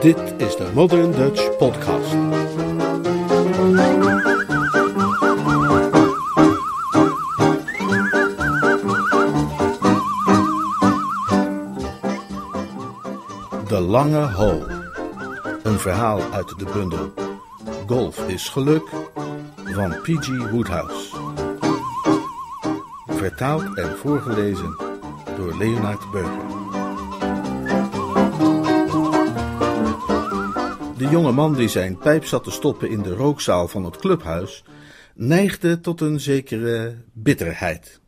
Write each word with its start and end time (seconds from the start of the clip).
Dit 0.00 0.34
is 0.36 0.56
de 0.56 0.70
Modern 0.74 1.10
Dutch 1.10 1.56
Podcast. 1.56 2.10
De 13.68 13.80
Lange 13.80 14.32
Hole. 14.32 14.66
Een 15.62 15.78
verhaal 15.78 16.20
uit 16.32 16.48
de 16.58 16.66
bundel 16.72 17.12
Golf 17.86 18.28
is 18.28 18.48
geluk 18.48 18.88
van 19.64 19.90
P.G. 20.02 20.50
Woodhouse. 20.50 21.16
Vertaald 23.06 23.74
en 23.74 23.96
voorgelezen 23.96 24.76
door 25.36 25.56
Leonard 25.58 26.10
Beuger. 26.10 26.53
De 31.04 31.10
jonge 31.10 31.32
man 31.32 31.54
die 31.54 31.68
zijn 31.68 31.98
pijp 31.98 32.24
zat 32.24 32.44
te 32.44 32.50
stoppen 32.50 32.90
in 32.90 33.02
de 33.02 33.14
rookzaal 33.14 33.68
van 33.68 33.84
het 33.84 33.96
clubhuis, 33.96 34.64
neigde 35.14 35.80
tot 35.80 36.00
een 36.00 36.20
zekere 36.20 36.96
bitterheid. 37.12 38.00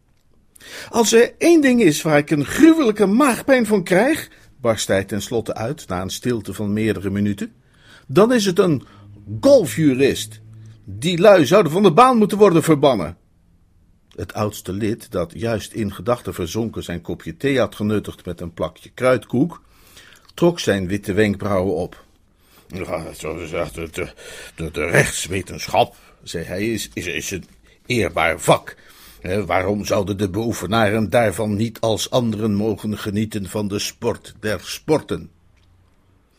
Als 0.90 1.12
er 1.12 1.34
één 1.38 1.60
ding 1.60 1.82
is 1.82 2.02
waar 2.02 2.18
ik 2.18 2.30
een 2.30 2.44
gruwelijke 2.44 3.06
maagpijn 3.06 3.66
van 3.66 3.82
krijg, 3.82 4.30
barst 4.60 4.88
hij 4.88 5.04
tenslotte 5.04 5.54
uit 5.54 5.88
na 5.88 6.02
een 6.02 6.10
stilte 6.10 6.54
van 6.54 6.72
meerdere 6.72 7.10
minuten, 7.10 7.52
dan 8.06 8.32
is 8.32 8.44
het 8.44 8.58
een 8.58 8.82
golfjurist. 9.40 10.40
Die 10.84 11.18
lui 11.18 11.46
zouden 11.46 11.72
van 11.72 11.82
de 11.82 11.92
baan 11.92 12.18
moeten 12.18 12.38
worden 12.38 12.62
verbannen. 12.62 13.16
Het 14.14 14.32
oudste 14.32 14.72
lid, 14.72 15.10
dat 15.10 15.32
juist 15.34 15.72
in 15.72 15.92
gedachten 15.92 16.34
verzonken 16.34 16.82
zijn 16.82 17.00
kopje 17.00 17.36
thee 17.36 17.58
had 17.58 17.74
genuttigd 17.74 18.24
met 18.24 18.40
een 18.40 18.54
plakje 18.54 18.90
kruidkoek, 18.94 19.62
trok 20.34 20.60
zijn 20.60 20.88
witte 20.88 21.12
wenkbrauwen 21.12 21.74
op. 21.74 22.04
Ja, 22.68 23.04
de, 23.72 23.88
de, 23.92 24.08
de, 24.56 24.70
de 24.70 24.84
rechtswetenschap, 24.84 25.94
zei 26.22 26.44
hij, 26.44 26.72
is, 26.72 26.90
is, 26.92 27.06
is 27.06 27.30
een 27.30 27.44
eerbaar 27.86 28.40
vak. 28.40 28.76
waarom 29.46 29.84
zouden 29.84 30.18
de 30.18 30.30
beoefenaren 30.30 31.10
daarvan 31.10 31.56
niet 31.56 31.80
als 31.80 32.10
anderen 32.10 32.54
mogen 32.54 32.98
genieten 32.98 33.48
van 33.48 33.68
de 33.68 33.78
sport 33.78 34.34
der 34.40 34.60
sporten? 34.60 35.30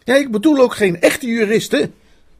Ja, 0.03 0.15
ik 0.15 0.31
bedoel 0.31 0.59
ook 0.59 0.75
geen 0.75 1.01
echte 1.01 1.27
juristen, 1.27 1.93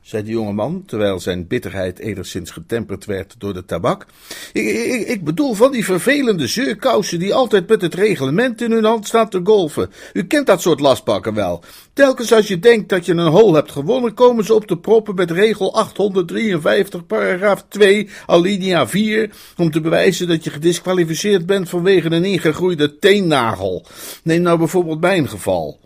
zei 0.07 0.23
de 0.23 0.31
jonge 0.31 0.53
man, 0.53 0.83
terwijl 0.85 1.19
zijn 1.19 1.47
bitterheid 1.47 1.99
enigszins 1.99 2.51
getemperd 2.51 3.05
werd 3.05 3.35
door 3.37 3.53
de 3.53 3.65
tabak. 3.65 4.05
Ik, 4.53 5.23
bedoel 5.23 5.53
van 5.53 5.71
die 5.71 5.85
vervelende 5.85 6.47
zeurkousen 6.47 7.19
die 7.19 7.33
altijd 7.33 7.67
met 7.67 7.81
het 7.81 7.93
reglement 7.93 8.61
in 8.61 8.71
hun 8.71 8.83
hand 8.83 9.07
staan 9.07 9.29
te 9.29 9.39
golven. 9.43 9.91
U 10.13 10.23
kent 10.23 10.47
dat 10.47 10.61
soort 10.61 10.79
lastpakken 10.79 11.33
wel. 11.33 11.63
Telkens 11.93 12.33
als 12.33 12.47
je 12.47 12.59
denkt 12.59 12.89
dat 12.89 13.05
je 13.05 13.13
een 13.13 13.27
hol 13.27 13.53
hebt 13.53 13.71
gewonnen, 13.71 14.13
komen 14.13 14.45
ze 14.45 14.53
op 14.53 14.67
de 14.67 14.77
proppen 14.77 15.15
met 15.15 15.31
regel 15.31 15.73
853, 15.73 17.05
paragraaf 17.05 17.65
2, 17.69 18.09
alinea 18.25 18.87
4, 18.87 19.29
om 19.57 19.71
te 19.71 19.81
bewijzen 19.81 20.27
dat 20.27 20.43
je 20.43 20.49
gedisqualificeerd 20.49 21.45
bent 21.45 21.69
vanwege 21.69 22.11
een 22.11 22.25
ingegroeide 22.25 22.99
teennagel. 22.99 23.85
Neem 24.23 24.41
nou 24.41 24.57
bijvoorbeeld 24.57 25.01
mijn 25.01 25.29
geval. 25.29 25.79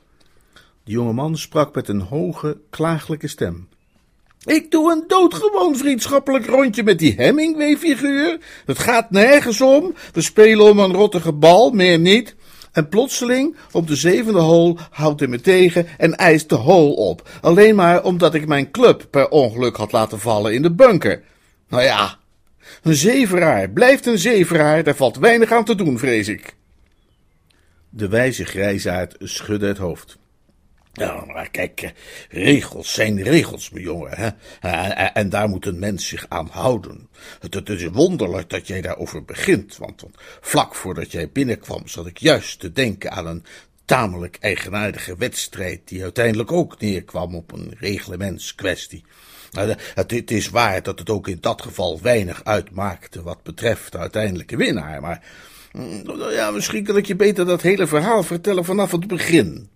De 0.83 0.92
jonge 0.92 1.14
man 1.14 1.38
sprak 1.38 1.75
met 1.75 1.88
een 1.88 2.02
hoge, 2.02 2.58
klagelijke 2.69 3.27
stem. 3.27 3.69
Ik 4.45 4.72
doe 4.72 4.92
een 4.92 5.03
doodgewoon 5.08 5.78
vriendschappelijk 5.78 6.45
rondje 6.45 6.84
met 6.84 7.00
die 7.00 7.14
Hemingway-figuur. 7.17 8.39
Het 8.66 8.80
gaat 8.80 9.11
nergens 9.11 9.61
om. 9.61 9.94
We 10.14 10.22
spelen 10.22 10.70
om 10.70 10.80
een 10.80 10.94
rottige 10.94 11.33
bal, 11.33 11.72
meer 11.72 12.00
niet. 12.00 12.36
En 12.72 12.89
plotseling, 12.89 13.56
op 13.72 13.88
de 13.88 13.95
zevende 13.95 14.39
hole, 14.39 14.78
houdt 14.89 15.20
hij 15.20 15.30
me 15.30 15.42
tegen 15.42 15.88
en 15.98 16.16
eist 16.16 16.50
de 16.50 16.56
hole 16.56 16.95
op. 16.95 17.30
Alleen 17.42 17.75
maar 17.75 18.03
omdat 18.03 18.33
ik 18.33 18.48
mijn 18.48 18.72
club 18.72 19.08
per 19.09 19.30
ongeluk 19.30 19.75
had 19.75 19.92
laten 19.92 20.20
vallen 20.20 20.53
in 20.53 20.61
de 20.61 20.72
bunker. 20.72 21.23
Nou 21.70 21.83
ja, 21.83 22.17
een 22.83 22.95
zeveraar 22.95 23.70
blijft 23.70 24.05
een 24.05 24.17
zeveraar, 24.17 24.83
daar 24.83 24.95
valt 24.95 25.17
weinig 25.17 25.52
aan 25.52 25.65
te 25.65 25.76
doen, 25.76 25.99
vrees 25.99 26.27
ik. 26.27 26.55
De 27.89 28.08
wijze 28.08 28.45
grijzaard 28.45 29.15
schudde 29.20 29.67
het 29.67 29.77
hoofd. 29.77 30.17
Ja, 30.93 31.25
maar 31.25 31.49
kijk, 31.49 31.81
eh, 31.81 31.91
regels 32.29 32.93
zijn 32.93 33.23
regels, 33.23 33.69
mijn 33.69 33.83
jongen, 33.83 34.17
hè? 34.17 34.29
En, 34.59 35.13
en 35.13 35.29
daar 35.29 35.49
moet 35.49 35.65
een 35.65 35.79
mens 35.79 36.07
zich 36.07 36.25
aan 36.29 36.47
houden. 36.52 37.09
Het, 37.39 37.69
is 37.69 37.85
wonderlijk 37.85 38.49
dat 38.49 38.67
jij 38.67 38.81
daarover 38.81 39.25
begint, 39.25 39.77
want, 39.77 40.02
want 40.02 40.15
vlak 40.41 40.75
voordat 40.75 41.11
jij 41.11 41.29
binnenkwam 41.29 41.87
zat 41.87 42.05
ik 42.05 42.17
juist 42.17 42.59
te 42.59 42.71
denken 42.71 43.11
aan 43.11 43.27
een 43.27 43.45
tamelijk 43.85 44.37
eigenaardige 44.39 45.15
wedstrijd 45.17 45.81
die 45.85 46.03
uiteindelijk 46.03 46.52
ook 46.52 46.79
neerkwam 46.79 47.35
op 47.35 47.52
een 47.52 47.73
reglementskwestie. 47.79 49.03
Nou, 49.52 49.75
het, 49.93 50.11
het 50.11 50.31
is 50.31 50.49
waar 50.49 50.83
dat 50.83 50.99
het 50.99 51.09
ook 51.09 51.27
in 51.27 51.37
dat 51.41 51.61
geval 51.61 51.99
weinig 52.02 52.43
uitmaakte 52.43 53.21
wat 53.21 53.43
betreft 53.43 53.91
de 53.91 53.97
uiteindelijke 53.97 54.58
winnaar, 54.58 55.02
maar 55.02 55.23
mm, 55.71 56.03
ja, 56.31 56.52
misschien 56.52 56.83
kan 56.83 56.97
ik 56.97 57.05
je 57.05 57.15
beter 57.15 57.45
dat 57.45 57.61
hele 57.61 57.87
verhaal 57.87 58.23
vertellen 58.23 58.65
vanaf 58.65 58.91
het 58.91 59.08
begin. 59.08 59.69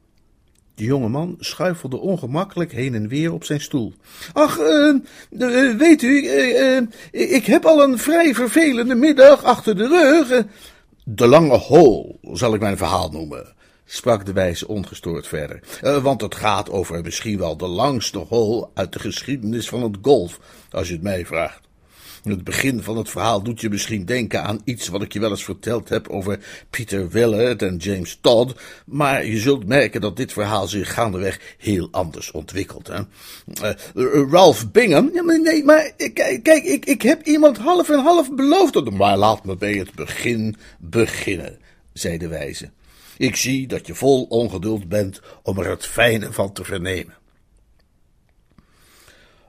De 0.76 0.84
jonge 0.84 1.10
man 1.10 1.36
schuifelde 1.40 1.98
ongemakkelijk 1.98 2.72
heen 2.72 2.96
en 2.96 3.08
weer 3.08 3.34
op 3.34 3.44
zijn 3.44 3.62
stoel. 3.62 3.94
Ach, 4.34 4.60
uh, 4.60 5.78
weet 5.78 6.02
u, 6.02 6.24
uh, 6.24 6.82
ik 7.12 7.46
heb 7.46 7.66
al 7.66 7.84
een 7.84 7.98
vrij 7.98 8.34
vervelende 8.34 8.96
middag 8.96 9.44
achter 9.44 9.76
de 9.76 9.88
rug. 9.88 10.46
De 11.04 11.28
lange 11.28 11.58
hol, 11.58 12.20
zal 12.22 12.54
ik 12.54 12.60
mijn 12.60 12.78
verhaal 12.78 13.10
noemen, 13.10 13.54
sprak 13.86 14.26
de 14.26 14.34
wijze 14.34 14.68
ongestoord 14.68 15.28
verder. 15.28 15.60
want 16.02 16.22
het 16.22 16.36
gaat 16.36 16.70
over 16.70 17.02
misschien 17.02 17.38
wel 17.38 17.58
de 17.58 17.68
langste 17.68 18.18
hol 18.18 18.72
uit 18.74 18.94
de 18.94 19.00
geschiedenis 19.00 19.70
van 19.70 19.84
het 19.84 19.98
golf, 20.02 20.40
als 20.72 20.88
je 20.88 20.94
het 20.94 21.04
mij 21.04 21.26
vraagt. 21.26 21.65
Het 22.26 22.44
begin 22.44 22.84
van 22.84 22.98
het 22.98 23.10
verhaal 23.10 23.44
doet 23.44 23.62
je 23.62 23.70
misschien 23.70 24.06
denken 24.06 24.44
aan 24.44 24.62
iets 24.64 24.88
wat 24.88 25.02
ik 25.02 25.14
je 25.14 25.20
wel 25.20 25.30
eens 25.30 25.44
verteld 25.44 25.90
heb 25.90 26.08
over 26.08 26.40
Peter 26.70 27.10
Willard 27.10 27.62
en 27.62 27.78
James 27.78 28.18
Todd, 28.22 28.54
maar 28.86 29.26
je 29.26 29.38
zult 29.38 29.68
merken 29.68 30.02
dat 30.02 30.18
dit 30.18 30.34
verhaal 30.34 30.68
zich 30.68 30.94
gaandeweg 30.94 31.56
heel 31.58 31.88
anders 31.92 32.32
ontwikkelt. 32.32 32.88
Hè? 32.88 33.00
Uh, 33.96 34.32
Ralph 34.32 34.72
Bingham, 34.72 35.10
ja, 35.14 35.24
maar 35.24 35.42
nee, 35.42 35.64
maar 35.64 35.92
kijk, 36.14 36.44
kijk 36.44 36.64
ik, 36.64 36.86
ik 36.86 37.02
heb 37.02 37.24
iemand 37.24 37.58
half 37.58 37.90
en 37.90 38.00
half 38.00 38.32
beloofd, 38.32 38.90
maar 38.90 39.18
laat 39.18 39.46
me 39.46 39.56
bij 39.56 39.74
het 39.74 39.94
begin 39.94 40.56
beginnen, 40.80 41.58
zei 41.94 42.18
de 42.18 42.28
wijze. 42.28 42.70
Ik 43.18 43.36
zie 43.36 43.68
dat 43.68 43.88
je 43.88 43.96
vol 43.96 44.24
ongeduld 44.24 44.88
bent 44.88 45.22
om 45.44 45.60
er 45.60 45.70
het 45.70 45.86
fijne 45.86 46.34
van 46.34 46.54
te 46.54 46.64
vernemen. 46.64 47.14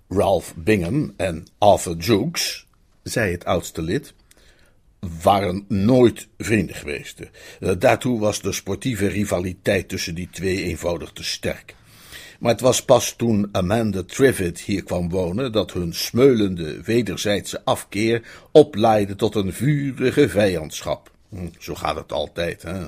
Ralph 0.09 0.55
Bingham 0.57 1.15
en 1.17 1.47
Arthur 1.59 1.97
Jukes 1.97 2.66
zei 3.09 3.33
het 3.33 3.45
oudste 3.45 3.83
lid, 3.83 4.15
waren 5.23 5.65
nooit 5.69 6.29
vrienden 6.39 6.77
geweest. 6.77 7.21
Eh, 7.61 7.71
daartoe 7.79 8.21
was 8.21 8.41
de 8.43 8.53
sportieve 8.53 9.07
rivaliteit 9.07 9.89
tussen 9.89 10.15
die 10.15 10.29
twee 10.31 10.63
eenvoudig 10.63 11.11
te 11.13 11.25
sterk. 11.25 11.75
Maar 12.41 12.53
het 12.53 12.61
was 12.61 12.85
pas 12.85 13.17
toen 13.17 13.49
Amanda 13.53 14.03
Trivett 14.03 14.61
hier 14.61 14.83
kwam 14.83 15.09
wonen 15.09 15.53
dat 15.53 15.73
hun 15.73 15.95
smeulende 15.95 16.83
wederzijdse 16.83 17.65
afkeer 17.65 18.23
oplaaide 18.53 19.17
tot 19.17 19.35
een 19.35 19.53
vurige 19.53 20.29
vijandschap. 20.29 21.16
Hm, 21.29 21.49
zo 21.59 21.75
gaat 21.75 21.97
het 21.97 22.13
altijd. 22.13 22.63
Hè? 22.63 22.79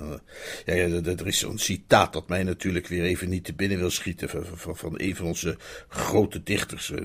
Ja, 0.64 1.02
er 1.04 1.26
is 1.26 1.38
zo'n 1.38 1.58
citaat 1.58 2.12
dat 2.12 2.28
mij 2.28 2.42
natuurlijk 2.42 2.86
weer 2.86 3.04
even 3.04 3.28
niet 3.28 3.44
te 3.44 3.54
binnen 3.54 3.78
wil 3.78 3.90
schieten. 3.90 4.28
Van, 4.28 4.76
van, 4.76 4.94
een 4.96 5.16
van 5.16 5.26
onze 5.26 5.56
grote 5.88 6.42
dichters. 6.42 6.90
Uh, 6.90 6.98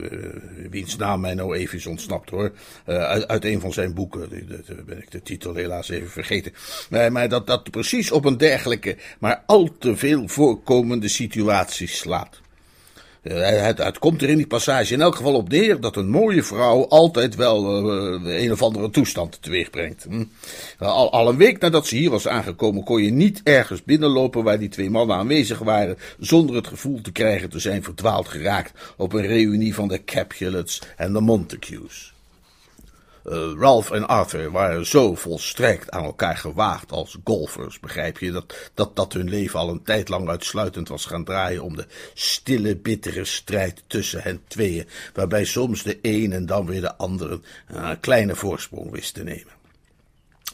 wiens 0.69 0.95
naam 0.95 1.21
mij 1.21 1.33
nou 1.33 1.55
even 1.55 1.77
is 1.77 1.85
ontsnapt 1.85 2.29
hoor. 2.29 2.51
Uh, 2.87 3.03
uit, 3.03 3.27
uit, 3.27 3.45
een 3.45 3.59
van 3.59 3.73
zijn 3.73 3.93
boeken. 3.93 4.47
Daar 4.47 4.83
ben 4.85 4.97
ik 4.97 5.11
de 5.11 5.21
titel 5.21 5.53
helaas 5.53 5.89
even 5.89 6.09
vergeten. 6.09 6.53
Maar 6.89 7.29
dat, 7.29 7.47
dat 7.47 7.71
precies 7.71 8.11
op 8.11 8.25
een 8.25 8.37
dergelijke, 8.37 8.97
maar 9.19 9.43
al 9.45 9.77
te 9.77 9.95
veel 9.95 10.27
voorkomende 10.27 11.07
situatie 11.07 11.87
slaat. 11.87 12.42
Eh, 13.23 13.61
het, 13.61 13.77
het, 13.77 13.99
komt 13.99 14.21
er 14.21 14.29
in 14.29 14.37
die 14.37 14.47
passage 14.47 14.93
in 14.93 15.01
elk 15.01 15.15
geval 15.15 15.33
op 15.33 15.49
neer 15.49 15.79
dat 15.79 15.95
een 15.95 16.09
mooie 16.09 16.43
vrouw 16.43 16.87
altijd 16.87 17.35
wel 17.35 17.85
uh, 18.25 18.43
een 18.43 18.51
of 18.51 18.61
andere 18.61 18.89
toestand 18.89 19.41
teweeg 19.41 19.69
brengt. 19.69 20.05
Hm? 20.09 20.23
Al, 20.77 21.11
al, 21.11 21.29
een 21.29 21.37
week 21.37 21.59
nadat 21.59 21.87
ze 21.87 21.95
hier 21.95 22.09
was 22.09 22.27
aangekomen, 22.27 22.83
kon 22.83 23.03
je 23.03 23.11
niet 23.11 23.41
ergens 23.43 23.83
binnenlopen 23.83 24.43
waar 24.43 24.59
die 24.59 24.69
twee 24.69 24.89
mannen 24.89 25.15
aanwezig 25.15 25.59
waren, 25.59 25.97
zonder 26.19 26.55
het 26.55 26.67
gevoel 26.67 27.01
te 27.01 27.11
krijgen 27.11 27.49
te 27.49 27.59
zijn 27.59 27.83
verdwaald 27.83 28.27
geraakt 28.27 28.93
op 28.97 29.13
een 29.13 29.25
reunie 29.25 29.75
van 29.75 29.87
de 29.87 30.03
Capulets 30.03 30.81
en 30.97 31.13
de 31.13 31.21
Montagues. 31.21 32.12
Uh, 33.25 33.51
Ralph 33.57 33.91
en 33.91 34.07
Arthur 34.07 34.51
waren 34.51 34.85
zo 34.85 35.15
volstrekt 35.15 35.91
aan 35.91 36.03
elkaar 36.03 36.37
gewaagd 36.37 36.91
als 36.91 37.17
golfers, 37.23 37.79
begrijp 37.79 38.17
je, 38.17 38.31
dat, 38.31 38.71
dat, 38.73 38.95
dat 38.95 39.13
hun 39.13 39.29
leven 39.29 39.59
al 39.59 39.69
een 39.69 39.83
tijd 39.83 40.09
lang 40.09 40.29
uitsluitend 40.29 40.87
was 40.87 41.05
gaan 41.05 41.23
draaien 41.23 41.63
om 41.63 41.75
de 41.75 41.85
stille, 42.13 42.77
bittere 42.77 43.25
strijd 43.25 43.83
tussen 43.87 44.21
hen 44.21 44.41
tweeën, 44.47 44.87
waarbij 45.13 45.45
soms 45.45 45.83
de 45.83 45.99
een 46.01 46.33
en 46.33 46.45
dan 46.45 46.65
weer 46.65 46.81
de 46.81 46.95
ander 46.95 47.39
een 47.67 47.99
kleine 47.99 48.35
voorsprong 48.35 48.91
wist 48.91 49.13
te 49.13 49.23
nemen. 49.23 49.51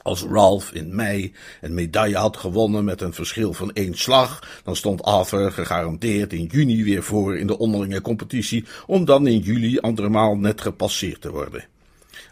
Als 0.01 0.23
Ralph 0.23 0.71
in 0.71 0.95
mei 0.95 1.33
een 1.61 1.73
medaille 1.73 2.17
had 2.17 2.37
gewonnen 2.37 2.83
met 2.83 3.01
een 3.01 3.13
verschil 3.13 3.53
van 3.53 3.73
één 3.73 3.97
slag, 3.97 4.61
dan 4.63 4.75
stond 4.75 5.03
Arthur 5.03 5.51
gegarandeerd 5.51 6.33
in 6.33 6.45
juni 6.45 6.83
weer 6.83 7.03
voor 7.03 7.37
in 7.37 7.47
de 7.47 7.57
onderlinge 7.57 8.01
competitie, 8.01 8.65
om 8.87 9.05
dan 9.05 9.27
in 9.27 9.39
juli 9.39 9.79
andermaal 9.79 10.35
net 10.35 10.61
gepasseerd 10.61 11.21
te 11.21 11.31
worden. 11.31 11.65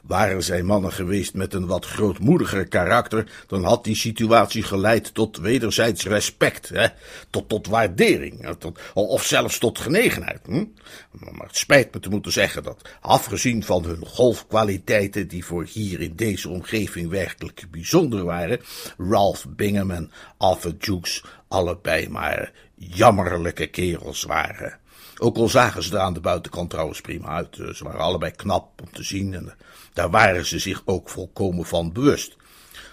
Waren 0.07 0.44
zij 0.44 0.63
mannen 0.63 0.92
geweest 0.92 1.33
met 1.33 1.54
een 1.54 1.65
wat 1.65 1.86
grootmoediger 1.86 2.68
karakter, 2.68 3.31
dan 3.48 3.63
had 3.63 3.83
die 3.83 3.95
situatie 3.95 4.63
geleid 4.63 5.13
tot 5.13 5.38
wederzijds 5.38 6.06
respect, 6.06 6.69
hè? 6.69 6.88
Tot, 7.30 7.50
tot 7.50 7.68
waardering, 7.68 8.56
tot, 8.59 8.80
of 8.94 9.24
zelfs 9.24 9.57
tot 9.57 9.80
genegenheid. 9.80 10.39
Hm? 10.45 10.65
Maar 11.12 11.48
het 11.48 11.57
spijt 11.57 11.94
me 11.94 12.00
te 12.00 12.09
moeten 12.09 12.31
zeggen 12.31 12.63
dat, 12.63 12.89
afgezien 13.01 13.63
van 13.63 13.83
hun 13.83 14.06
golfkwaliteiten, 14.06 15.27
die 15.27 15.45
voor 15.45 15.65
hier 15.71 16.01
in 16.01 16.15
deze 16.15 16.50
omgeving 16.50 17.09
werkelijk 17.09 17.65
bijzonder 17.71 18.24
waren, 18.24 18.59
Ralph 18.98 19.45
Bingham 19.48 19.92
en 19.92 20.12
Arthur 20.38 20.75
Jukes 20.80 21.24
allebei 21.48 22.09
maar 22.09 22.51
jammerlijke 22.75 23.68
kerels 23.68 24.24
waren. 24.24 24.80
Ook 25.18 25.38
al 25.38 25.50
zagen 25.50 25.84
ze 25.84 25.94
er 25.94 26.00
aan 26.00 26.14
de 26.14 26.19
buitenkant 26.19 26.69
trouwens 26.69 27.02
prima 27.02 27.28
uit. 27.28 27.56
Ze 27.56 27.84
waren 27.84 28.00
allebei 28.00 28.31
knap 28.31 28.81
om 28.81 28.92
te 28.92 29.04
zien 29.04 29.34
en 29.34 29.54
daar 29.94 30.10
waren 30.10 30.46
ze 30.46 30.60
zich 30.60 30.81
ook 30.86 31.10
volkomen 31.10 31.66
van 31.66 31.92
bewust. 31.94 32.36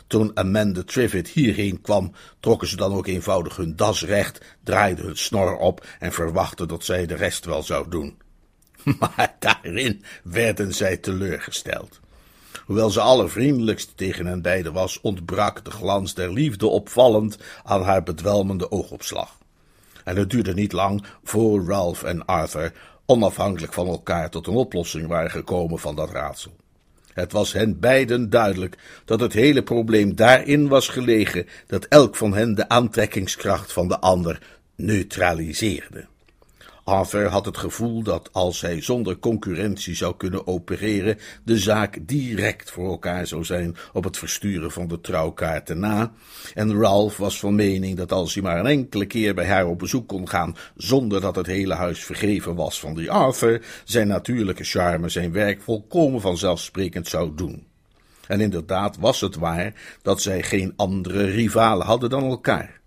Toen 0.06 0.30
Amanda 0.34 0.82
Trivett 0.82 1.28
hierheen 1.28 1.80
kwam, 1.80 2.12
trokken 2.40 2.68
ze 2.68 2.76
dan 2.76 2.92
ook 2.92 3.06
eenvoudig 3.06 3.56
hun 3.56 3.76
das 3.76 4.04
recht, 4.04 4.40
draaiden 4.62 5.04
hun 5.04 5.16
snor 5.16 5.56
op 5.56 5.86
en 5.98 6.12
verwachten 6.12 6.68
dat 6.68 6.84
zij 6.84 7.06
de 7.06 7.14
rest 7.14 7.44
wel 7.44 7.62
zou 7.62 7.90
doen. 7.90 8.18
Maar 8.98 9.36
daarin 9.38 10.04
werden 10.22 10.74
zij 10.74 10.96
teleurgesteld. 10.96 12.00
Hoewel 12.64 12.90
ze 12.90 13.00
allervriendelijkst 13.00 13.96
tegen 13.96 14.26
hen 14.26 14.42
beiden 14.42 14.72
was, 14.72 15.00
ontbrak 15.00 15.64
de 15.64 15.70
glans 15.70 16.14
der 16.14 16.32
liefde 16.32 16.66
opvallend 16.66 17.38
aan 17.62 17.82
haar 17.82 18.02
bedwelmende 18.02 18.70
oogopslag. 18.70 19.38
En 20.04 20.16
het 20.16 20.30
duurde 20.30 20.54
niet 20.54 20.72
lang 20.72 21.04
voor 21.22 21.64
Ralph 21.64 22.02
en 22.02 22.24
Arthur 22.24 22.72
onafhankelijk 23.06 23.72
van 23.72 23.86
elkaar 23.86 24.30
tot 24.30 24.46
een 24.46 24.54
oplossing 24.54 25.06
waren 25.06 25.30
gekomen 25.30 25.78
van 25.78 25.96
dat 25.96 26.10
raadsel. 26.10 26.56
Het 27.12 27.32
was 27.32 27.52
hen 27.52 27.80
beiden 27.80 28.30
duidelijk 28.30 28.78
dat 29.04 29.20
het 29.20 29.32
hele 29.32 29.62
probleem 29.62 30.16
daarin 30.16 30.68
was 30.68 30.88
gelegen 30.88 31.46
dat 31.66 31.84
elk 31.84 32.16
van 32.16 32.34
hen 32.34 32.54
de 32.54 32.68
aantrekkingskracht 32.68 33.72
van 33.72 33.88
de 33.88 34.00
ander 34.00 34.42
neutraliseerde. 34.76 36.06
Arthur 36.84 37.28
had 37.28 37.44
het 37.44 37.56
gevoel 37.56 38.02
dat 38.02 38.28
als 38.32 38.60
hij 38.60 38.80
zonder 38.80 39.18
concurrentie 39.18 39.94
zou 39.94 40.16
kunnen 40.16 40.46
opereren, 40.46 41.18
de 41.44 41.58
zaak 41.58 41.98
direct 42.02 42.70
voor 42.70 42.90
elkaar 42.90 43.26
zou 43.26 43.44
zijn 43.44 43.76
op 43.92 44.04
het 44.04 44.18
versturen 44.18 44.70
van 44.70 44.88
de 44.88 45.00
trouwkaarten 45.00 45.78
na. 45.78 46.12
En 46.54 46.80
Ralph 46.80 47.16
was 47.16 47.38
van 47.38 47.54
mening 47.54 47.96
dat 47.96 48.12
als 48.12 48.34
hij 48.34 48.42
maar 48.42 48.58
een 48.58 48.66
enkele 48.66 49.06
keer 49.06 49.34
bij 49.34 49.46
haar 49.46 49.66
op 49.66 49.78
bezoek 49.78 50.08
kon 50.08 50.28
gaan, 50.28 50.56
zonder 50.76 51.20
dat 51.20 51.36
het 51.36 51.46
hele 51.46 51.74
huis 51.74 52.04
vergeven 52.04 52.54
was 52.54 52.80
van 52.80 52.94
die 52.94 53.10
Arthur, 53.10 53.64
zijn 53.84 54.08
natuurlijke 54.08 54.64
charme 54.64 55.08
zijn 55.08 55.32
werk 55.32 55.62
volkomen 55.62 56.20
vanzelfsprekend 56.20 57.08
zou 57.08 57.34
doen. 57.34 57.66
En 58.26 58.40
inderdaad 58.40 58.96
was 58.98 59.20
het 59.20 59.36
waar 59.36 59.74
dat 60.02 60.22
zij 60.22 60.42
geen 60.42 60.72
andere 60.76 61.24
rivalen 61.24 61.86
hadden 61.86 62.10
dan 62.10 62.24
elkaar. 62.24 62.80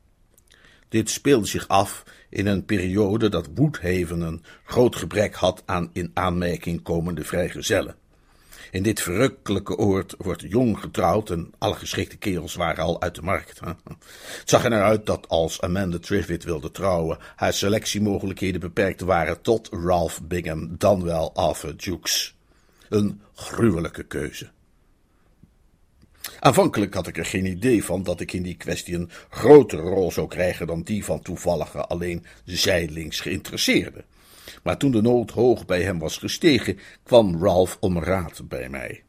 Dit 0.89 1.09
speelde 1.09 1.47
zich 1.47 1.67
af 1.67 2.03
in 2.29 2.45
een 2.45 2.65
periode 2.65 3.29
dat 3.29 3.49
Woodhaven 3.55 4.21
een 4.21 4.43
groot 4.63 4.95
gebrek 4.95 5.35
had 5.35 5.63
aan 5.65 5.89
in 5.93 6.11
aanmerking 6.13 6.81
komende 6.81 7.23
vrijgezellen. 7.23 7.95
In 8.71 8.83
dit 8.83 9.01
verrukkelijke 9.01 9.77
oord 9.77 10.15
wordt 10.17 10.41
jong 10.41 10.79
getrouwd 10.79 11.29
en 11.29 11.53
alle 11.57 11.75
geschikte 11.75 12.17
kerels 12.17 12.55
waren 12.55 12.83
al 12.83 13.01
uit 13.01 13.15
de 13.15 13.21
markt. 13.21 13.59
Het 13.59 14.49
zag 14.49 14.65
er 14.65 14.83
uit 14.83 15.05
dat 15.05 15.27
als 15.27 15.61
Amanda 15.61 15.99
Trivett 15.99 16.43
wilde 16.43 16.71
trouwen, 16.71 17.17
haar 17.35 17.53
selectiemogelijkheden 17.53 18.61
beperkt 18.61 19.01
waren 19.01 19.41
tot 19.41 19.69
Ralph 19.71 20.21
Bingham, 20.23 20.75
dan 20.77 21.03
wel 21.03 21.33
Arthur 21.33 21.75
Jukes. 21.75 22.35
Een 22.89 23.21
gruwelijke 23.33 24.03
keuze. 24.03 24.49
Aanvankelijk 26.39 26.93
had 26.93 27.07
ik 27.07 27.17
er 27.17 27.25
geen 27.25 27.45
idee 27.45 27.83
van 27.83 28.03
dat 28.03 28.19
ik 28.19 28.33
in 28.33 28.43
die 28.43 28.57
kwestie 28.57 28.95
een 28.95 29.09
grotere 29.29 29.81
rol 29.81 30.11
zou 30.11 30.27
krijgen 30.27 30.67
dan 30.67 30.81
die 30.81 31.05
van 31.05 31.21
toevallige 31.21 31.85
alleen 31.85 32.25
zijlings 32.45 33.19
geïnteresseerde. 33.19 34.03
Maar 34.63 34.77
toen 34.77 34.91
de 34.91 35.01
nood 35.01 35.31
hoog 35.31 35.65
bij 35.65 35.81
hem 35.81 35.99
was 35.99 36.17
gestegen, 36.17 36.79
kwam 37.03 37.43
Ralph 37.43 37.77
om 37.79 38.03
raad 38.03 38.41
bij 38.47 38.69
mij. 38.69 39.03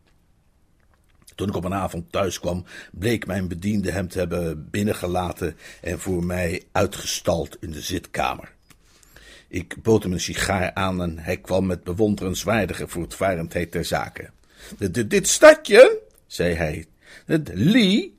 Toen 1.35 1.49
ik 1.49 1.57
op 1.57 1.65
een 1.65 1.75
avond 1.75 2.13
thuis 2.13 2.41
kwam, 2.41 2.65
bleek 2.93 3.27
mijn 3.27 3.49
bediende 3.49 3.91
hem 3.91 4.09
te 4.09 4.19
hebben 4.19 4.71
binnengelaten 4.71 5.57
en 5.81 5.99
voor 5.99 6.25
mij 6.25 6.63
uitgestald 6.73 7.57
in 7.61 7.71
de 7.71 7.81
zitkamer. 7.81 8.53
Ik 9.49 9.83
bood 9.83 10.03
hem 10.03 10.13
een 10.13 10.21
sigaar 10.21 10.75
aan 10.75 11.03
en 11.03 11.19
hij 11.19 11.37
kwam 11.37 11.67
met 11.67 11.85
bewonderenswaardige 11.85 12.89
voortvarendheid 12.89 13.71
ter 13.71 13.85
zake. 13.85 14.31
Dit 15.07 15.29
stadje, 15.29 15.99
zei 16.27 16.55
hij, 16.55 16.87
het 17.27 17.51
Lee 17.55 18.17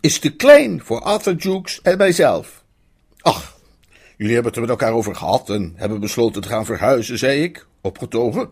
is 0.00 0.18
te 0.18 0.36
klein 0.36 0.80
voor 0.84 1.00
Arthur 1.00 1.34
Jukes 1.34 1.82
en 1.82 1.98
mijzelf. 1.98 2.64
Ach, 3.20 3.58
jullie 4.16 4.34
hebben 4.34 4.52
het 4.52 4.60
er 4.60 4.68
met 4.68 4.80
elkaar 4.80 4.92
over 4.92 5.14
gehad 5.14 5.50
en 5.50 5.72
hebben 5.76 6.00
besloten 6.00 6.42
te 6.42 6.48
gaan 6.48 6.64
verhuizen, 6.64 7.18
zei 7.18 7.42
ik, 7.42 7.66
opgetogen. 7.80 8.50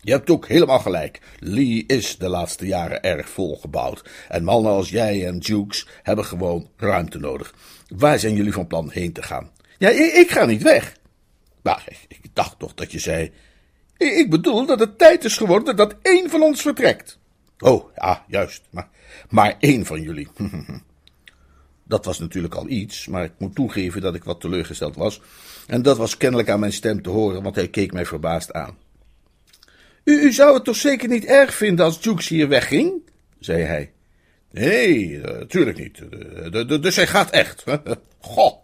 Je 0.00 0.10
hebt 0.10 0.30
ook 0.30 0.48
helemaal 0.48 0.78
gelijk. 0.78 1.20
Lee 1.38 1.84
is 1.86 2.18
de 2.18 2.28
laatste 2.28 2.66
jaren 2.66 3.02
erg 3.02 3.28
volgebouwd. 3.28 4.10
En 4.28 4.44
mannen 4.44 4.72
als 4.72 4.88
jij 4.88 5.26
en 5.26 5.38
Jukes 5.38 5.86
hebben 6.02 6.24
gewoon 6.24 6.68
ruimte 6.76 7.18
nodig. 7.18 7.54
Waar 7.96 8.18
zijn 8.18 8.34
jullie 8.34 8.52
van 8.52 8.66
plan 8.66 8.90
heen 8.90 9.12
te 9.12 9.22
gaan? 9.22 9.50
Ja, 9.78 9.88
ik, 9.90 10.30
ga 10.30 10.44
niet 10.44 10.62
weg. 10.62 10.96
Nou, 11.62 11.78
ik, 11.86 12.06
ik, 12.22 12.30
dacht 12.32 12.58
toch 12.58 12.74
dat 12.74 12.92
je 12.92 12.98
zei. 12.98 13.32
Ik 13.96 14.30
bedoel 14.30 14.66
dat 14.66 14.80
het 14.80 14.98
tijd 14.98 15.24
is 15.24 15.36
geworden 15.36 15.76
dat 15.76 15.94
één 16.02 16.30
van 16.30 16.42
ons 16.42 16.62
vertrekt. 16.62 17.18
Oh, 17.64 17.90
ja, 17.96 18.24
juist. 18.28 18.62
Maar, 18.70 18.88
maar 19.28 19.56
één 19.58 19.86
van 19.86 20.02
jullie. 20.02 20.28
Dat 21.86 22.04
was 22.04 22.18
natuurlijk 22.18 22.54
al 22.54 22.68
iets, 22.68 23.06
maar 23.06 23.24
ik 23.24 23.32
moet 23.38 23.54
toegeven 23.54 24.00
dat 24.00 24.14
ik 24.14 24.24
wat 24.24 24.40
teleurgesteld 24.40 24.96
was. 24.96 25.20
En 25.66 25.82
dat 25.82 25.96
was 25.96 26.16
kennelijk 26.16 26.48
aan 26.48 26.60
mijn 26.60 26.72
stem 26.72 27.02
te 27.02 27.10
horen, 27.10 27.42
want 27.42 27.54
hij 27.54 27.68
keek 27.68 27.92
mij 27.92 28.06
verbaasd 28.06 28.52
aan. 28.52 28.76
U, 30.04 30.20
u 30.20 30.32
zou 30.32 30.54
het 30.54 30.64
toch 30.64 30.76
zeker 30.76 31.08
niet 31.08 31.24
erg 31.24 31.54
vinden 31.54 31.84
als 31.84 31.98
Jukes 32.00 32.28
hier 32.28 32.48
wegging? 32.48 32.92
zei 33.38 33.62
hij. 33.62 33.92
Nee, 34.50 35.18
natuurlijk 35.18 35.78
niet. 35.78 36.02
Dus 36.82 36.96
hij 36.96 37.06
gaat 37.06 37.30
echt. 37.30 37.64
Goh. 38.18 38.62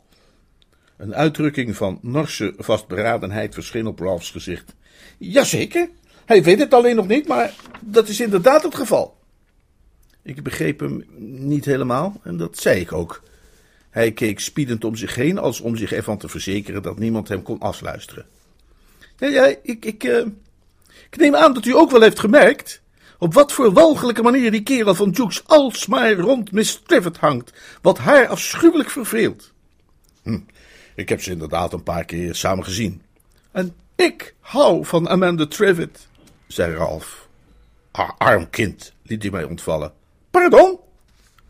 Een 0.97 1.15
uitdrukking 1.15 1.77
van 1.77 1.99
norse 2.03 2.55
vastberadenheid 2.57 3.55
verscheen 3.55 3.87
op 3.87 3.99
Ralphs 3.99 4.31
gezicht. 4.31 4.75
Jazeker, 5.19 5.89
hij 6.31 6.43
weet 6.43 6.59
het 6.59 6.75
alleen 6.75 6.97
nog 6.97 7.07
niet, 7.07 7.29
maar 7.29 7.55
dat 7.81 8.09
is 8.09 8.21
inderdaad 8.21 8.63
het 8.63 8.75
geval. 8.75 9.17
Ik 10.23 10.43
begreep 10.43 10.81
hem 10.81 11.05
niet 11.19 11.65
helemaal 11.65 12.21
en 12.23 12.37
dat 12.37 12.59
zei 12.59 12.81
ik 12.81 12.93
ook. 12.93 13.23
Hij 13.91 14.13
keek 14.13 14.41
spiedend 14.41 14.85
om 14.85 14.97
zich 14.97 15.15
heen, 15.15 15.39
als 15.39 15.61
om 15.61 15.77
zich 15.77 15.93
ervan 15.93 16.19
te 16.19 16.29
verzekeren 16.29 16.83
dat 16.83 16.99
niemand 16.99 17.29
hem 17.29 17.43
kon 17.43 17.59
afluisteren. 17.59 18.27
Ja, 19.19 19.29
ja 19.29 19.55
ik, 19.63 19.85
ik, 19.85 20.05
uh, 20.05 20.27
ik 21.11 21.17
neem 21.17 21.35
aan 21.37 21.55
dat 21.55 21.65
u 21.65 21.75
ook 21.75 21.91
wel 21.91 22.03
heeft 22.03 22.19
gemerkt 22.19 22.83
op 23.19 23.35
wat 23.35 23.53
voor 23.53 23.73
walgelijke 23.73 24.23
manier 24.23 24.51
die 24.51 24.63
kerel 24.63 24.95
van 24.95 25.11
Jukes 25.11 25.47
alsmaar 25.47 26.13
rond 26.13 26.53
Miss 26.53 26.83
Trivett 26.87 27.17
hangt, 27.17 27.53
wat 27.83 27.99
haar 27.99 28.27
afschuwelijk 28.27 28.91
verveelt. 28.91 29.53
Hm, 30.23 30.39
ik 30.95 31.09
heb 31.09 31.23
ze 31.23 31.31
inderdaad 31.31 31.73
een 31.73 31.83
paar 31.83 32.05
keer 32.05 32.35
samen 32.35 32.65
gezien. 32.65 33.03
En 33.51 33.75
ik 33.97 34.35
hou 34.41 34.85
van 34.85 35.09
Amanda 35.09 35.47
Trivett 35.47 36.09
zei 36.53 36.75
Ralph. 36.75 37.29
Arm 38.19 38.51
kind, 38.51 38.93
liet 39.03 39.23
hij 39.23 39.31
mij 39.31 39.45
ontvallen. 39.45 39.93
Pardon? 40.31 40.79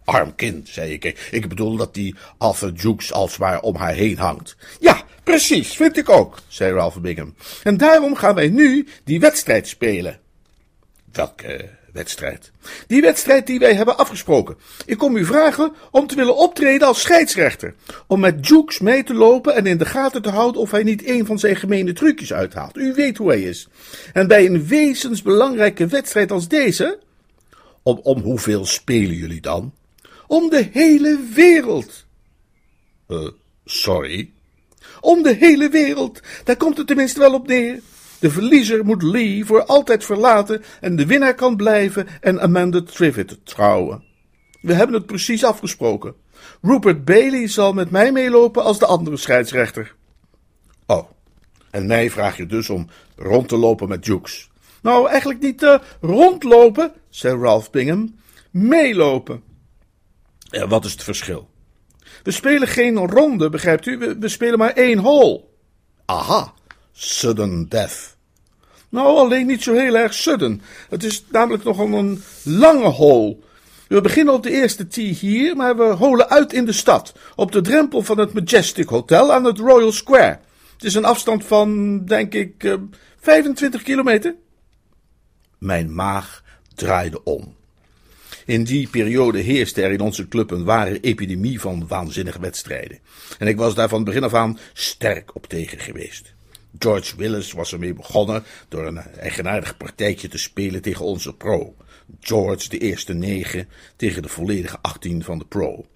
Arm 0.05 0.35
kind, 0.35 0.69
zei 0.69 0.93
ik. 0.93 1.29
Ik 1.31 1.49
bedoel 1.49 1.77
dat 1.77 1.95
die 1.95 2.15
Arthur 2.39 2.73
Jukes 2.73 3.13
alsmaar 3.13 3.61
om 3.61 3.77
haar 3.77 3.93
heen 3.93 4.19
hangt. 4.19 4.57
Ja, 4.81 5.03
precies, 5.23 5.77
vind 5.77 5.97
ik 5.97 6.09
ook, 6.09 6.39
zei 6.49 6.73
Ralph 6.73 7.01
Bingham. 7.01 7.35
En 7.63 7.77
daarom 7.77 8.17
gaan 8.17 8.35
wij 8.35 8.49
nu 8.49 8.89
die 9.05 9.21
wedstrijd 9.21 9.69
spelen. 9.69 10.21
Welke 11.13 11.71
wedstrijd? 11.93 12.51
Die 12.87 13.01
wedstrijd 13.01 13.47
die 13.47 13.59
wij 13.59 13.75
hebben 13.75 13.99
afgesproken. 13.99 14.57
Ik 14.87 14.99
kom 14.99 15.17
u 15.17 15.25
vragen 15.25 15.73
om 15.91 16.07
te 16.07 16.15
willen 16.15 16.37
optreden 16.37 16.87
als 16.87 17.01
scheidsrechter. 17.01 17.75
Om 18.07 18.21
met 18.21 18.47
Jukes 18.47 18.79
mee 18.79 19.05
te 19.05 19.15
lopen 19.15 19.55
en 19.55 19.67
in 19.67 19.79
de 19.79 19.87
gaten 19.87 20.23
te 20.23 20.31
houden 20.31 20.61
of 20.61 20.71
hij 20.71 20.83
niet 20.83 21.07
een 21.07 21.27
van 21.27 21.39
zijn 21.39 21.57
gemene 21.57 21.93
trucjes 21.93 22.33
uithaalt. 22.33 22.77
U 22.77 22.93
weet 22.95 23.17
hoe 23.17 23.29
hij 23.29 23.43
is. 23.43 23.69
En 24.13 24.29
bij 24.29 24.47
een 24.47 24.67
wezensbelangrijke 24.67 25.87
wedstrijd 25.87 26.31
als 26.31 26.49
deze. 26.49 26.99
Om, 27.83 28.01
om 28.03 28.21
hoeveel 28.21 28.67
spelen 28.67 29.17
jullie 29.17 29.41
dan? 29.41 29.73
Om 30.27 30.51
de 30.51 30.69
hele 30.73 31.19
wereld. 31.35 32.05
Uh, 33.09 33.29
sorry. 33.65 34.31
Om 35.01 35.23
de 35.23 35.35
hele 35.35 35.69
wereld. 35.69 36.21
Daar 36.45 36.57
komt 36.57 36.77
het 36.77 36.87
tenminste 36.87 37.21
wel 37.21 37.35
op 37.35 37.47
neer. 37.47 37.81
De 38.21 38.31
verliezer 38.31 38.85
moet 38.85 39.03
Lee 39.03 39.45
voor 39.45 39.65
altijd 39.65 40.05
verlaten 40.05 40.63
en 40.81 40.97
de 40.97 41.07
winnaar 41.07 41.35
kan 41.35 41.57
blijven 41.57 42.07
en 42.21 42.41
Amanda 42.41 42.83
Trivett 42.83 43.47
trouwen. 43.47 44.05
We 44.61 44.75
hebben 44.75 44.97
het 44.97 45.07
precies 45.07 45.45
afgesproken. 45.45 46.15
Rupert 46.63 47.05
Bailey 47.05 47.49
zal 47.49 47.73
met 47.73 47.91
mij 47.91 48.13
meelopen 48.13 48.65
als 48.65 48.79
de 48.79 48.87
andere 48.87 49.17
scheidsrechter. 49.17 49.95
Oh, 50.87 51.11
en 51.71 51.87
mij 51.87 52.11
vraag 52.11 52.37
je 52.37 52.47
dus 52.47 52.71
om 52.71 52.89
rond 53.17 53.49
te 53.49 53.57
lopen 53.57 53.89
met 53.89 54.07
Jukes. 54.07 54.51
Nou, 54.83 55.09
eigenlijk 55.09 55.41
niet 55.41 55.63
uh, 55.63 55.79
rondlopen, 56.01 56.93
zei 57.09 57.41
Ralph 57.41 57.71
Bingham. 57.71 58.15
Meelopen. 58.51 59.43
Ja, 60.39 60.69
wat 60.69 60.85
is 60.85 60.93
het 60.93 61.03
verschil? 61.03 61.49
We 62.23 62.31
spelen 62.31 62.69
geen 62.69 62.97
ronde, 62.97 63.49
begrijpt 63.49 63.87
u? 63.87 63.99
We, 63.99 64.19
we 64.19 64.29
spelen 64.29 64.59
maar 64.59 64.73
één 64.73 64.99
hole. 64.99 65.45
Aha, 66.05 66.55
sudden 66.93 67.69
death. 67.69 68.10
Nou, 68.91 69.17
alleen 69.17 69.47
niet 69.47 69.63
zo 69.63 69.75
heel 69.75 69.97
erg 69.97 70.15
sudden. 70.15 70.63
Het 70.89 71.05
is 71.05 71.25
namelijk 71.31 71.65
nogal 71.65 71.93
een 71.93 72.23
lange 72.43 72.89
hole. 72.89 73.37
We 73.89 74.01
beginnen 74.01 74.35
op 74.35 74.43
de 74.43 74.51
eerste 74.51 74.89
tee 74.89 75.15
hier, 75.15 75.57
maar 75.57 75.77
we 75.77 75.83
holen 75.83 76.29
uit 76.29 76.53
in 76.53 76.65
de 76.65 76.73
stad. 76.73 77.13
Op 77.37 77.53
de 77.53 77.61
drempel 77.61 78.03
van 78.03 78.19
het 78.19 78.33
Majestic 78.33 78.89
Hotel 78.89 79.33
aan 79.33 79.45
het 79.45 79.59
Royal 79.59 79.93
Square. 79.93 80.39
Het 80.73 80.85
is 80.85 80.95
een 80.95 81.05
afstand 81.05 81.45
van, 81.45 81.99
denk 82.05 82.35
ik, 82.35 82.79
25 83.21 83.81
eh, 83.81 83.87
kilometer. 83.87 84.35
Mijn 85.59 85.95
maag 85.95 86.43
draaide 86.75 87.25
om. 87.25 87.55
In 88.47 88.65
die 88.65 88.89
periode 88.89 89.39
heerste 89.39 89.83
er 89.83 89.93
in 89.93 90.01
onze 90.01 90.29
club 90.29 90.51
een 90.51 90.65
ware 90.65 91.01
epidemie 91.01 91.61
van 91.61 91.87
waanzinnige 91.89 92.41
wedstrijden. 92.41 92.99
En 93.39 93.47
ik 93.47 93.57
was 93.57 93.75
daar 93.75 93.89
van 93.89 94.05
begin 94.05 94.25
af 94.25 94.35
aan 94.35 94.59
sterk 94.73 95.35
op 95.35 95.47
tegen 95.47 95.79
geweest. 95.79 96.35
George 96.79 97.17
Willis 97.17 97.53
was 97.53 97.73
ermee 97.73 97.95
begonnen 97.95 98.43
door 98.69 98.87
een 98.87 98.97
eigenaardig 98.97 99.77
partijtje 99.77 100.29
te 100.29 100.39
spelen 100.39 100.83
tegen 100.83 101.05
onze 101.05 101.35
pro. 101.35 101.75
George 102.21 102.69
de 102.69 102.79
eerste 102.79 103.13
negen 103.13 103.69
tegen 103.97 104.23
de 104.23 104.29
volledige 104.29 104.79
achttien 104.83 105.25
van 105.25 105.39
de 105.39 105.45
pro. 105.45 105.87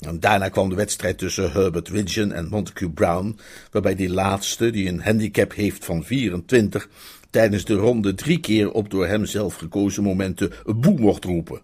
En 0.00 0.20
daarna 0.20 0.48
kwam 0.48 0.68
de 0.68 0.74
wedstrijd 0.74 1.18
tussen 1.18 1.52
Herbert 1.52 1.88
Widgeon 1.88 2.32
en 2.32 2.48
Montague 2.48 2.90
Brown, 2.90 3.38
waarbij 3.70 3.94
die 3.94 4.10
laatste, 4.10 4.70
die 4.70 4.88
een 4.88 5.02
handicap 5.02 5.54
heeft 5.54 5.84
van 5.84 6.04
24, 6.04 6.88
tijdens 7.30 7.64
de 7.64 7.74
ronde 7.74 8.14
drie 8.14 8.40
keer 8.40 8.72
op 8.72 8.90
door 8.90 9.06
hem 9.06 9.24
zelf 9.24 9.54
gekozen 9.54 10.02
momenten 10.02 10.52
boe 10.64 10.98
mocht 10.98 11.24
roepen. 11.24 11.60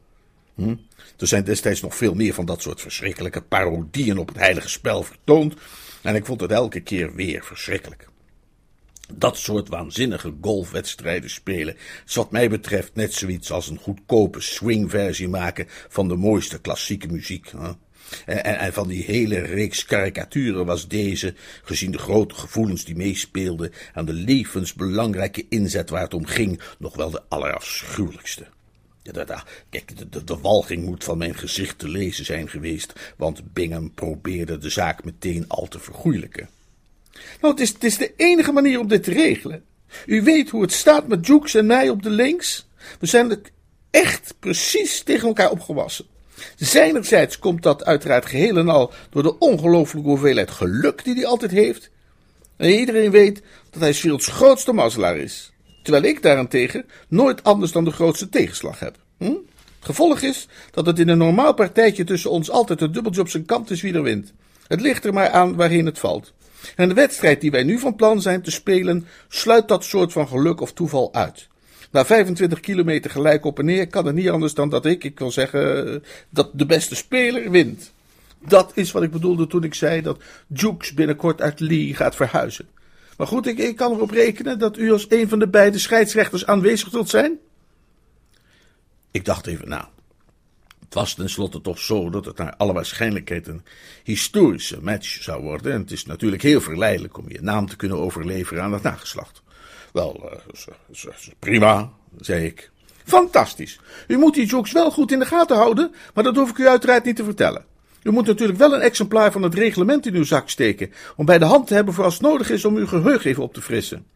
Hm? 0.55 0.75
Er 1.19 1.27
zijn 1.27 1.45
destijds 1.45 1.81
nog 1.81 1.97
veel 1.97 2.15
meer 2.15 2.35
van 2.35 2.47
dat 2.47 2.63
soort 2.63 2.81
verschrikkelijke 2.81 3.43
parodieën 3.43 4.19
op 4.19 4.29
het 4.29 4.37
heilige 4.37 4.69
spel 4.69 5.03
vertoond, 5.03 5.55
en 6.03 6.15
ik 6.15 6.27
vond 6.27 6.41
het 6.41 6.51
elke 6.51 6.81
keer 6.81 7.15
weer 7.15 7.45
verschrikkelijk. 7.45 8.09
Dat 9.15 9.39
soort 9.39 9.69
waanzinnige 9.69 10.35
golfwedstrijden 10.41 11.31
spelen 11.31 11.77
is 12.07 12.15
wat 12.15 12.31
mij 12.31 12.49
betreft 12.49 12.95
net 12.95 13.15
zoiets 13.15 13.51
als 13.51 13.69
een 13.69 13.79
goedkope 13.79 14.41
swingversie 14.41 15.29
maken 15.29 15.67
van 15.69 16.09
de 16.09 16.17
mooiste 16.17 16.61
klassieke 16.61 17.07
muziek. 17.07 17.51
Hè? 17.57 17.71
En, 18.27 18.45
en, 18.45 18.73
van 18.73 18.89
die 18.89 19.05
hele 19.05 19.39
reeks 19.39 19.85
karikaturen 19.85 20.67
was 20.67 20.89
deze, 20.89 21.35
gezien 21.63 21.91
de 21.91 21.99
grote 21.99 22.35
gevoelens 22.35 22.85
die 22.85 22.97
meespeelden 22.97 23.73
aan 23.95 24.05
de 24.05 24.13
levensbelangrijke 24.13 25.47
inzet 25.49 25.91
waar 25.91 26.03
het 26.03 26.15
om 26.15 26.27
ging, 26.27 26.61
nog 26.79 26.97
wel 26.97 27.11
de 27.11 27.23
allerafschuwelijkste. 27.29 28.47
Ja, 29.03 29.45
kijk, 29.71 29.99
de, 29.99 30.09
de, 30.09 30.25
de, 30.25 30.39
walging 30.39 30.85
moet 30.85 31.05
van 31.05 31.19
mijn 31.19 31.35
gezicht 31.35 31.79
te 31.79 31.89
lezen 31.89 32.25
zijn 32.25 32.49
geweest, 32.49 32.93
want 33.17 33.53
Bingham 33.53 33.95
probeerde 33.95 34.59
de 34.59 34.71
zaak 34.71 35.05
meteen 35.05 35.45
al 35.49 35.69
te 35.69 35.79
vergoeilijken. 35.79 36.49
Nou, 37.41 37.55
het 37.55 37.63
is, 37.63 37.73
het 37.79 37.99
de 37.99 38.13
enige 38.17 38.53
manier 38.53 38.81
om 38.81 38.89
dit 38.89 39.03
te 39.03 39.13
regelen. 39.13 39.65
U 40.07 40.23
weet 40.23 40.51
hoe 40.51 40.63
het 40.63 40.73
staat 40.73 41.09
met 41.09 41.27
Jukes 41.27 41.55
en 41.55 41.67
mij 41.67 41.89
op 41.89 42.03
de 42.03 42.11
links. 42.11 42.69
We 43.01 43.07
zijn 43.07 43.41
echt 43.91 44.35
precies 44.41 45.03
tegen 45.03 45.29
elkaar 45.29 45.51
opgewassen. 45.51 46.07
Zijnerzijds 46.57 47.39
komt 47.39 47.63
dat 47.63 47.85
uiteraard 47.85 48.27
geheel 48.27 48.57
en 48.57 48.69
al 48.69 48.93
door 49.11 49.23
de 49.23 49.39
ongelooflijke 49.39 50.09
hoeveelheid 50.09 50.51
geluk 50.51 51.05
die 51.05 51.15
hij 51.15 51.27
altijd 51.27 51.51
heeft. 51.51 51.91
En 52.57 52.71
iedereen 52.71 53.11
weet 53.11 53.43
dat 53.71 53.81
hij 53.81 53.93
Shields 53.93 54.27
grootste 54.27 54.73
mazzelaar 54.73 55.17
is. 55.17 55.53
Terwijl 55.83 56.05
ik 56.05 56.23
daarentegen 56.23 56.87
nooit 57.09 57.45
anders 57.45 57.73
dan 57.73 57.85
de 57.85 57.91
grootste 57.91 58.29
tegenslag 58.29 58.79
heb. 58.79 58.97
Hm? 59.19 59.35
Gevolg 59.81 60.21
is 60.21 60.49
dat 60.71 60.87
het 60.87 60.99
in 60.99 61.09
een 61.09 61.19
normaal 61.19 61.55
partijtje 61.55 62.05
tussen 62.05 62.31
ons 62.31 62.51
altijd 62.51 62.81
een 62.81 62.93
dubbeltje 62.93 63.21
op 63.21 63.29
zijn 63.29 63.45
kant 63.45 63.71
is 63.71 63.81
wie 63.81 63.95
er 63.95 64.03
wint. 64.03 64.33
Het 64.67 64.81
ligt 64.81 65.05
er 65.05 65.13
maar 65.13 65.31
aan 65.31 65.57
waarheen 65.57 65.87
het 65.87 65.99
valt. 65.99 66.33
En 66.77 66.89
de 66.89 66.95
wedstrijd 66.95 67.41
die 67.41 67.51
wij 67.51 67.63
nu 67.63 67.79
van 67.79 67.95
plan 67.95 68.21
zijn 68.21 68.43
te 68.43 68.51
spelen, 68.51 69.07
sluit 69.29 69.69
dat 69.69 69.85
soort 69.85 70.13
van 70.13 70.29
geluk 70.29 70.61
of 70.61 70.73
toeval 70.73 71.15
uit. 71.15 71.49
Na 71.91 72.05
25 72.05 72.61
kilometer 72.61 73.11
gelijk 73.11 73.45
op 73.45 73.59
en 73.59 73.65
neer 73.65 73.87
kan 73.87 74.07
het 74.07 74.15
niet 74.15 74.29
anders 74.29 74.55
dan 74.55 74.69
dat 74.69 74.87
ik, 74.87 75.05
ik 75.05 75.19
wil 75.19 75.31
zeggen, 75.31 76.03
dat 76.29 76.51
de 76.53 76.67
beste 76.67 76.95
speler 76.95 77.51
wint. 77.51 77.93
Dat 78.47 78.73
is 78.75 78.93
wat 78.93 79.03
ik 79.03 79.11
bedoelde 79.11 79.47
toen 79.47 79.65
ik 79.65 79.75
zei 79.75 80.03
dat 80.03 80.19
Jukes 80.47 80.95
binnenkort 80.95 81.41
uit 81.41 81.61
Lee 81.61 81.95
gaat 81.95 82.17
verhuizen. 82.17 82.69
Maar 83.17 83.27
goed, 83.27 83.47
ik, 83.47 83.59
ik 83.59 83.77
kan 83.77 83.93
erop 83.93 84.11
rekenen 84.11 84.59
dat 84.59 84.79
u 84.79 84.93
als 84.93 85.07
een 85.09 85.29
van 85.29 85.39
de 85.39 85.49
beide 85.49 85.79
scheidsrechters 85.79 86.47
aanwezig 86.47 86.89
zult 86.91 87.09
zijn. 87.09 87.39
Ik 89.11 89.25
dacht 89.25 89.47
even 89.47 89.69
na. 89.69 89.89
Het 90.87 90.95
was 90.95 91.15
tenslotte 91.15 91.61
toch 91.61 91.79
zo 91.79 92.11
dat 92.11 92.25
het 92.25 92.37
naar 92.37 92.55
alle 92.57 92.73
waarschijnlijkheid 92.73 93.47
een 93.47 93.63
historische 94.05 94.79
match 94.83 95.23
zou 95.23 95.43
worden. 95.43 95.73
En 95.73 95.81
het 95.81 95.91
is 95.91 96.07
natuurlijk 96.07 96.43
heel 96.43 96.61
verleidelijk 96.61 97.19
om 97.19 97.25
je 97.29 97.43
naam 97.43 97.69
te 97.69 97.77
kunnen 97.77 97.99
overleveren 97.99 98.63
aan 98.63 98.73
het 98.73 98.83
nageslacht. 98.83 99.43
Wel, 99.93 100.31
uh, 100.33 101.13
prima, 101.39 101.91
zei 102.19 102.45
ik. 102.45 102.71
Fantastisch. 103.05 103.81
U 104.07 104.17
moet 104.17 104.35
die 104.35 104.47
jokes 104.47 104.73
wel 104.73 104.91
goed 104.91 105.13
in 105.13 105.19
de 105.19 105.27
gaten 105.27 105.57
houden, 105.57 105.95
maar 106.15 106.25
dat 106.25 106.37
hoef 106.37 106.51
ik 106.51 106.59
u 106.59 106.69
uiteraard 106.69 107.05
niet 107.05 107.17
te 107.17 107.25
vertellen. 107.25 107.65
U 108.03 108.11
moet 108.11 108.27
natuurlijk 108.27 108.59
wel 108.59 108.75
een 108.75 108.81
exemplaar 108.81 109.33
van 109.33 109.43
het 109.43 109.55
reglement 109.55 110.07
in 110.07 110.15
uw 110.15 110.25
zak 110.25 110.49
steken, 110.49 110.93
om 111.17 111.27
bij 111.27 111.39
de 111.39 111.45
hand 111.45 111.67
te 111.67 111.75
hebben 111.75 111.95
voor 111.95 112.05
als 112.05 112.15
het 112.15 112.23
nodig 112.23 112.51
is 112.51 112.65
om 112.65 112.77
uw 112.77 112.87
geheugen 112.87 113.31
even 113.31 113.43
op 113.43 113.55
te 113.55 113.63
frissen. 113.63 114.07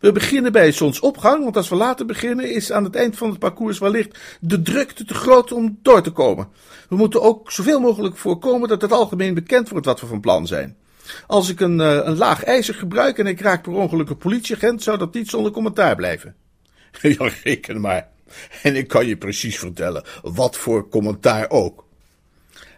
We 0.00 0.12
beginnen 0.12 0.52
bij 0.52 0.72
zonsopgang, 0.72 1.42
want 1.42 1.56
als 1.56 1.68
we 1.68 1.74
later 1.74 2.06
beginnen 2.06 2.50
is 2.50 2.72
aan 2.72 2.84
het 2.84 2.96
eind 2.96 3.16
van 3.16 3.30
het 3.30 3.38
parcours 3.38 3.78
wellicht 3.78 4.18
de 4.40 4.62
drukte 4.62 5.04
te 5.04 5.14
groot 5.14 5.52
om 5.52 5.78
door 5.82 6.02
te 6.02 6.10
komen. 6.10 6.48
We 6.88 6.96
moeten 6.96 7.22
ook 7.22 7.52
zoveel 7.52 7.80
mogelijk 7.80 8.16
voorkomen 8.16 8.68
dat 8.68 8.82
het 8.82 8.92
algemeen 8.92 9.34
bekend 9.34 9.68
wordt 9.68 9.86
wat 9.86 10.00
we 10.00 10.06
van 10.06 10.20
plan 10.20 10.46
zijn. 10.46 10.76
Als 11.26 11.48
ik 11.48 11.60
een, 11.60 11.78
uh, 11.78 12.00
een 12.02 12.16
laag 12.16 12.44
ijzer 12.44 12.74
gebruik 12.74 13.18
en 13.18 13.26
ik 13.26 13.40
raak 13.40 13.62
per 13.62 13.72
ongeluk 13.72 14.08
een 14.08 14.16
politieagent, 14.16 14.82
zou 14.82 14.98
dat 14.98 15.14
niet 15.14 15.28
zonder 15.28 15.52
commentaar 15.52 15.96
blijven. 15.96 16.34
Ja, 17.00 17.30
reken 17.42 17.80
maar. 17.80 18.08
En 18.62 18.76
ik 18.76 18.88
kan 18.88 19.06
je 19.06 19.16
precies 19.16 19.58
vertellen, 19.58 20.04
wat 20.22 20.56
voor 20.56 20.88
commentaar 20.88 21.50
ook. 21.50 21.84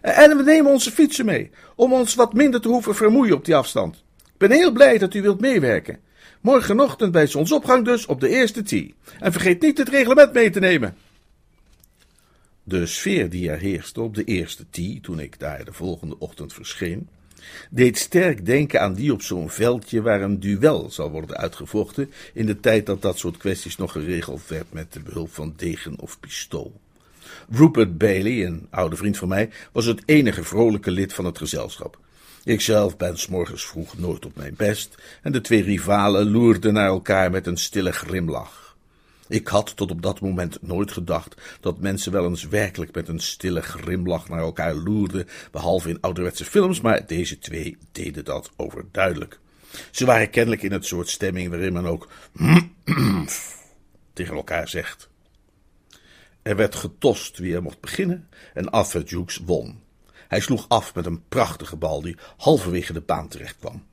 En 0.01 0.37
we 0.37 0.43
nemen 0.43 0.71
onze 0.71 0.91
fietsen 0.91 1.25
mee, 1.25 1.51
om 1.75 1.93
ons 1.93 2.15
wat 2.15 2.33
minder 2.33 2.61
te 2.61 2.67
hoeven 2.67 2.95
vermoeien 2.95 3.35
op 3.35 3.45
die 3.45 3.55
afstand. 3.55 3.95
Ik 4.17 4.37
ben 4.37 4.51
heel 4.51 4.71
blij 4.71 4.97
dat 4.97 5.13
u 5.13 5.21
wilt 5.21 5.39
meewerken. 5.39 5.99
Morgenochtend 6.45 7.11
bij 7.11 7.27
zonsopgang 7.27 7.85
dus 7.85 8.05
op 8.05 8.19
de 8.19 8.29
eerste 8.29 8.61
tee. 8.61 8.93
En 9.19 9.31
vergeet 9.31 9.61
niet 9.61 9.77
het 9.77 9.89
reglement 9.89 10.33
mee 10.33 10.49
te 10.49 10.59
nemen. 10.59 10.95
De 12.63 12.85
sfeer 12.85 13.29
die 13.29 13.49
er 13.49 13.59
heerste 13.59 14.01
op 14.01 14.15
de 14.15 14.23
eerste 14.23 14.65
tee, 14.69 14.99
toen 15.01 15.19
ik 15.19 15.39
daar 15.39 15.65
de 15.65 15.73
volgende 15.73 16.19
ochtend 16.19 16.53
verscheen, 16.53 17.07
deed 17.69 17.97
sterk 17.97 18.45
denken 18.45 18.81
aan 18.81 18.93
die 18.93 19.13
op 19.13 19.21
zo'n 19.21 19.49
veldje 19.49 20.01
waar 20.01 20.21
een 20.21 20.39
duel 20.39 20.91
zal 20.91 21.11
worden 21.11 21.37
uitgevochten 21.37 22.11
in 22.33 22.45
de 22.45 22.59
tijd 22.59 22.85
dat 22.85 23.01
dat 23.01 23.17
soort 23.17 23.37
kwesties 23.37 23.77
nog 23.77 23.91
geregeld 23.91 24.47
werd 24.47 24.73
met 24.73 24.93
de 24.93 24.99
behulp 24.99 25.33
van 25.33 25.53
degen 25.55 25.99
of 25.99 26.19
pistool. 26.19 26.73
Rupert 27.49 27.97
Bailey, 27.97 28.45
een 28.45 28.67
oude 28.69 28.95
vriend 28.95 29.17
van 29.17 29.27
mij, 29.27 29.49
was 29.71 29.85
het 29.85 30.01
enige 30.05 30.43
vrolijke 30.43 30.91
lid 30.91 31.13
van 31.13 31.25
het 31.25 31.37
gezelschap. 31.37 32.03
Ikzelf 32.45 32.97
ben 32.97 33.17
s 33.17 33.27
morgens 33.27 33.65
vroeg 33.65 33.97
nooit 33.97 34.25
op 34.25 34.35
mijn 34.35 34.55
best 34.55 34.95
en 35.21 35.31
de 35.31 35.41
twee 35.41 35.63
rivalen 35.63 36.31
loerden 36.31 36.73
naar 36.73 36.87
elkaar 36.87 37.31
met 37.31 37.47
een 37.47 37.57
stille 37.57 37.91
grimlach. 37.91 38.75
Ik 39.27 39.47
had 39.47 39.75
tot 39.75 39.91
op 39.91 40.01
dat 40.01 40.21
moment 40.21 40.61
nooit 40.61 40.91
gedacht 40.91 41.35
dat 41.59 41.79
mensen 41.79 42.11
wel 42.11 42.25
eens 42.25 42.47
werkelijk 42.47 42.95
met 42.95 43.07
een 43.07 43.19
stille 43.19 43.61
grimlach 43.61 44.29
naar 44.29 44.39
elkaar 44.39 44.75
loerden, 44.75 45.27
behalve 45.51 45.89
in 45.89 46.01
ouderwetse 46.01 46.45
films, 46.45 46.81
maar 46.81 47.07
deze 47.07 47.39
twee 47.39 47.77
deden 47.91 48.25
dat 48.25 48.51
overduidelijk. 48.55 49.39
Ze 49.91 50.05
waren 50.05 50.29
kennelijk 50.29 50.61
in 50.61 50.71
het 50.71 50.85
soort 50.85 51.09
stemming 51.09 51.49
waarin 51.49 51.73
men 51.73 51.85
ook 51.85 52.07
tegen 54.13 54.35
elkaar 54.35 54.67
zegt. 54.67 55.09
Er 56.41 56.55
werd 56.55 56.75
getost 56.75 57.37
wie 57.37 57.55
er 57.55 57.61
mocht 57.61 57.79
beginnen 57.79 58.29
en 58.53 58.69
Arthur 58.69 59.03
Jukes 59.03 59.37
won. 59.45 59.83
Hij 60.35 60.43
sloeg 60.43 60.65
af 60.67 60.95
met 60.95 61.05
een 61.05 61.23
prachtige 61.29 61.75
bal 61.75 62.01
die 62.01 62.15
halverwege 62.37 62.93
de 62.93 63.01
baan 63.01 63.27
terecht 63.27 63.55
kwam. 63.59 63.83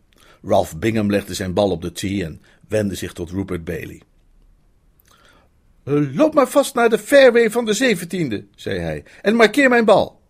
Ralph 0.42 0.76
Bingham 0.76 1.10
legde 1.10 1.34
zijn 1.34 1.52
bal 1.52 1.70
op 1.70 1.82
de 1.82 1.92
tee 1.92 2.24
en 2.24 2.42
wendde 2.68 2.94
zich 2.94 3.12
tot 3.12 3.30
Rupert 3.30 3.64
Bailey. 3.64 4.02
Eh, 5.84 6.14
loop 6.14 6.34
maar 6.34 6.48
vast 6.48 6.74
naar 6.74 6.88
de 6.88 6.98
fairway 6.98 7.50
van 7.50 7.64
de 7.64 7.72
zeventiende, 7.72 8.44
zei 8.54 8.78
hij, 8.78 9.04
en 9.20 9.34
markeer 9.34 9.68
mijn 9.68 9.84
bal. 9.84 10.20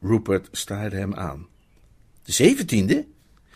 Rupert 0.00 0.48
staarde 0.52 0.96
hem 0.96 1.14
aan. 1.14 1.46
De 2.22 2.32
zeventiende? 2.32 3.06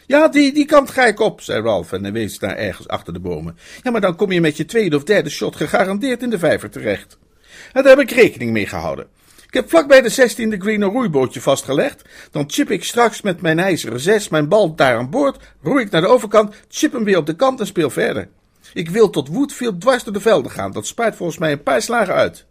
Ja, 0.07 0.29
die, 0.29 0.53
die 0.53 0.67
kant 0.67 0.91
ga 0.91 1.07
ik 1.07 1.21
op, 1.21 1.41
zei 1.41 1.63
Ralph 1.63 1.93
en 1.93 2.13
wees 2.13 2.39
naar 2.39 2.57
ergens 2.57 2.89
achter 2.89 3.13
de 3.13 3.21
bomen. 3.21 3.57
Ja, 3.83 3.91
maar 3.91 4.01
dan 4.01 4.17
kom 4.17 4.33
je 4.33 4.41
met 4.41 4.57
je 4.57 4.65
tweede 4.65 4.97
of 4.97 5.05
derde 5.05 5.31
shot 5.31 5.57
gegarandeerd 5.57 6.23
in 6.23 6.31
de 6.31 6.39
vijver 6.39 6.71
terecht. 6.71 7.19
En 7.73 7.83
daar 7.83 7.97
heb 7.97 8.11
ik 8.11 8.17
rekening 8.17 8.53
mee 8.53 8.67
gehouden. 8.67 9.09
Ik 9.55 9.61
heb 9.61 9.69
vlak 9.69 9.89
bij 9.89 10.01
de 10.01 10.11
16e 10.11 10.59
green 10.59 10.83
een 10.83 10.91
roeibootje 10.91 11.41
vastgelegd. 11.41 12.03
Dan 12.31 12.45
chip 12.47 12.71
ik 12.71 12.85
straks 12.85 13.21
met 13.21 13.41
mijn 13.41 13.59
ijzeren 13.59 14.01
zes 14.01 14.29
mijn 14.29 14.49
bal 14.49 14.75
daar 14.75 14.97
aan 14.97 15.11
boord, 15.11 15.55
roei 15.63 15.85
ik 15.85 15.91
naar 15.91 16.01
de 16.01 16.07
overkant, 16.07 16.55
chip 16.69 16.93
hem 16.93 17.05
weer 17.05 17.17
op 17.17 17.27
de 17.27 17.37
kant 17.37 17.61
en 17.61 17.67
speel 17.67 17.91
verder. 17.91 18.29
Ik 18.73 18.91
wil 18.91 19.11
tot 19.11 19.29
Woodfield 19.29 19.81
dwars 19.81 20.05
door 20.05 20.13
de 20.13 20.21
velden 20.21 20.51
gaan. 20.51 20.73
Dat 20.73 20.87
spaart 20.87 21.17
volgens 21.17 21.39
mij 21.39 21.53
een 21.53 21.63
paar 21.63 21.83
slagen 21.83 22.15
uit. 22.15 22.47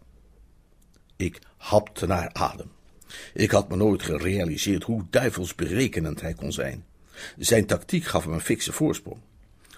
Ik 1.16 1.38
hapte 1.56 2.06
naar 2.06 2.30
adem. 2.32 2.70
Ik 3.34 3.50
had 3.50 3.68
me 3.68 3.76
nooit 3.76 4.02
gerealiseerd 4.02 4.82
hoe 4.82 5.04
duivels 5.10 5.54
berekenend 5.54 6.20
hij 6.20 6.34
kon 6.34 6.52
zijn. 6.52 6.84
Zijn 7.38 7.66
tactiek 7.66 8.04
gaf 8.04 8.24
hem 8.24 8.32
een 8.32 8.40
fikse 8.40 8.72
voorsprong. 8.72 9.18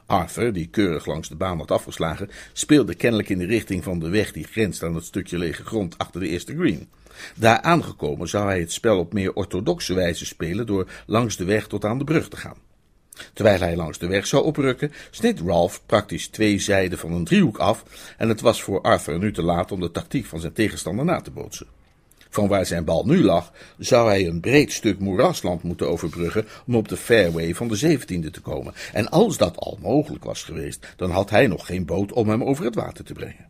Arthur, 0.06 0.52
die 0.52 0.66
keurig 0.66 1.06
langs 1.06 1.28
de 1.28 1.36
baan 1.36 1.58
had 1.58 1.70
afgeslagen, 1.70 2.30
speelde 2.52 2.94
kennelijk 2.94 3.28
in 3.28 3.38
de 3.38 3.46
richting 3.46 3.84
van 3.84 3.98
de 3.98 4.08
weg 4.08 4.32
die 4.32 4.44
grenst 4.44 4.82
aan 4.82 4.94
het 4.94 5.04
stukje 5.04 5.38
lege 5.38 5.64
grond 5.64 5.98
achter 5.98 6.20
de 6.20 6.28
eerste 6.28 6.54
green. 6.56 6.88
Daar 7.34 7.60
aangekomen 7.60 8.28
zou 8.28 8.46
hij 8.46 8.60
het 8.60 8.72
spel 8.72 8.98
op 8.98 9.12
meer 9.12 9.32
orthodoxe 9.32 9.94
wijze 9.94 10.26
spelen 10.26 10.66
door 10.66 10.88
langs 11.06 11.36
de 11.36 11.44
weg 11.44 11.66
tot 11.66 11.84
aan 11.84 11.98
de 11.98 12.04
brug 12.04 12.28
te 12.28 12.36
gaan. 12.36 12.64
Terwijl 13.32 13.60
hij 13.60 13.76
langs 13.76 13.98
de 13.98 14.06
weg 14.06 14.26
zou 14.26 14.44
oprukken, 14.44 14.92
sneed 15.10 15.40
Ralph 15.40 15.82
praktisch 15.86 16.28
twee 16.28 16.58
zijden 16.58 16.98
van 16.98 17.12
een 17.12 17.24
driehoek 17.24 17.58
af 17.58 17.84
en 18.16 18.28
het 18.28 18.40
was 18.40 18.62
voor 18.62 18.80
Arthur 18.80 19.18
nu 19.18 19.32
te 19.32 19.42
laat 19.42 19.72
om 19.72 19.80
de 19.80 19.90
tactiek 19.90 20.26
van 20.26 20.40
zijn 20.40 20.52
tegenstander 20.52 21.04
na 21.04 21.20
te 21.20 21.30
bootsen. 21.30 21.66
Van 22.30 22.48
waar 22.48 22.66
zijn 22.66 22.84
bal 22.84 23.06
nu 23.06 23.22
lag, 23.22 23.52
zou 23.78 24.08
hij 24.08 24.26
een 24.26 24.40
breed 24.40 24.72
stuk 24.72 24.98
moerasland 24.98 25.62
moeten 25.62 25.88
overbruggen 25.88 26.46
om 26.66 26.74
op 26.74 26.88
de 26.88 26.96
fairway 26.96 27.54
van 27.54 27.68
de 27.68 27.76
zeventiende 27.76 28.30
te 28.30 28.40
komen. 28.40 28.74
En 28.92 29.08
als 29.08 29.36
dat 29.36 29.56
al 29.56 29.78
mogelijk 29.82 30.24
was 30.24 30.42
geweest, 30.42 30.86
dan 30.96 31.10
had 31.10 31.30
hij 31.30 31.46
nog 31.46 31.66
geen 31.66 31.84
boot 31.84 32.12
om 32.12 32.28
hem 32.28 32.44
over 32.44 32.64
het 32.64 32.74
water 32.74 33.04
te 33.04 33.12
brengen. 33.12 33.48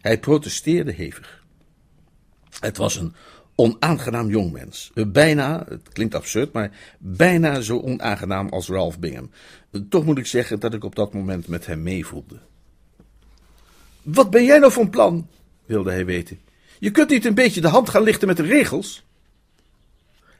Hij 0.00 0.18
protesteerde 0.18 0.92
hevig. 0.92 1.37
Het 2.60 2.76
was 2.76 2.96
een 2.96 3.14
onaangenaam 3.54 4.28
jongmens. 4.28 4.90
Bijna, 4.94 5.64
het 5.68 5.88
klinkt 5.92 6.14
absurd, 6.14 6.52
maar 6.52 6.70
bijna 6.98 7.60
zo 7.60 7.80
onaangenaam 7.80 8.48
als 8.48 8.68
Ralph 8.68 8.98
Bingham. 8.98 9.30
Toch 9.88 10.04
moet 10.04 10.18
ik 10.18 10.26
zeggen 10.26 10.60
dat 10.60 10.74
ik 10.74 10.84
op 10.84 10.94
dat 10.94 11.12
moment 11.12 11.48
met 11.48 11.66
hem 11.66 11.82
meevoelde. 11.82 12.38
Wat 14.02 14.30
ben 14.30 14.44
jij 14.44 14.58
nou 14.58 14.72
van 14.72 14.90
plan? 14.90 15.28
wilde 15.66 15.90
hij 15.90 16.04
weten. 16.04 16.38
Je 16.78 16.90
kunt 16.90 17.08
niet 17.08 17.24
een 17.24 17.34
beetje 17.34 17.60
de 17.60 17.68
hand 17.68 17.88
gaan 17.88 18.02
lichten 18.02 18.28
met 18.28 18.36
de 18.36 18.42
regels? 18.42 19.04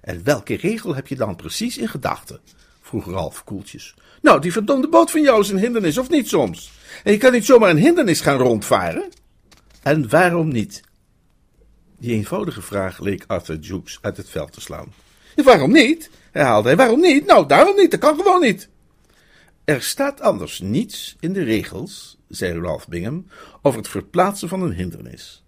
En 0.00 0.24
welke 0.24 0.56
regel 0.56 0.94
heb 0.94 1.06
je 1.06 1.16
dan 1.16 1.36
precies 1.36 1.78
in 1.78 1.88
gedachten? 1.88 2.40
vroeg 2.80 3.06
Ralf 3.06 3.44
koeltjes. 3.44 3.94
Nou, 4.22 4.40
die 4.40 4.52
verdomde 4.52 4.88
boot 4.88 5.10
van 5.10 5.22
jou 5.22 5.40
is 5.40 5.48
een 5.48 5.58
hindernis, 5.58 5.98
of 5.98 6.08
niet 6.08 6.28
soms? 6.28 6.72
En 7.04 7.12
je 7.12 7.18
kan 7.18 7.32
niet 7.32 7.44
zomaar 7.44 7.70
een 7.70 7.76
hindernis 7.76 8.20
gaan 8.20 8.38
rondvaren? 8.38 9.08
En 9.82 10.08
waarom 10.08 10.48
niet? 10.48 10.82
Die 11.98 12.12
eenvoudige 12.12 12.62
vraag 12.62 12.98
leek 12.98 13.24
Arthur 13.26 13.58
Jukes 13.58 13.98
uit 14.02 14.16
het 14.16 14.28
veld 14.28 14.52
te 14.52 14.60
slaan. 14.60 14.92
waarom 15.36 15.72
niet? 15.72 16.10
herhaalde 16.30 16.68
hij. 16.68 16.76
Waarom 16.76 17.00
niet? 17.00 17.26
Nou, 17.26 17.46
daarom 17.46 17.76
niet. 17.76 17.90
Dat 17.90 18.00
kan 18.00 18.16
gewoon 18.16 18.40
niet. 18.40 18.68
Er 19.64 19.82
staat 19.82 20.20
anders 20.20 20.60
niets 20.60 21.16
in 21.20 21.32
de 21.32 21.42
regels, 21.42 22.18
zei 22.28 22.60
Ralph 22.60 22.88
Bingham, 22.88 23.26
over 23.62 23.78
het 23.78 23.88
verplaatsen 23.88 24.48
van 24.48 24.62
een 24.62 24.72
hindernis. 24.72 25.44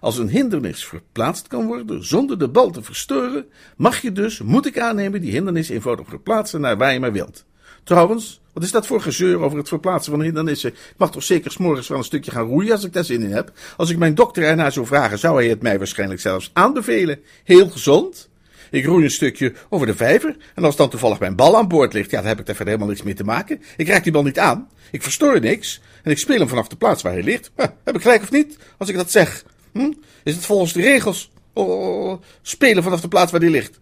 Als 0.00 0.18
een 0.18 0.28
hindernis 0.28 0.86
verplaatst 0.86 1.46
kan 1.46 1.66
worden 1.66 2.04
zonder 2.04 2.38
de 2.38 2.48
bal 2.48 2.70
te 2.70 2.82
verstoren, 2.82 3.46
mag 3.76 4.00
je 4.00 4.12
dus, 4.12 4.40
moet 4.40 4.66
ik 4.66 4.78
aannemen, 4.78 5.20
die 5.20 5.30
hindernis 5.30 5.68
eenvoudig 5.68 6.08
verplaatsen 6.08 6.60
naar 6.60 6.76
waar 6.76 6.92
je 6.92 7.00
maar 7.00 7.12
wilt. 7.12 7.44
Trouwens, 7.86 8.40
wat 8.52 8.62
is 8.62 8.70
dat 8.70 8.86
voor 8.86 9.00
gezeur 9.00 9.40
over 9.40 9.58
het 9.58 9.68
verplaatsen 9.68 10.12
van 10.12 10.22
hindernissen? 10.22 10.70
Ik 10.70 10.94
mag 10.96 11.10
toch 11.10 11.22
zeker 11.22 11.50
s'morgens 11.50 11.88
wel 11.88 11.98
een 11.98 12.04
stukje 12.04 12.30
gaan 12.30 12.46
roeien 12.46 12.72
als 12.72 12.84
ik 12.84 12.92
daar 12.92 13.04
zin 13.04 13.22
in 13.22 13.32
heb? 13.32 13.52
Als 13.76 13.90
ik 13.90 13.98
mijn 13.98 14.14
dokter 14.14 14.42
ernaar 14.42 14.72
zou 14.72 14.86
vragen, 14.86 15.18
zou 15.18 15.36
hij 15.36 15.48
het 15.48 15.62
mij 15.62 15.78
waarschijnlijk 15.78 16.20
zelfs 16.20 16.50
aanbevelen. 16.52 17.20
Heel 17.44 17.68
gezond. 17.68 18.28
Ik 18.70 18.84
roei 18.84 19.04
een 19.04 19.10
stukje 19.10 19.54
over 19.68 19.86
de 19.86 19.94
vijver. 19.94 20.36
En 20.54 20.64
als 20.64 20.76
dan 20.76 20.88
toevallig 20.88 21.18
mijn 21.18 21.36
bal 21.36 21.56
aan 21.56 21.68
boord 21.68 21.92
ligt, 21.92 22.10
ja, 22.10 22.18
dan 22.18 22.28
heb 22.28 22.38
ik 22.38 22.46
daar 22.46 22.54
verder 22.54 22.74
helemaal 22.74 22.94
niks 22.94 23.06
mee 23.06 23.14
te 23.14 23.24
maken. 23.24 23.62
Ik 23.76 23.88
raak 23.88 24.02
die 24.02 24.12
bal 24.12 24.22
niet 24.22 24.38
aan. 24.38 24.68
Ik 24.90 25.02
verstoor 25.02 25.40
niks. 25.40 25.80
En 26.02 26.10
ik 26.10 26.18
speel 26.18 26.38
hem 26.38 26.48
vanaf 26.48 26.68
de 26.68 26.76
plaats 26.76 27.02
waar 27.02 27.12
hij 27.12 27.22
ligt. 27.22 27.50
heb 27.84 27.94
ik 27.94 28.02
gelijk 28.02 28.22
of 28.22 28.30
niet? 28.30 28.58
Als 28.78 28.88
ik 28.88 28.96
dat 28.96 29.10
zeg. 29.10 29.44
Hm? 29.72 29.92
Is 30.24 30.34
het 30.34 30.46
volgens 30.46 30.72
de 30.72 30.80
regels 30.80 31.30
oh, 31.52 32.22
spelen 32.42 32.82
vanaf 32.82 33.00
de 33.00 33.08
plaats 33.08 33.30
waar 33.30 33.40
die 33.40 33.50
ligt? 33.50 33.80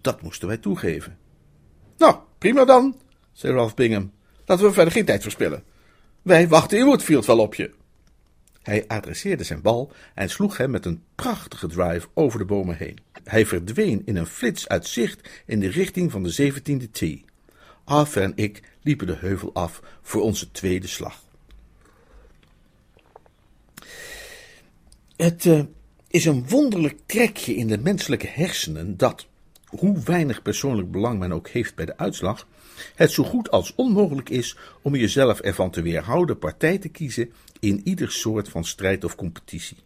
Dat 0.00 0.22
moesten 0.22 0.48
wij 0.48 0.56
toegeven. 0.56 1.18
Nou, 1.96 2.16
prima 2.38 2.64
dan, 2.64 3.00
zei 3.32 3.52
Ralph 3.52 3.74
Bingham. 3.74 4.12
Laten 4.46 4.64
we 4.64 4.72
verder 4.72 4.92
geen 4.92 5.04
tijd 5.04 5.22
verspillen. 5.22 5.64
Wij 6.22 6.48
wachten 6.48 6.78
in 6.78 6.84
Woodfield 6.84 7.26
wel 7.26 7.38
op 7.38 7.54
je. 7.54 7.70
Hij 8.62 8.84
adresseerde 8.86 9.44
zijn 9.44 9.60
bal 9.60 9.92
en 10.14 10.30
sloeg 10.30 10.56
hem 10.56 10.70
met 10.70 10.84
een 10.84 11.02
prachtige 11.14 11.66
drive 11.66 12.08
over 12.14 12.38
de 12.38 12.44
bomen 12.44 12.76
heen. 12.76 12.98
Hij 13.24 13.46
verdween 13.46 14.02
in 14.04 14.16
een 14.16 14.26
flits 14.26 14.68
uit 14.68 14.86
zicht 14.86 15.28
in 15.46 15.60
de 15.60 15.68
richting 15.68 16.10
van 16.10 16.22
de 16.22 16.30
zeventiende 16.30 16.90
tee. 16.90 17.24
Arthur 17.84 18.22
en 18.22 18.32
ik 18.34 18.62
liepen 18.82 19.06
de 19.06 19.16
heuvel 19.16 19.54
af 19.54 19.82
voor 20.02 20.22
onze 20.22 20.50
tweede 20.50 20.86
slag. 20.86 21.22
Het 25.16 25.44
uh, 25.44 25.60
is 26.08 26.24
een 26.24 26.48
wonderlijk 26.48 26.98
trekje 27.06 27.54
in 27.54 27.66
de 27.66 27.78
menselijke 27.78 28.26
hersenen 28.26 28.96
dat, 28.96 29.26
hoe 29.68 30.02
weinig 30.04 30.42
persoonlijk 30.42 30.90
belang 30.90 31.18
men 31.18 31.32
ook 31.32 31.48
heeft 31.48 31.74
bij 31.74 31.84
de 31.84 31.96
uitslag, 31.96 32.46
het 32.94 33.10
zo 33.10 33.24
goed 33.24 33.50
als 33.50 33.74
onmogelijk 33.74 34.28
is 34.28 34.56
om 34.82 34.96
jezelf 34.96 35.40
ervan 35.40 35.70
te 35.70 35.82
weerhouden 35.82 36.38
partij 36.38 36.78
te 36.78 36.88
kiezen 36.88 37.32
in 37.60 37.80
ieder 37.84 38.10
soort 38.10 38.48
van 38.48 38.64
strijd 38.64 39.04
of 39.04 39.14
competitie. 39.14 39.76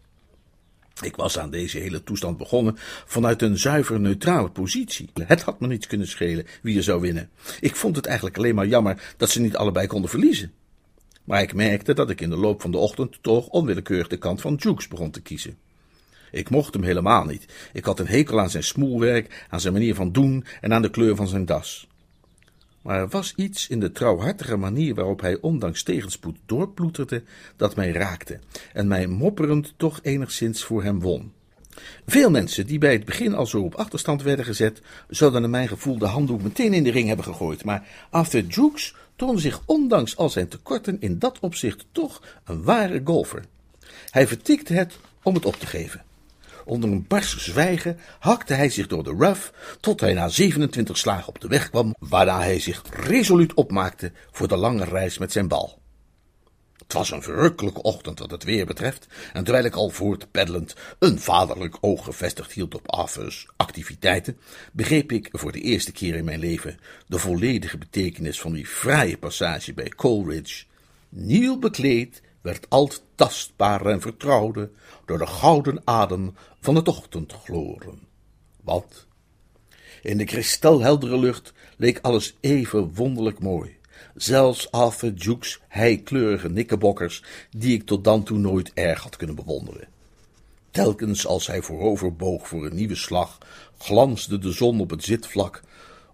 Ik 1.01 1.15
was 1.15 1.39
aan 1.39 1.49
deze 1.49 1.77
hele 1.77 2.03
toestand 2.03 2.37
begonnen 2.37 2.75
vanuit 3.05 3.41
een 3.41 3.57
zuiver 3.57 3.99
neutrale 3.99 4.49
positie. 4.49 5.09
Het 5.13 5.41
had 5.41 5.59
me 5.59 5.67
niets 5.67 5.87
kunnen 5.87 6.07
schelen 6.07 6.45
wie 6.61 6.77
er 6.77 6.83
zou 6.83 7.01
winnen. 7.01 7.29
Ik 7.59 7.75
vond 7.75 7.95
het 7.95 8.05
eigenlijk 8.05 8.37
alleen 8.37 8.55
maar 8.55 8.67
jammer 8.67 9.13
dat 9.17 9.29
ze 9.29 9.41
niet 9.41 9.55
allebei 9.55 9.87
konden 9.87 10.09
verliezen. 10.09 10.51
Maar 11.23 11.41
ik 11.41 11.53
merkte 11.53 11.93
dat 11.93 12.09
ik 12.09 12.21
in 12.21 12.29
de 12.29 12.37
loop 12.37 12.61
van 12.61 12.71
de 12.71 12.77
ochtend 12.77 13.17
toch 13.21 13.47
onwillekeurig 13.47 14.07
de 14.07 14.17
kant 14.17 14.41
van 14.41 14.55
Jukes 14.55 14.87
begon 14.87 15.11
te 15.11 15.21
kiezen. 15.21 15.57
Ik 16.33 16.49
mocht 16.49 16.73
hem 16.73 16.83
helemaal 16.83 17.25
niet. 17.25 17.45
Ik 17.73 17.85
had 17.85 17.99
een 17.99 18.07
hekel 18.07 18.39
aan 18.39 18.49
zijn 18.49 18.63
smoelwerk, 18.63 19.45
aan 19.49 19.59
zijn 19.59 19.73
manier 19.73 19.95
van 19.95 20.11
doen 20.11 20.45
en 20.61 20.73
aan 20.73 20.81
de 20.81 20.89
kleur 20.89 21.15
van 21.15 21.27
zijn 21.27 21.45
das. 21.45 21.87
Maar 22.81 22.99
er 22.99 23.07
was 23.07 23.33
iets 23.35 23.67
in 23.67 23.79
de 23.79 23.91
trouwhartige 23.91 24.57
manier 24.57 24.95
waarop 24.95 25.21
hij 25.21 25.37
ondanks 25.41 25.83
tegenspoed 25.83 26.37
doorploeterde, 26.45 27.23
dat 27.55 27.75
mij 27.75 27.91
raakte 27.91 28.39
en 28.73 28.87
mij 28.87 29.07
mopperend 29.07 29.73
toch 29.77 29.99
enigszins 30.01 30.63
voor 30.63 30.83
hem 30.83 30.99
won. 30.99 31.31
Veel 32.05 32.29
mensen 32.29 32.65
die 32.65 32.77
bij 32.77 32.93
het 32.93 33.05
begin 33.05 33.33
al 33.33 33.45
zo 33.45 33.61
op 33.61 33.75
achterstand 33.75 34.21
werden 34.21 34.45
gezet, 34.45 34.81
zouden 35.09 35.41
naar 35.41 35.49
mijn 35.49 35.67
gevoel 35.67 35.97
de 35.97 36.05
handdoek 36.05 36.41
meteen 36.41 36.73
in 36.73 36.83
de 36.83 36.91
ring 36.91 37.07
hebben 37.07 37.25
gegooid, 37.25 37.63
maar 37.63 37.87
Arthur 38.09 38.45
Jukes 38.45 38.95
toonde 39.15 39.41
zich 39.41 39.61
ondanks 39.65 40.17
al 40.17 40.29
zijn 40.29 40.47
tekorten 40.47 40.97
in 40.99 41.19
dat 41.19 41.39
opzicht 41.39 41.85
toch 41.91 42.21
een 42.43 42.63
ware 42.63 43.01
golfer. 43.03 43.45
Hij 44.09 44.27
vertikte 44.27 44.73
het 44.73 44.99
om 45.23 45.33
het 45.33 45.45
op 45.45 45.55
te 45.55 45.65
geven. 45.65 46.03
Onder 46.65 46.89
een 46.89 47.07
bars 47.07 47.37
zwijgen 47.37 47.99
hakte 48.19 48.53
hij 48.53 48.69
zich 48.69 48.87
door 48.87 49.03
de 49.03 49.15
rough 49.17 49.49
tot 49.79 49.99
hij 49.99 50.13
na 50.13 50.29
27 50.29 50.97
slagen 50.97 51.27
op 51.27 51.39
de 51.39 51.47
weg 51.47 51.69
kwam, 51.69 51.95
waarna 51.99 52.41
hij 52.41 52.59
zich 52.59 52.83
resoluut 52.89 53.53
opmaakte 53.53 54.11
voor 54.31 54.47
de 54.47 54.57
lange 54.57 54.83
reis 54.83 55.17
met 55.17 55.31
zijn 55.31 55.47
bal. 55.47 55.81
Het 56.83 56.93
was 56.93 57.11
een 57.11 57.21
verrukkelijke 57.21 57.81
ochtend 57.81 58.19
wat 58.19 58.31
het 58.31 58.43
weer 58.43 58.65
betreft, 58.65 59.07
en 59.33 59.43
terwijl 59.43 59.65
ik 59.65 59.75
al 59.75 59.89
voortpeddelend 59.89 60.75
een 60.99 61.19
vaderlijk 61.19 61.77
oog 61.81 62.03
gevestigd 62.03 62.51
hield 62.51 62.75
op 62.75 62.91
Arthur's 62.91 63.47
activiteiten, 63.55 64.37
begreep 64.71 65.11
ik 65.11 65.29
voor 65.31 65.51
de 65.51 65.61
eerste 65.61 65.91
keer 65.91 66.15
in 66.15 66.25
mijn 66.25 66.39
leven 66.39 66.79
de 67.07 67.19
volledige 67.19 67.77
betekenis 67.77 68.41
van 68.41 68.53
die 68.53 68.65
fraaie 68.67 69.17
passage 69.17 69.73
bij 69.73 69.89
Coleridge. 69.89 70.63
Nieuw 71.09 71.59
bekleed 71.59 72.21
werd 72.43 72.69
al 72.69 72.89
tastbaar 73.15 73.85
en 73.85 74.01
vertrouwde 74.01 74.69
door 75.05 75.17
de 75.17 75.27
gouden 75.27 75.81
adem 75.83 76.33
van 76.59 76.75
het 76.75 76.87
ochtendgloren. 76.87 77.99
Wat? 78.63 79.05
In 80.01 80.17
de 80.17 80.23
kristalheldere 80.23 81.17
lucht 81.17 81.53
leek 81.77 81.99
alles 82.01 82.37
even 82.39 82.93
wonderlijk 82.93 83.39
mooi. 83.39 83.77
Zelfs 84.15 84.71
Arthur 84.71 85.13
Jukes 85.13 85.61
heikleurige 85.67 86.49
nikkebokkers, 86.49 87.23
die 87.57 87.73
ik 87.73 87.85
tot 87.85 88.03
dan 88.03 88.23
toe 88.23 88.37
nooit 88.37 88.71
erg 88.73 89.03
had 89.03 89.15
kunnen 89.15 89.35
bewonderen. 89.35 89.87
Telkens 90.71 91.27
als 91.27 91.47
hij 91.47 91.61
voorover 91.61 92.15
boog 92.15 92.47
voor 92.47 92.65
een 92.65 92.75
nieuwe 92.75 92.95
slag, 92.95 93.37
glansde 93.77 94.37
de 94.37 94.51
zon 94.51 94.79
op 94.79 94.89
het 94.89 95.03
zitvlak 95.03 95.63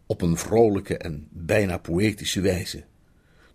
op 0.05 0.21
een 0.21 0.37
vrolijke 0.37 0.97
en 0.97 1.27
bijna 1.31 1.77
poëtische 1.77 2.41
wijze. 2.41 2.83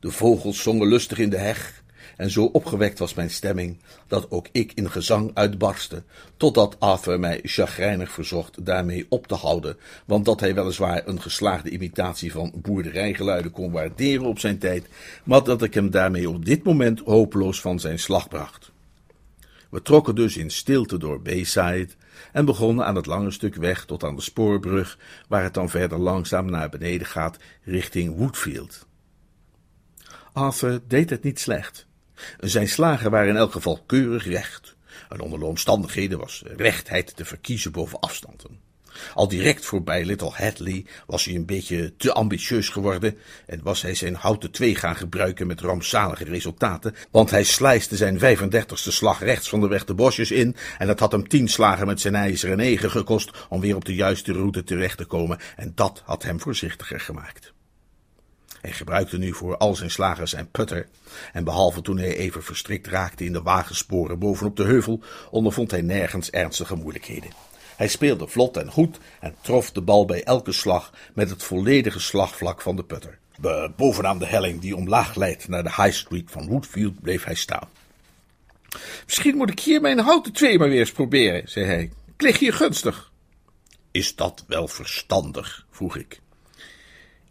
De 0.00 0.10
vogels 0.10 0.62
zongen 0.62 0.88
lustig 0.88 1.18
in 1.18 1.30
de 1.30 1.38
heg, 1.38 1.83
en 2.16 2.30
zo 2.30 2.44
opgewekt 2.44 2.98
was 2.98 3.14
mijn 3.14 3.30
stemming, 3.30 3.78
dat 4.06 4.30
ook 4.30 4.46
ik 4.52 4.72
in 4.74 4.90
gezang 4.90 5.30
uitbarstte, 5.34 6.02
totdat 6.36 6.80
Arthur 6.80 7.20
mij 7.20 7.40
chagrijnig 7.42 8.10
verzocht 8.10 8.64
daarmee 8.64 9.06
op 9.08 9.26
te 9.26 9.34
houden, 9.34 9.76
want 10.04 10.24
dat 10.24 10.40
hij 10.40 10.54
weliswaar 10.54 11.02
een 11.06 11.22
geslaagde 11.22 11.70
imitatie 11.70 12.32
van 12.32 12.52
boerderijgeluiden 12.56 13.50
kon 13.50 13.72
waarderen 13.72 14.26
op 14.26 14.38
zijn 14.38 14.58
tijd, 14.58 14.86
maar 15.24 15.44
dat 15.44 15.62
ik 15.62 15.74
hem 15.74 15.90
daarmee 15.90 16.28
op 16.28 16.44
dit 16.44 16.64
moment 16.64 17.00
hopeloos 17.00 17.60
van 17.60 17.80
zijn 17.80 17.98
slag 17.98 18.28
bracht. 18.28 18.72
We 19.70 19.82
trokken 19.82 20.14
dus 20.14 20.36
in 20.36 20.50
stilte 20.50 20.98
door 20.98 21.22
Bayside 21.22 21.88
en 22.32 22.44
begonnen 22.44 22.86
aan 22.86 22.96
het 22.96 23.06
lange 23.06 23.30
stuk 23.30 23.54
weg 23.54 23.84
tot 23.84 24.04
aan 24.04 24.16
de 24.16 24.22
spoorbrug, 24.22 24.98
waar 25.28 25.42
het 25.42 25.54
dan 25.54 25.68
verder 25.68 25.98
langzaam 25.98 26.50
naar 26.50 26.68
beneden 26.68 27.06
gaat 27.06 27.36
richting 27.62 28.16
Woodfield. 28.16 28.86
Arthur 30.32 30.80
deed 30.88 31.10
het 31.10 31.22
niet 31.22 31.40
slecht. 31.40 31.86
Zijn 32.38 32.68
slagen 32.68 33.10
waren 33.10 33.28
in 33.28 33.36
elk 33.36 33.52
geval 33.52 33.82
keurig 33.86 34.26
recht. 34.26 34.76
En 35.08 35.20
onder 35.20 35.38
de 35.38 35.44
omstandigheden 35.44 36.18
was 36.18 36.42
rechtheid 36.56 37.16
te 37.16 37.24
verkiezen 37.24 37.72
boven 37.72 38.00
afstanden. 38.00 38.64
Al 39.14 39.28
direct 39.28 39.64
voorbij 39.64 40.04
Little 40.04 40.30
Hadley 40.32 40.84
was 41.06 41.24
hij 41.24 41.34
een 41.34 41.46
beetje 41.46 41.96
te 41.96 42.12
ambitieus 42.12 42.68
geworden 42.68 43.18
en 43.46 43.60
was 43.62 43.82
hij 43.82 43.94
zijn 43.94 44.14
houten 44.14 44.50
twee 44.50 44.74
gaan 44.74 44.96
gebruiken 44.96 45.46
met 45.46 45.60
rampzalige 45.60 46.24
resultaten, 46.24 46.94
want 47.10 47.30
hij 47.30 47.44
slijste 47.44 47.96
zijn 47.96 48.18
35ste 48.18 48.74
slag 48.74 49.20
rechts 49.20 49.48
van 49.48 49.60
de 49.60 49.68
weg 49.68 49.84
de 49.84 49.94
bosjes 49.94 50.30
in 50.30 50.56
en 50.78 50.88
het 50.88 51.00
had 51.00 51.12
hem 51.12 51.28
tien 51.28 51.48
slagen 51.48 51.86
met 51.86 52.00
zijn 52.00 52.14
ijzeren 52.14 52.56
negen 52.56 52.90
gekost 52.90 53.30
om 53.48 53.60
weer 53.60 53.76
op 53.76 53.84
de 53.84 53.94
juiste 53.94 54.32
route 54.32 54.64
terecht 54.64 54.98
te 54.98 55.04
komen 55.04 55.38
en 55.56 55.72
dat 55.74 56.02
had 56.04 56.22
hem 56.22 56.40
voorzichtiger 56.40 57.00
gemaakt. 57.00 57.53
Hij 58.64 58.72
gebruikte 58.72 59.18
nu 59.18 59.34
voor 59.34 59.56
al 59.56 59.74
zijn 59.74 59.90
slagen 59.90 60.28
zijn 60.28 60.50
putter, 60.50 60.88
en 61.32 61.44
behalve 61.44 61.82
toen 61.82 61.98
hij 61.98 62.16
even 62.16 62.42
verstrikt 62.42 62.86
raakte 62.86 63.24
in 63.24 63.32
de 63.32 63.42
wagensporen 63.42 64.18
bovenop 64.18 64.56
de 64.56 64.64
heuvel, 64.64 65.00
ondervond 65.30 65.70
hij 65.70 65.82
nergens 65.82 66.30
ernstige 66.30 66.74
moeilijkheden. 66.74 67.30
Hij 67.76 67.88
speelde 67.88 68.28
vlot 68.28 68.56
en 68.56 68.70
goed 68.70 68.98
en 69.20 69.34
trof 69.40 69.70
de 69.72 69.80
bal 69.80 70.04
bij 70.04 70.22
elke 70.22 70.52
slag 70.52 70.92
met 71.14 71.30
het 71.30 71.42
volledige 71.42 72.00
slagvlak 72.00 72.60
van 72.60 72.76
de 72.76 72.84
putter. 72.84 73.18
Bovenaan 73.76 74.18
de 74.18 74.26
helling 74.26 74.60
die 74.60 74.76
omlaag 74.76 75.14
leidt 75.14 75.48
naar 75.48 75.62
de 75.62 75.82
High 75.82 75.96
Street 75.96 76.30
van 76.30 76.46
Woodfield 76.46 77.00
bleef 77.00 77.24
hij 77.24 77.34
staan. 77.34 77.68
Misschien 79.04 79.36
moet 79.36 79.50
ik 79.50 79.60
hier 79.60 79.80
mijn 79.80 79.98
houten 79.98 80.32
twee 80.32 80.58
maar 80.58 80.68
weer 80.68 80.80
eens 80.80 80.92
proberen, 80.92 81.48
zei 81.48 81.66
hij. 81.66 81.82
Ik 82.14 82.22
lig 82.22 82.38
hier 82.38 82.52
gunstig. 82.52 83.12
Is 83.90 84.16
dat 84.16 84.44
wel 84.46 84.68
verstandig? 84.68 85.66
vroeg 85.70 85.96
ik. 85.96 86.22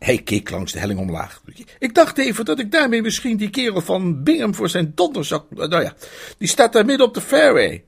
Hij 0.04 0.18
keek 0.18 0.50
langs 0.50 0.72
de 0.72 0.80
helling 0.80 1.00
omlaag. 1.00 1.42
Ik 1.80 1.96
dacht 1.96 2.18
even 2.18 2.46
dat 2.46 2.60
ik 2.60 2.72
daarmee 2.72 3.02
misschien 3.02 3.38
die 3.38 3.50
kerel 3.50 3.82
van 3.82 4.24
Bingham 4.24 4.56
voor 4.56 4.70
zijn 4.70 4.92
donderzak. 4.96 5.46
Nou 5.50 5.82
ja, 5.82 5.96
die 6.38 6.48
staat 6.48 6.74
daar 6.74 6.86
midden 6.86 7.08
op 7.08 7.13
de 7.13 7.22
fairway. 7.22 7.84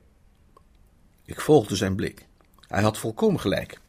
Ik 1.24 1.40
volgde 1.40 1.76
zijn 1.76 1.96
blik. 1.96 2.26
Hij 2.68 2.82
had 2.82 2.98
volkomen 2.98 3.40
gelijk. 3.40 3.80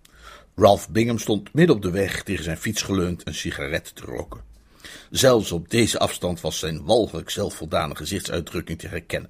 Ralph 0.56 0.90
Bingham 0.90 1.20
stond 1.20 1.54
midden 1.54 1.76
op 1.76 1.82
de 1.82 1.92
weg 1.92 2.24
tegen 2.24 2.44
zijn 2.44 2.58
fiets 2.58 2.82
geleund 2.82 3.28
een 3.28 3.34
sigaret 3.34 3.96
te 3.96 4.06
roken. 4.06 4.42
Zelfs 5.10 5.52
op 5.52 5.70
deze 5.70 6.00
afstand 6.00 6.42
was 6.42 6.60
zijn 6.60 6.86
walgelijk 6.86 7.30
zelfvoldane 7.30 7.96
gezichtsuitdrukking 7.96 8.80
te 8.80 8.88
herkennen. 8.88 9.30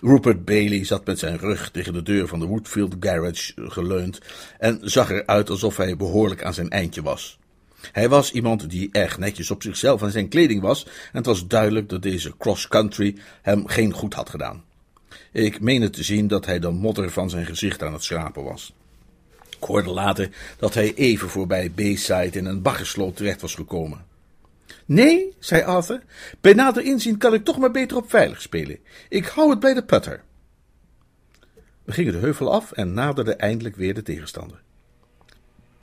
Rupert 0.00 0.44
Bailey 0.44 0.84
zat 0.84 1.06
met 1.06 1.18
zijn 1.18 1.38
rug 1.38 1.70
tegen 1.70 1.92
de 1.92 2.02
deur 2.02 2.28
van 2.28 2.40
de 2.40 2.46
Woodfield 2.46 2.96
Garage 3.00 3.52
geleund 3.56 4.18
en 4.58 4.78
zag 4.82 5.10
eruit 5.10 5.50
alsof 5.50 5.76
hij 5.76 5.96
behoorlijk 5.96 6.44
aan 6.44 6.54
zijn 6.54 6.70
eindje 6.70 7.02
was. 7.02 7.38
Hij 7.92 8.08
was 8.08 8.32
iemand 8.32 8.70
die 8.70 8.88
erg 8.92 9.18
netjes 9.18 9.50
op 9.50 9.62
zichzelf 9.62 10.02
en 10.02 10.10
zijn 10.10 10.28
kleding 10.28 10.60
was, 10.60 10.84
en 10.84 10.90
het 11.12 11.26
was 11.26 11.46
duidelijk 11.46 11.88
dat 11.88 12.02
deze 12.02 12.34
cross-country 12.38 13.16
hem 13.42 13.66
geen 13.66 13.92
goed 13.92 14.14
had 14.14 14.30
gedaan. 14.30 14.64
Ik 15.32 15.60
meende 15.60 15.90
te 15.90 16.02
zien 16.02 16.28
dat 16.28 16.46
hij 16.46 16.58
de 16.58 16.70
modder 16.70 17.10
van 17.10 17.30
zijn 17.30 17.46
gezicht 17.46 17.82
aan 17.82 17.92
het 17.92 18.04
schrapen 18.04 18.44
was. 18.44 18.74
Ik 19.58 19.64
hoorde 19.64 19.90
later 19.90 20.30
dat 20.58 20.74
hij 20.74 20.94
even 20.94 21.28
voorbij 21.28 21.70
Bayside 21.70 22.38
in 22.38 22.44
een 22.44 22.62
baggersloot 22.62 23.16
terecht 23.16 23.40
was 23.40 23.54
gekomen. 23.54 24.04
Nee, 24.84 25.34
zei 25.38 25.62
Arthur, 25.62 26.02
bij 26.40 26.52
nader 26.52 26.84
inzien 26.84 27.18
kan 27.18 27.34
ik 27.34 27.44
toch 27.44 27.58
maar 27.58 27.70
beter 27.70 27.96
op 27.96 28.10
veilig 28.10 28.42
spelen. 28.42 28.78
Ik 29.08 29.26
hou 29.26 29.50
het 29.50 29.60
bij 29.60 29.74
de 29.74 29.84
putter. 29.84 30.22
We 31.84 31.92
gingen 31.92 32.12
de 32.12 32.18
heuvel 32.18 32.52
af 32.52 32.72
en 32.72 32.92
naderden 32.92 33.38
eindelijk 33.38 33.76
weer 33.76 33.94
de 33.94 34.02
tegenstander. 34.02 34.62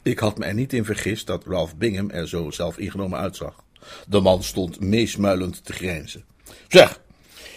Ik 0.04 0.20
had 0.20 0.38
me 0.38 0.46
er 0.46 0.54
niet 0.54 0.74
in 0.74 0.86
vergist 0.86 1.28
dat 1.28 1.46
Ralph 1.46 1.76
Bingham 1.76 2.10
er 2.10 2.28
zo 2.28 2.52
zelf 2.52 2.78
ingenomen 2.78 3.20
uitzag. 3.20 3.64
De 4.08 4.20
man 4.20 4.44
stond 4.44 4.80
meesmuilend 4.80 5.66
te 5.66 5.74
grijnzen. 5.74 6.26
Zeg, 6.68 7.02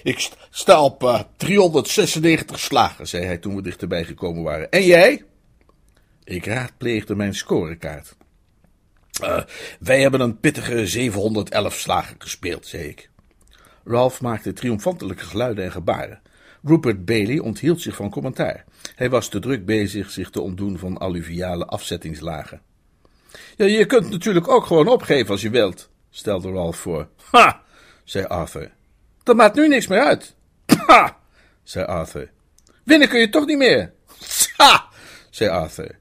ik 0.02 0.30
sta 0.50 0.82
op 0.82 1.02
uh, 1.02 1.14
eh, 1.14 1.20
396 1.36 2.58
slagen, 2.58 3.08
zei 3.08 3.24
hij 3.24 3.38
toen 3.38 3.56
we 3.56 3.62
dichterbij 3.62 4.04
gekomen 4.04 4.42
waren. 4.42 4.70
En 4.70 4.82
jij? 4.84 5.24
Ik 6.24 6.46
raadpleegde 6.46 7.14
mijn 7.14 7.34
scorekaart. 7.34 8.16
Uh, 9.22 9.42
wij 9.80 10.00
hebben 10.00 10.20
een 10.20 10.40
pittige 10.40 10.86
711 10.86 11.74
slagen 11.78 12.16
gespeeld, 12.18 12.66
zei 12.66 12.82
ik. 12.82 13.10
Ralph 13.84 14.20
maakte 14.20 14.52
triomfantelijke 14.52 15.24
geluiden 15.24 15.64
en 15.64 15.72
gebaren. 15.72 16.20
Rupert 16.62 17.04
Bailey 17.04 17.38
onthield 17.38 17.80
zich 17.80 17.96
van 17.96 18.10
commentaar. 18.10 18.64
Hij 18.96 19.10
was 19.10 19.28
te 19.28 19.38
druk 19.38 19.64
bezig 19.64 20.10
zich 20.10 20.30
te 20.30 20.40
ontdoen 20.40 20.78
van 20.78 20.98
alluviale 20.98 21.66
afzettingslagen. 21.66 22.60
Ja, 23.56 23.64
je 23.64 23.86
kunt 23.86 24.10
natuurlijk 24.10 24.48
ook 24.48 24.66
gewoon 24.66 24.88
opgeven 24.88 25.30
als 25.30 25.42
je 25.42 25.50
wilt, 25.50 25.90
stelde 26.10 26.50
Ralph 26.50 26.76
voor. 26.78 27.08
Ha, 27.30 27.62
zei 28.04 28.24
Arthur. 28.24 28.72
Dat 29.22 29.36
maakt 29.36 29.54
nu 29.54 29.68
niks 29.68 29.86
meer 29.86 30.00
uit. 30.00 30.34
Ha, 30.86 31.18
zei 31.62 31.84
Arthur. 31.84 32.30
Winnen 32.84 33.08
kun 33.08 33.20
je 33.20 33.28
toch 33.28 33.46
niet 33.46 33.58
meer. 33.58 33.92
Ha, 34.56 34.88
zei 35.30 35.50
Arthur. 35.50 35.98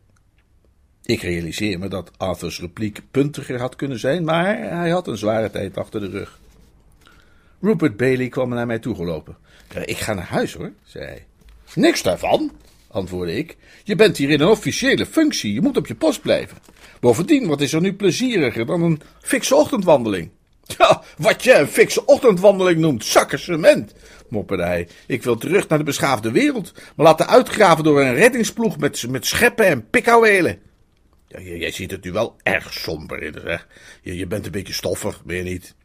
Ik 1.04 1.22
realiseer 1.22 1.80
me 1.80 1.88
dat 1.88 2.12
Arthurs 2.18 2.60
repliek 2.60 3.02
puntiger 3.12 3.60
had 3.60 3.76
kunnen 3.76 4.00
zijn, 4.00 4.24
maar 4.24 4.58
hij 4.58 4.90
had 4.90 5.08
een 5.08 5.18
zware 5.18 5.50
tijd 5.50 5.78
achter 5.78 6.00
de 6.00 6.10
rug. 6.10 6.40
Rupert 7.62 7.98
Bailey 7.98 8.28
kwam 8.28 8.50
naar 8.50 8.66
mij 8.66 8.80
toegelopen. 8.80 9.38
Ik 9.86 9.98
ga 9.98 10.14
naar 10.14 10.28
huis 10.28 10.54
hoor, 10.54 10.72
zei 10.84 11.06
hij. 11.06 11.26
Niks 11.74 12.02
daarvan, 12.02 12.52
antwoordde 12.96 13.38
ik. 13.38 13.58
Je 13.84 13.96
bent 13.96 14.18
hier 14.18 14.30
in 14.30 14.42
een 14.42 14.48
officiële 14.48 15.06
functie, 15.06 15.54
je 15.54 15.62
moet 15.62 15.78
op 15.78 15.88
je 15.88 15.96
post 15.96 16.22
blijven. 16.22 16.58
Bovendien, 17.00 17.48
wat 17.48 17.62
is 17.62 17.74
er 17.74 17.82
nu 17.82 17.94
plezieriger 17.94 18.66
dan 18.66 18.82
een 18.82 19.02
fikse 19.22 19.56
ochtendwandeling? 19.56 20.30
Ja, 20.78 21.04
wat 21.18 21.44
je 21.44 21.54
een 21.54 21.68
fikse 21.68 22.06
ochtendwandeling 22.06 22.80
noemt, 22.80 23.06
zakken 23.06 23.40
cement, 23.40 23.94
mopperde 24.30 24.64
hij. 24.64 24.88
Ik 25.08 25.24
wil 25.24 25.38
terug 25.38 25.68
naar 25.68 25.78
de 25.78 25.84
beschaafde 25.84 26.32
wereld, 26.32 26.74
maar 26.96 27.06
laten 27.06 27.28
uitgraven 27.28 27.84
door 27.84 28.02
een 28.02 28.16
reddingsploeg 28.16 28.78
met, 28.78 29.10
met 29.10 29.26
scheppen 29.26 29.66
en 29.66 29.90
pikhouwelen. 29.90 30.60
Ja, 31.28 31.40
jij 31.40 31.72
ziet 31.72 31.92
het 31.92 32.04
nu 32.04 32.12
wel 32.12 32.36
erg 32.44 32.74
somber 32.74 33.24
in, 33.24 33.36
zeg. 33.44 33.68
Je, 34.02 34.16
je 34.16 34.28
bent 34.28 34.46
een 34.46 34.52
beetje 34.52 34.74
stoffig, 34.74 35.24
ben 35.24 35.36
je 35.36 35.44
niet? 35.44 35.76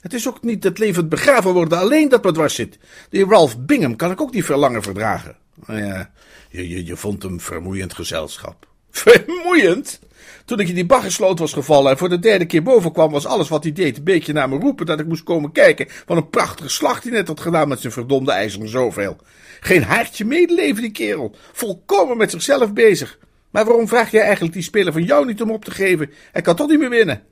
Het 0.00 0.14
is 0.14 0.28
ook 0.28 0.42
niet 0.42 0.64
het 0.64 0.78
levend 0.78 1.08
begraven 1.08 1.52
worden 1.52 1.78
alleen 1.78 2.08
dat 2.08 2.24
me 2.24 2.32
dwars 2.32 2.54
zit. 2.54 2.78
Die 3.10 3.26
Ralph 3.26 3.58
Bingham 3.58 3.96
kan 3.96 4.10
ik 4.10 4.20
ook 4.20 4.32
niet 4.32 4.44
veel 4.44 4.58
langer 4.58 4.82
verdragen. 4.82 5.36
Nou 5.66 5.84
ja, 5.84 6.10
je, 6.48 6.68
je, 6.68 6.86
je 6.86 6.96
vond 6.96 7.22
hem 7.22 7.40
vermoeiend 7.40 7.94
gezelschap. 7.94 8.68
Vermoeiend? 8.90 10.00
Toen 10.44 10.60
ik 10.60 10.68
in 10.68 10.74
die 10.74 10.86
baggersloot 10.86 11.38
was 11.38 11.52
gevallen 11.52 11.90
en 11.90 11.98
voor 11.98 12.08
de 12.08 12.18
derde 12.18 12.46
keer 12.46 12.62
boven 12.62 12.92
kwam, 12.92 13.10
was 13.10 13.26
alles 13.26 13.48
wat 13.48 13.62
hij 13.62 13.72
deed 13.72 13.96
een 13.96 14.04
beetje 14.04 14.32
naar 14.32 14.48
me 14.48 14.58
roepen 14.58 14.86
dat 14.86 15.00
ik 15.00 15.06
moest 15.06 15.22
komen 15.22 15.52
kijken. 15.52 15.88
Wat 16.06 16.16
een 16.16 16.30
prachtige 16.30 16.68
slag 16.68 17.00
die 17.00 17.12
net 17.12 17.28
had 17.28 17.40
gedaan 17.40 17.68
met 17.68 17.80
zijn 17.80 17.92
verdomde 17.92 18.32
ijzeren 18.32 18.68
zoveel. 18.68 19.16
Geen 19.60 19.82
haartje 19.82 20.24
medeleven, 20.24 20.82
die 20.82 20.90
kerel. 20.90 21.34
Volkomen 21.52 22.16
met 22.16 22.30
zichzelf 22.30 22.72
bezig. 22.72 23.18
Maar 23.50 23.64
waarom 23.64 23.88
vraag 23.88 24.10
jij 24.10 24.22
eigenlijk 24.22 24.52
die 24.52 24.62
speler 24.62 24.92
van 24.92 25.04
jou 25.04 25.26
niet 25.26 25.42
om 25.42 25.50
op 25.50 25.64
te 25.64 25.70
geven? 25.70 26.10
Hij 26.32 26.42
kan 26.42 26.56
toch 26.56 26.68
niet 26.68 26.78
meer 26.78 26.90
winnen? 26.90 27.22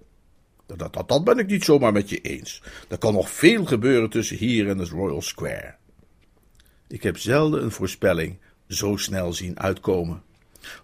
Dat, 0.67 0.93
dat, 0.93 1.09
dat 1.09 1.25
ben 1.25 1.39
ik 1.39 1.47
niet 1.47 1.65
zomaar 1.65 1.93
met 1.93 2.09
je 2.09 2.21
eens. 2.21 2.63
Er 2.89 2.99
kan 2.99 3.13
nog 3.13 3.31
veel 3.31 3.65
gebeuren 3.65 4.11
tussen 4.11 4.37
hier 4.37 4.69
en 4.69 4.79
het 4.79 4.89
Royal 4.89 5.23
Square. 5.23 5.75
Ik 6.89 7.03
heb 7.03 7.19
zelden 7.19 7.63
een 7.63 7.71
voorspelling 7.71 8.37
zo 8.69 8.97
snel 8.97 9.33
zien 9.33 9.61
uitkomen. 9.61 10.23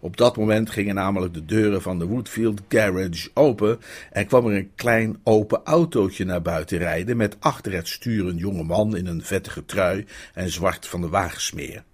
Op 0.00 0.16
dat 0.16 0.36
moment 0.36 0.70
gingen 0.70 0.94
namelijk 0.94 1.34
de 1.34 1.44
deuren 1.44 1.82
van 1.82 1.98
de 1.98 2.04
Woodfield 2.04 2.60
Garage 2.68 3.30
open 3.34 3.80
en 4.12 4.26
kwam 4.26 4.46
er 4.46 4.56
een 4.56 4.70
klein 4.74 5.20
open 5.22 5.60
autootje 5.64 6.24
naar 6.24 6.42
buiten 6.42 6.78
rijden 6.78 7.16
met 7.16 7.36
achter 7.40 7.72
het 7.72 7.88
stuur 7.88 8.26
een 8.26 8.36
jonge 8.36 8.62
man 8.62 8.96
in 8.96 9.06
een 9.06 9.22
vettige 9.22 9.64
trui 9.64 10.06
en 10.34 10.50
zwart 10.50 10.86
van 10.86 11.00
de 11.00 11.08
wagensmeer. 11.08 11.84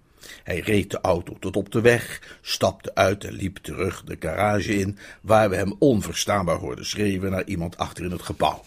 Hij 0.43 0.59
reed 0.59 0.91
de 0.91 1.01
auto 1.01 1.37
tot 1.39 1.55
op 1.55 1.71
de 1.71 1.81
weg, 1.81 2.37
stapte 2.41 2.95
uit 2.95 3.23
en 3.23 3.33
liep 3.33 3.57
terug 3.57 4.03
de 4.03 4.15
garage 4.19 4.75
in, 4.75 4.97
waar 5.21 5.49
we 5.49 5.55
hem 5.55 5.75
onverstaanbaar 5.79 6.57
hoorden 6.57 6.85
schreeuwen 6.85 7.31
naar 7.31 7.45
iemand 7.45 7.77
achter 7.77 8.05
in 8.05 8.11
het 8.11 8.21
gebouw. 8.21 8.63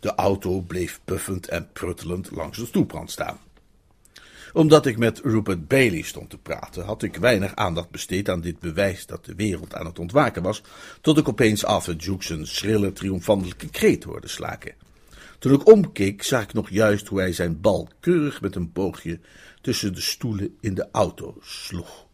De 0.00 0.14
auto 0.14 0.60
bleef 0.60 1.00
puffend 1.04 1.48
en 1.48 1.68
pruttelend 1.72 2.30
langs 2.30 2.58
de 2.58 2.66
stoeprand 2.66 3.10
staan 3.10 3.38
omdat 4.54 4.86
ik 4.86 4.98
met 4.98 5.20
Rupert 5.24 5.68
Bailey 5.68 6.02
stond 6.02 6.30
te 6.30 6.38
praten, 6.38 6.84
had 6.84 7.02
ik 7.02 7.16
weinig 7.16 7.54
aandacht 7.54 7.90
besteed 7.90 8.28
aan 8.28 8.40
dit 8.40 8.58
bewijs 8.58 9.06
dat 9.06 9.24
de 9.24 9.34
wereld 9.34 9.74
aan 9.74 9.86
het 9.86 9.98
ontwaken 9.98 10.42
was, 10.42 10.62
tot 11.00 11.18
ik 11.18 11.28
opeens 11.28 11.64
Arthur 11.64 11.96
Jukes 11.96 12.28
een 12.28 12.46
schrille, 12.46 12.92
triomfantelijke 12.92 13.68
kreet 13.68 14.04
hoorde 14.04 14.28
slaken. 14.28 14.74
Toen 15.38 15.52
ik 15.52 15.68
omkeek, 15.68 16.22
zag 16.22 16.42
ik 16.42 16.52
nog 16.52 16.70
juist 16.70 17.06
hoe 17.08 17.18
hij 17.18 17.32
zijn 17.32 17.60
bal 17.60 17.88
keurig 18.00 18.40
met 18.40 18.54
een 18.54 18.72
boogje 18.72 19.20
tussen 19.60 19.94
de 19.94 20.00
stoelen 20.00 20.56
in 20.60 20.74
de 20.74 20.88
auto 20.92 21.36
sloeg. 21.40 22.06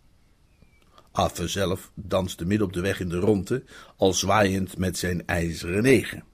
Arthur 1.13 1.49
zelf 1.49 1.91
danste 1.95 2.45
midden 2.45 2.67
op 2.67 2.73
de 2.73 2.81
weg 2.81 3.01
in 3.01 3.09
de 3.09 3.19
ronde, 3.19 3.63
al 3.97 4.13
zwaaiend 4.13 4.79
met 4.79 4.99
zijn 4.99 5.27
ijzeren 5.27 5.83
negen. 5.83 6.25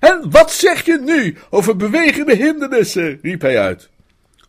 En 0.00 0.30
wat 0.30 0.52
zeg 0.52 0.84
je 0.84 1.00
nu 1.04 1.36
over 1.50 1.76
bewegende 1.76 2.36
hindernissen? 2.36 3.18
riep 3.22 3.40
hij 3.40 3.60
uit. 3.60 3.90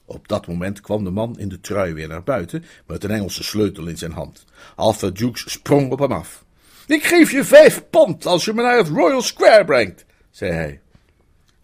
Op 0.09 0.27
dat 0.27 0.47
moment 0.47 0.81
kwam 0.81 1.03
de 1.03 1.09
man 1.09 1.39
in 1.39 1.49
de 1.49 1.59
trui 1.59 1.93
weer 1.93 2.07
naar 2.07 2.23
buiten 2.23 2.63
met 2.85 3.03
een 3.03 3.11
Engelse 3.11 3.43
sleutel 3.43 3.87
in 3.87 3.97
zijn 3.97 4.11
hand. 4.11 4.45
Arthur 4.75 5.11
Jukes 5.11 5.51
sprong 5.51 5.91
op 5.91 5.99
hem 5.99 6.11
af. 6.11 6.45
Ik 6.87 7.03
geef 7.03 7.31
je 7.31 7.43
vijf 7.43 7.83
pond 7.89 8.25
als 8.25 8.45
je 8.45 8.53
me 8.53 8.61
naar 8.61 8.77
het 8.77 8.87
Royal 8.87 9.21
Square 9.21 9.65
brengt, 9.65 10.05
zei 10.31 10.51
hij. 10.51 10.81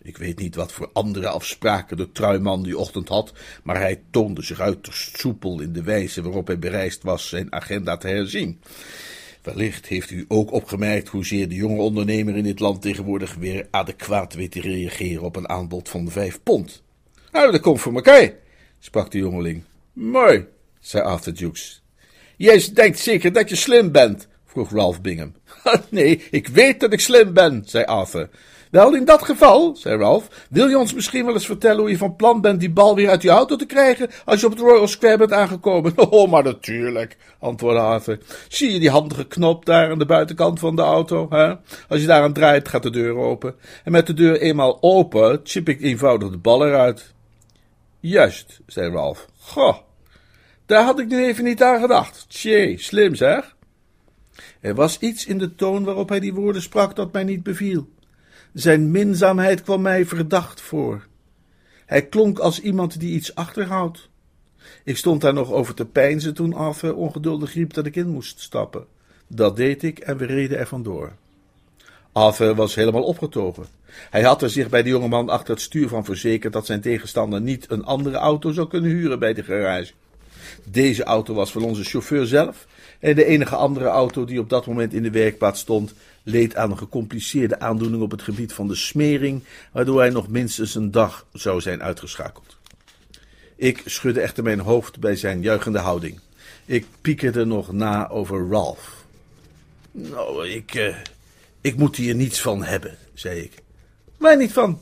Ik 0.02 0.18
weet 0.18 0.40
niet 0.40 0.56
wat 0.56 0.72
voor 0.72 0.90
andere 0.94 1.28
afspraken 1.28 1.98
de 1.98 2.12
truiman 2.12 2.64
die 2.64 2.78
ochtend 2.78 3.10
had, 3.10 3.34
maar 3.64 3.80
hij 3.80 4.02
toonde 4.12 4.42
zich 4.42 4.60
uiterst 4.60 5.20
soepel 5.20 5.62
in 5.62 5.74
de 5.74 5.84
wijze 5.84 6.22
waarop 6.22 6.48
hij 6.48 6.60
bereisd 6.60 7.04
was 7.04 7.30
zijn 7.30 7.54
agenda 7.54 7.98
te 7.98 8.08
herzien. 8.08 8.62
Wellicht 9.42 9.86
heeft 9.86 10.12
u 10.12 10.26
ook 10.28 10.52
opgemerkt 10.52 11.08
hoezeer 11.08 11.50
de 11.50 11.56
jonge 11.56 11.82
ondernemer 11.82 12.36
in 12.36 12.44
dit 12.44 12.60
land 12.60 12.82
tegenwoordig 12.82 13.36
weer 13.36 13.68
adequaat 13.72 14.34
weet 14.34 14.52
te 14.52 14.62
reageren 14.62 15.24
op 15.24 15.36
een 15.36 15.50
aanbod 15.50 15.90
van 15.90 16.12
vijf 16.12 16.40
pond. 16.44 16.84
Nou, 17.34 17.52
dat 17.52 17.62
komt 17.62 17.82
voor 17.82 17.94
elkaar, 17.94 18.32
sprak 18.80 19.12
de 19.12 19.18
jongeling. 19.18 19.64
Mooi, 19.94 20.46
zei 20.80 21.04
Arthur 21.04 21.34
Jukes. 21.34 21.84
Jij 22.38 22.70
denkt 22.74 23.00
zeker 23.00 23.34
dat 23.34 23.50
je 23.50 23.56
slim 23.56 23.92
bent, 23.92 24.28
vroeg 24.46 24.72
Ralph 24.72 25.02
Bingham. 25.02 25.34
nee, 25.90 26.24
ik 26.32 26.48
weet 26.48 26.80
dat 26.80 26.94
ik 26.94 27.00
slim 27.00 27.34
ben, 27.34 27.64
zei 27.66 27.86
Arthur. 27.86 28.30
Wel, 28.72 28.96
in 28.96 29.06
dat 29.06 29.24
geval, 29.24 29.76
zei 29.76 29.98
Ralph, 29.98 30.46
wil 30.50 30.68
je 30.68 30.78
ons 30.78 30.94
misschien 30.94 31.26
wel 31.26 31.34
eens 31.34 31.46
vertellen 31.46 31.80
hoe 31.80 31.90
je 31.90 31.98
van 31.98 32.16
plan 32.16 32.42
bent 32.42 32.60
die 32.60 32.72
bal 32.72 32.96
weer 32.96 33.10
uit 33.10 33.22
je 33.22 33.30
auto 33.30 33.56
te 33.56 33.66
krijgen 33.66 34.10
als 34.26 34.40
je 34.40 34.46
op 34.46 34.52
het 34.52 34.62
Royal 34.62 34.88
Square 34.88 35.18
bent 35.18 35.32
aangekomen? 35.32 35.94
Oh, 36.10 36.32
maar 36.32 36.44
natuurlijk, 36.44 37.18
antwoordde 37.40 37.82
Arthur. 37.82 38.20
Zie 38.48 38.72
je 38.72 38.80
die 38.80 38.90
handige 38.90 39.28
knop 39.28 39.66
daar 39.66 39.92
aan 39.92 40.00
de 40.00 40.06
buitenkant 40.06 40.60
van 40.60 40.76
de 40.76 40.82
auto? 40.82 41.28
Hè? 41.30 41.54
Als 41.88 42.02
je 42.02 42.08
daar 42.08 42.24
aan 42.24 42.34
draait, 42.34 42.68
gaat 42.68 42.84
de 42.84 42.90
deur 42.90 43.16
open. 43.16 43.56
En 43.84 43.92
met 43.92 44.08
de 44.08 44.14
deur 44.14 44.42
eenmaal 44.42 44.78
open, 44.82 45.40
chip 45.44 45.70
ik 45.70 45.82
eenvoudig 45.82 46.30
de 46.30 46.38
bal 46.38 46.66
eruit. 46.66 47.14
Juist, 48.06 48.60
zei 48.66 48.92
Ralph. 48.92 49.28
Goh, 49.40 49.78
daar 50.66 50.84
had 50.84 51.00
ik 51.00 51.08
nu 51.08 51.26
even 51.26 51.44
niet 51.44 51.64
aan 51.64 51.82
gedacht. 51.82 52.26
Tjee, 52.30 52.78
slim 52.78 53.16
zeg. 53.16 53.56
Er 54.60 54.76
was 54.76 55.00
iets 55.00 55.26
in 55.26 55.38
de 55.38 55.56
toon 55.56 55.84
waarop 55.84 56.10
hij 56.10 56.20
die 56.20 56.34
woorden 56.34 56.62
sprak 56.62 56.96
dat 56.96 57.12
mij 57.12 57.24
niet 57.24 57.44
beviel. 57.44 57.90
Zijn 58.54 58.92
minzaamheid 58.92 59.62
kwam 59.62 59.82
mij 59.82 60.06
verdacht 60.06 60.62
voor. 60.62 61.08
Hij 61.86 62.06
klonk 62.06 62.40
als 62.40 62.60
iemand 62.60 63.00
die 63.00 63.14
iets 63.16 63.36
achterhoudt. 63.36 64.10
Ik 64.84 64.98
stond 64.98 65.22
daar 65.22 65.34
nog 65.34 65.52
over 65.52 65.74
te 65.74 65.86
peinzen 65.86 66.34
toen 66.34 66.54
Arthur 66.54 66.96
ongeduldig 66.96 67.54
riep 67.54 67.74
dat 67.74 67.86
ik 67.86 67.96
in 67.96 68.10
moest 68.10 68.40
stappen. 68.40 68.86
Dat 69.28 69.56
deed 69.56 69.84
ik 69.84 70.00
en 70.00 70.18
we 70.18 70.26
reden 70.26 70.58
er 70.58 70.68
vandoor. 70.68 71.14
Arthur 72.12 72.56
was 72.56 72.76
helemaal 72.76 73.04
opgetogen. 73.04 73.66
Hij 74.10 74.24
had 74.24 74.42
er 74.42 74.50
zich 74.50 74.70
bij 74.70 74.84
de 74.84 74.90
jongeman 74.90 75.30
achter 75.30 75.54
het 75.54 75.64
stuur 75.64 75.88
van 75.88 76.06
verzekerd 76.06 76.54
dat 76.54 76.66
zijn 76.66 76.82
tegenstander 76.82 77.42
niet 77.42 77.66
een 77.70 77.86
andere 77.86 78.18
auto 78.18 78.52
zou 78.52 78.68
kunnen 78.68 78.92
huren 78.92 79.20
bij 79.20 79.34
de 79.34 79.44
garage. 79.44 79.92
Deze 80.64 81.04
auto 81.04 81.34
was 81.34 81.52
van 81.52 81.64
onze 81.64 81.84
chauffeur 81.84 82.26
zelf 82.26 82.68
en 83.00 83.16
de 83.16 83.26
enige 83.26 83.56
andere 83.56 83.86
auto 83.86 84.26
die 84.26 84.40
op 84.40 84.50
dat 84.50 84.66
moment 84.66 84.94
in 84.94 85.04
de 85.04 85.12
werkplaats 85.12 85.60
stond, 85.60 85.94
leed 86.24 86.56
aan 86.56 86.72
een 86.72 86.78
gecompliceerde 86.78 87.60
aandoening 87.60 88.02
op 88.02 88.12
het 88.12 88.22
gebied 88.22 88.54
van 88.54 88.68
de 88.68 88.76
smering, 88.76 89.44
waardoor 89.72 90.00
hij 90.00 90.10
nog 90.10 90.28
minstens 90.28 90.76
een 90.76 90.92
dag 90.92 91.26
zou 91.34 91.62
zijn 91.62 91.84
uitgeschakeld. 91.84 92.58
Ik 93.56 93.82
schudde 93.86 94.22
echter 94.22 94.44
mijn 94.44 94.60
hoofd 94.60 95.00
bij 95.00 95.16
zijn 95.16 95.42
juichende 95.42 95.80
houding. 95.80 96.20
Ik 96.66 96.86
piekerde 97.02 97.46
nog 97.46 97.72
na 97.72 98.10
over 98.10 98.48
Ralph. 98.50 99.06
Nou, 99.92 100.48
ik, 100.48 100.76
uh, 100.76 100.96
ik 101.62 101.76
moet 101.76 101.96
hier 101.96 102.16
niets 102.16 102.42
van 102.42 102.64
hebben, 102.64 102.98
zei 103.14 103.40
ik. 103.40 103.63
Waar 104.24 104.38
niet 104.38 104.54
van? 104.54 104.82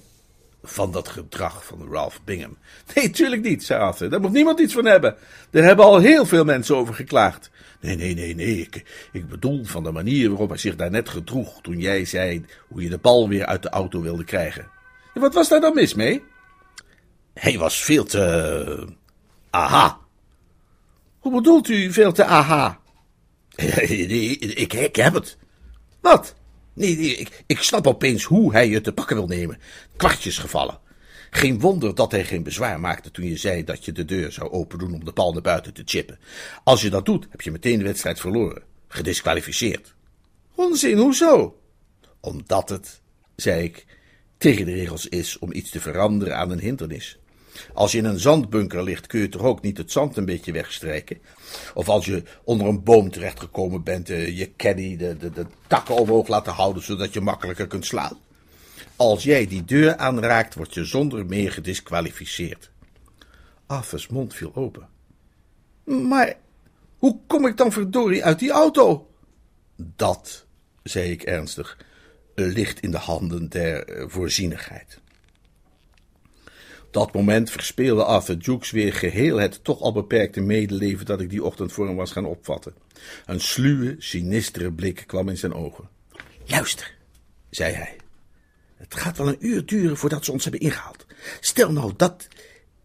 Van 0.63 0.91
dat 0.91 1.07
gedrag 1.07 1.65
van 1.65 1.87
Ralph 1.91 2.19
Bingham. 2.23 2.57
Nee, 2.95 3.09
tuurlijk 3.09 3.41
niet, 3.41 3.63
zei 3.63 3.81
Arthur. 3.81 4.09
Daar 4.09 4.21
moet 4.21 4.31
niemand 4.31 4.59
iets 4.59 4.73
van 4.73 4.85
hebben. 4.85 5.15
Daar 5.49 5.63
hebben 5.63 5.85
al 5.85 5.99
heel 5.99 6.25
veel 6.25 6.43
mensen 6.43 6.75
over 6.75 6.93
geklaagd. 6.93 7.49
Nee, 7.79 7.95
nee, 7.95 8.13
nee, 8.15 8.35
nee. 8.35 8.57
Ik, 8.57 9.07
ik 9.11 9.29
bedoel 9.29 9.65
van 9.65 9.83
de 9.83 9.91
manier 9.91 10.29
waarop 10.29 10.49
hij 10.49 10.57
zich 10.57 10.75
daarnet 10.75 11.09
gedroeg 11.09 11.61
toen 11.61 11.79
jij 11.79 12.05
zei 12.05 12.45
hoe 12.67 12.81
je 12.81 12.89
de 12.89 12.97
bal 12.97 13.29
weer 13.29 13.45
uit 13.45 13.63
de 13.63 13.69
auto 13.69 14.01
wilde 14.01 14.23
krijgen. 14.23 14.67
En 15.13 15.21
wat 15.21 15.33
was 15.33 15.49
daar 15.49 15.61
dan 15.61 15.73
mis 15.73 15.93
mee? 15.93 16.23
Hij 17.33 17.57
was 17.57 17.83
veel 17.83 18.03
te. 18.03 18.87
aha. 19.49 19.99
Hoe 21.19 21.33
bedoelt 21.33 21.67
u 21.67 21.91
veel 21.91 22.11
te 22.11 22.25
aha? 22.25 22.79
ik, 23.55 24.73
ik 24.73 24.95
heb 24.95 25.13
het. 25.13 25.37
Wat? 26.01 26.35
Nee, 26.73 26.95
ik, 26.97 27.43
ik 27.45 27.61
snap 27.61 27.87
opeens 27.87 28.23
hoe 28.23 28.51
hij 28.51 28.69
je 28.69 28.81
te 28.81 28.93
pakken 28.93 29.15
wil 29.15 29.27
nemen. 29.27 29.57
Kwartjes 29.95 30.37
gevallen. 30.37 30.79
Geen 31.29 31.59
wonder 31.59 31.95
dat 31.95 32.11
hij 32.11 32.25
geen 32.25 32.43
bezwaar 32.43 32.79
maakte 32.79 33.11
toen 33.11 33.25
je 33.25 33.37
zei 33.37 33.63
dat 33.63 33.85
je 33.85 33.91
de 33.91 34.05
deur 34.05 34.31
zou 34.31 34.51
opendoen 34.51 34.93
om 34.93 35.05
de 35.05 35.11
bal 35.11 35.33
naar 35.33 35.41
buiten 35.41 35.73
te 35.73 35.81
chippen. 35.85 36.19
Als 36.63 36.81
je 36.81 36.89
dat 36.89 37.05
doet, 37.05 37.27
heb 37.29 37.41
je 37.41 37.51
meteen 37.51 37.77
de 37.77 37.83
wedstrijd 37.83 38.19
verloren. 38.19 38.63
Gedisqualificeerd. 38.87 39.93
Onzin, 40.55 40.97
hoezo? 40.97 41.59
Omdat 42.19 42.69
het, 42.69 43.01
zei 43.35 43.63
ik, 43.63 43.85
tegen 44.37 44.65
de 44.65 44.73
regels 44.73 45.07
is 45.07 45.39
om 45.39 45.53
iets 45.53 45.69
te 45.69 45.79
veranderen 45.79 46.37
aan 46.37 46.51
een 46.51 46.59
hindernis. 46.59 47.19
Als 47.73 47.91
je 47.91 47.97
in 47.97 48.05
een 48.05 48.19
zandbunker 48.19 48.83
ligt, 48.83 49.07
kun 49.07 49.19
je 49.19 49.29
toch 49.29 49.41
ook 49.41 49.61
niet 49.61 49.77
het 49.77 49.91
zand 49.91 50.17
een 50.17 50.25
beetje 50.25 50.51
wegstrijken? 50.51 51.17
Of 51.73 51.89
als 51.89 52.05
je 52.05 52.23
onder 52.43 52.67
een 52.67 52.83
boom 52.83 53.11
terechtgekomen 53.11 53.83
bent, 53.83 54.09
eh, 54.09 54.37
je 54.37 54.55
caddy 54.55 54.97
de, 54.97 55.17
de, 55.17 55.31
de 55.31 55.45
takken 55.67 55.95
omhoog 55.95 56.27
laten 56.27 56.53
houden, 56.53 56.83
zodat 56.83 57.13
je 57.13 57.21
makkelijker 57.21 57.67
kunt 57.67 57.85
slaan. 57.85 58.17
Als 58.95 59.23
jij 59.23 59.47
die 59.47 59.65
deur 59.65 59.97
aanraakt, 59.97 60.55
word 60.55 60.73
je 60.73 60.85
zonder 60.85 61.25
meer 61.25 61.51
gedisqualificeerd. 61.51 62.71
Arthur's 63.65 64.07
mond 64.07 64.33
viel 64.33 64.55
open. 64.55 64.87
Maar 65.83 66.35
hoe 66.97 67.19
kom 67.27 67.45
ik 67.45 67.57
dan 67.57 67.71
verdorie 67.71 68.25
uit 68.25 68.39
die 68.39 68.51
auto? 68.51 69.09
Dat, 69.75 70.45
zei 70.83 71.11
ik 71.11 71.23
ernstig, 71.23 71.77
ligt 72.35 72.79
in 72.79 72.91
de 72.91 72.97
handen 72.97 73.49
der 73.49 73.87
eh, 73.87 74.03
voorzienigheid. 74.07 75.00
Dat 76.91 77.13
moment 77.13 77.49
verspeelde 77.49 78.03
Arthur 78.03 78.37
Jukes 78.37 78.71
weer 78.71 78.93
geheel 78.93 79.37
het 79.37 79.63
toch 79.63 79.81
al 79.81 79.91
beperkte 79.91 80.41
medeleven 80.41 81.05
dat 81.05 81.21
ik 81.21 81.29
die 81.29 81.43
ochtend 81.43 81.71
voor 81.71 81.87
hem 81.87 81.95
was 81.95 82.11
gaan 82.11 82.25
opvatten. 82.25 82.73
Een 83.25 83.39
sluwe, 83.39 83.95
sinistere 83.99 84.71
blik 84.71 85.03
kwam 85.07 85.29
in 85.29 85.37
zijn 85.37 85.53
ogen. 85.53 85.89
Luister, 86.45 86.95
zei 87.49 87.73
hij. 87.73 87.95
Het 88.75 88.95
gaat 88.95 89.17
wel 89.17 89.27
een 89.27 89.45
uur 89.45 89.65
duren 89.65 89.97
voordat 89.97 90.25
ze 90.25 90.31
ons 90.31 90.43
hebben 90.43 90.61
ingehaald. 90.61 91.05
Stel 91.39 91.71
nou 91.71 91.93
dat 91.97 92.27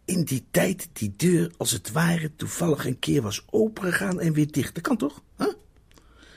in 0.05 0.25
die 0.25 0.47
tijd 0.51 0.89
die 0.93 1.15
deur 1.17 1.51
als 1.57 1.71
het 1.71 1.93
ware 1.93 2.31
toevallig 2.37 2.87
een 2.87 2.99
keer 2.99 3.23
was 3.23 3.45
opengegaan 3.51 4.21
en 4.21 4.33
weer 4.33 4.51
dicht. 4.51 4.75
Dat 4.75 4.83
kan 4.83 4.97
toch? 4.97 5.23
Huh? 5.39 5.47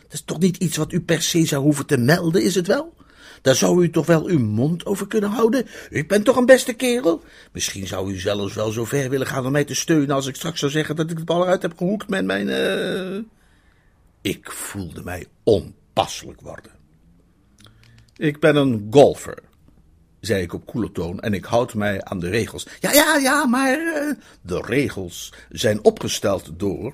Dat 0.01 0.13
is 0.13 0.21
toch 0.21 0.39
niet 0.39 0.57
iets 0.57 0.77
wat 0.77 0.91
u 0.91 1.01
per 1.01 1.21
se 1.21 1.45
zou 1.45 1.63
hoeven 1.63 1.85
te 1.85 1.97
melden, 1.97 2.43
is 2.43 2.55
het 2.55 2.67
wel? 2.67 2.93
Daar 3.41 3.55
zou 3.55 3.83
u 3.83 3.89
toch 3.89 4.05
wel 4.05 4.25
uw 4.25 4.39
mond 4.39 4.85
over 4.85 5.07
kunnen 5.07 5.29
houden? 5.29 5.65
U 5.89 6.05
bent 6.05 6.25
toch 6.25 6.35
een 6.35 6.45
beste 6.45 6.73
kerel? 6.73 7.23
Misschien 7.51 7.87
zou 7.87 8.11
u 8.11 8.19
zelfs 8.19 8.53
wel 8.53 8.71
zo 8.71 8.85
ver 8.85 9.09
willen 9.09 9.27
gaan 9.27 9.45
om 9.45 9.51
mij 9.51 9.63
te 9.63 9.75
steunen 9.75 10.15
als 10.15 10.27
ik 10.27 10.35
straks 10.35 10.59
zou 10.59 10.71
zeggen 10.71 10.95
dat 10.95 11.11
ik 11.11 11.17
de 11.17 11.23
bal 11.23 11.41
eruit 11.41 11.61
heb 11.61 11.77
gehoekt 11.77 12.09
met 12.09 12.25
mijn. 12.25 12.47
Uh... 12.47 13.23
Ik 14.21 14.51
voelde 14.51 15.03
mij 15.03 15.25
onpasselijk 15.43 16.41
worden. 16.41 16.71
Ik 18.17 18.39
ben 18.39 18.55
een 18.55 18.87
golfer, 18.91 19.37
zei 20.19 20.41
ik 20.41 20.53
op 20.53 20.65
koele 20.65 20.91
toon, 20.91 21.19
en 21.19 21.33
ik 21.33 21.45
houd 21.45 21.73
mij 21.73 22.03
aan 22.03 22.19
de 22.19 22.29
regels. 22.29 22.67
Ja, 22.79 22.93
ja, 22.93 23.17
ja, 23.17 23.45
maar. 23.45 23.79
Uh... 23.79 24.13
De 24.41 24.61
regels 24.65 25.33
zijn 25.49 25.83
opgesteld 25.83 26.51
door. 26.57 26.93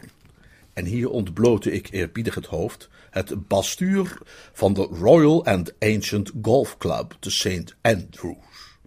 En 0.73 0.85
hier 0.85 1.09
ontblootte 1.09 1.71
ik 1.71 1.87
eerbiedig 1.91 2.35
het 2.35 2.45
hoofd 2.45 2.89
het 3.15 3.47
bastuur 3.47 4.17
van 4.53 4.73
de 4.73 4.81
Royal 4.81 5.45
and 5.45 5.73
Ancient 5.79 6.31
Golf 6.41 6.77
Club 6.77 7.17
te 7.19 7.31
St. 7.31 7.75
Andrews. 7.81 8.77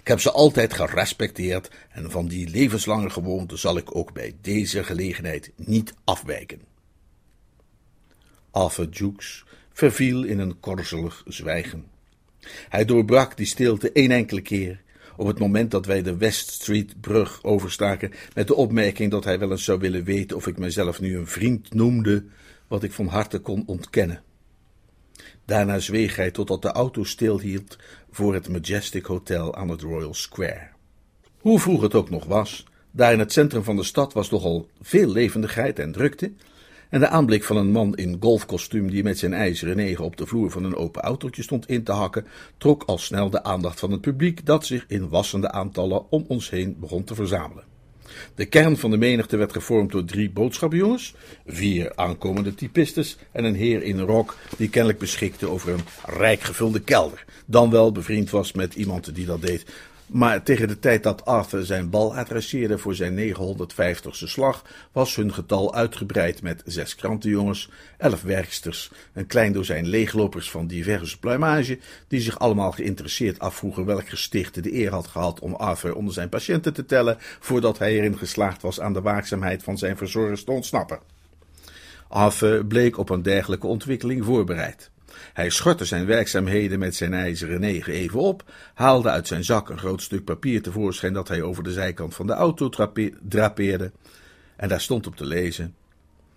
Ik 0.00 0.08
heb 0.08 0.20
ze 0.20 0.30
altijd 0.30 0.72
gerespecteerd 0.72 1.70
en 1.90 2.10
van 2.10 2.26
die 2.26 2.48
levenslange 2.48 3.10
gewoonte 3.10 3.56
zal 3.56 3.76
ik 3.76 3.96
ook 3.96 4.12
bij 4.12 4.36
deze 4.40 4.84
gelegenheid 4.84 5.52
niet 5.56 5.94
afwijken. 6.04 6.60
Arthur 8.50 8.88
Jukes 8.88 9.44
verviel 9.72 10.22
in 10.24 10.38
een 10.38 10.60
korzelig 10.60 11.22
zwijgen. 11.26 11.84
Hij 12.68 12.84
doorbrak 12.84 13.36
die 13.36 13.46
stilte 13.46 13.92
één 13.92 14.10
enkele 14.10 14.40
keer, 14.40 14.82
op 15.16 15.26
het 15.26 15.38
moment 15.38 15.70
dat 15.70 15.86
wij 15.86 16.02
de 16.02 16.16
West 16.16 16.50
Street 16.50 17.00
brug 17.00 17.42
overstaken, 17.42 18.12
met 18.34 18.46
de 18.46 18.54
opmerking 18.54 19.10
dat 19.10 19.24
hij 19.24 19.38
wel 19.38 19.50
eens 19.50 19.64
zou 19.64 19.78
willen 19.78 20.04
weten 20.04 20.36
of 20.36 20.46
ik 20.46 20.58
mezelf 20.58 21.00
nu 21.00 21.16
een 21.16 21.26
vriend 21.26 21.74
noemde 21.74 22.24
wat 22.68 22.82
ik 22.82 22.92
van 22.92 23.06
harte 23.06 23.38
kon 23.38 23.62
ontkennen. 23.66 24.22
Daarna 25.44 25.78
zweeg 25.78 26.16
hij 26.16 26.30
totdat 26.30 26.62
de 26.62 26.72
auto 26.72 27.04
stilhield 27.04 27.76
voor 28.10 28.34
het 28.34 28.48
Majestic 28.48 29.04
Hotel 29.04 29.54
aan 29.54 29.68
het 29.68 29.80
Royal 29.80 30.14
Square. 30.14 30.68
Hoe 31.38 31.60
vroeg 31.60 31.82
het 31.82 31.94
ook 31.94 32.10
nog 32.10 32.24
was, 32.24 32.66
daar 32.90 33.12
in 33.12 33.18
het 33.18 33.32
centrum 33.32 33.62
van 33.62 33.76
de 33.76 33.82
stad 33.82 34.12
was 34.12 34.30
nogal 34.30 34.68
veel 34.80 35.08
levendigheid 35.08 35.78
en 35.78 35.92
drukte, 35.92 36.32
en 36.88 37.00
de 37.00 37.08
aanblik 37.08 37.44
van 37.44 37.56
een 37.56 37.70
man 37.70 37.94
in 37.94 38.16
golfkostuum 38.20 38.90
die 38.90 39.02
met 39.02 39.18
zijn 39.18 39.32
ijzeren 39.32 39.76
negen 39.76 40.04
op 40.04 40.16
de 40.16 40.26
vloer 40.26 40.50
van 40.50 40.64
een 40.64 40.76
open 40.76 41.02
autootje 41.02 41.42
stond 41.42 41.68
in 41.68 41.84
te 41.84 41.92
hakken, 41.92 42.26
trok 42.58 42.82
al 42.82 42.98
snel 42.98 43.30
de 43.30 43.42
aandacht 43.42 43.80
van 43.80 43.90
het 43.90 44.00
publiek 44.00 44.46
dat 44.46 44.66
zich 44.66 44.84
in 44.88 45.08
wassende 45.08 45.50
aantallen 45.50 46.10
om 46.10 46.24
ons 46.28 46.50
heen 46.50 46.76
begon 46.80 47.04
te 47.04 47.14
verzamelen. 47.14 47.73
De 48.34 48.44
kern 48.44 48.76
van 48.76 48.90
de 48.90 48.96
menigte 48.96 49.36
werd 49.36 49.52
gevormd 49.52 49.92
door 49.92 50.04
drie 50.04 50.30
boodschappenjongens, 50.30 51.14
vier 51.46 51.92
aankomende 51.94 52.54
typistes 52.54 53.16
en 53.32 53.44
een 53.44 53.54
heer 53.54 53.82
in 53.82 53.98
een 53.98 54.06
rok 54.06 54.36
die 54.56 54.68
kennelijk 54.68 54.98
beschikte 54.98 55.48
over 55.48 55.72
een 55.72 55.84
rijk 56.06 56.40
gevulde 56.40 56.80
kelder. 56.80 57.24
Dan 57.46 57.70
wel 57.70 57.92
bevriend 57.92 58.30
was 58.30 58.52
met 58.52 58.74
iemand 58.74 59.14
die 59.14 59.26
dat 59.26 59.40
deed. 59.40 59.64
Maar 60.06 60.42
tegen 60.42 60.68
de 60.68 60.78
tijd 60.78 61.02
dat 61.02 61.24
Arthur 61.24 61.64
zijn 61.64 61.90
bal 61.90 62.16
adresseerde 62.16 62.78
voor 62.78 62.94
zijn 62.94 63.34
950ste 63.34 64.08
slag, 64.08 64.64
was 64.92 65.16
hun 65.16 65.34
getal 65.34 65.74
uitgebreid 65.74 66.42
met 66.42 66.62
zes 66.64 66.94
krantenjongens, 66.94 67.70
elf 67.98 68.22
werksters, 68.22 68.90
een 69.12 69.26
klein 69.26 69.52
dozijn 69.52 69.86
leeglopers 69.86 70.50
van 70.50 70.66
diverse 70.66 71.18
pluimage, 71.18 71.78
die 72.08 72.20
zich 72.20 72.38
allemaal 72.38 72.72
geïnteresseerd 72.72 73.38
afvroegen 73.38 73.84
welk 73.84 74.08
gesticht 74.08 74.62
de 74.62 74.74
eer 74.74 74.90
had 74.90 75.06
gehad 75.06 75.40
om 75.40 75.54
Arthur 75.54 75.94
onder 75.94 76.14
zijn 76.14 76.28
patiënten 76.28 76.72
te 76.72 76.86
tellen, 76.86 77.16
voordat 77.40 77.78
hij 77.78 77.92
erin 77.92 78.18
geslaagd 78.18 78.62
was 78.62 78.80
aan 78.80 78.92
de 78.92 79.00
waakzaamheid 79.00 79.62
van 79.62 79.78
zijn 79.78 79.96
verzorgers 79.96 80.44
te 80.44 80.50
ontsnappen. 80.50 80.98
Arthur 82.08 82.66
bleek 82.66 82.98
op 82.98 83.08
een 83.10 83.22
dergelijke 83.22 83.66
ontwikkeling 83.66 84.24
voorbereid. 84.24 84.90
Hij 85.32 85.50
schortte 85.50 85.84
zijn 85.84 86.06
werkzaamheden 86.06 86.78
met 86.78 86.94
zijn 86.94 87.14
ijzeren 87.14 87.60
negen 87.60 87.92
even 87.92 88.20
op, 88.20 88.52
haalde 88.74 89.08
uit 89.08 89.26
zijn 89.26 89.44
zak 89.44 89.68
een 89.68 89.78
groot 89.78 90.02
stuk 90.02 90.24
papier 90.24 90.62
tevoorschijn 90.62 91.12
dat 91.12 91.28
hij 91.28 91.42
over 91.42 91.62
de 91.62 91.72
zijkant 91.72 92.14
van 92.14 92.26
de 92.26 92.32
auto 92.32 92.68
drapeerde, 93.28 93.92
en 94.56 94.68
daar 94.68 94.80
stond 94.80 95.06
op 95.06 95.16
te 95.16 95.24
lezen: 95.24 95.74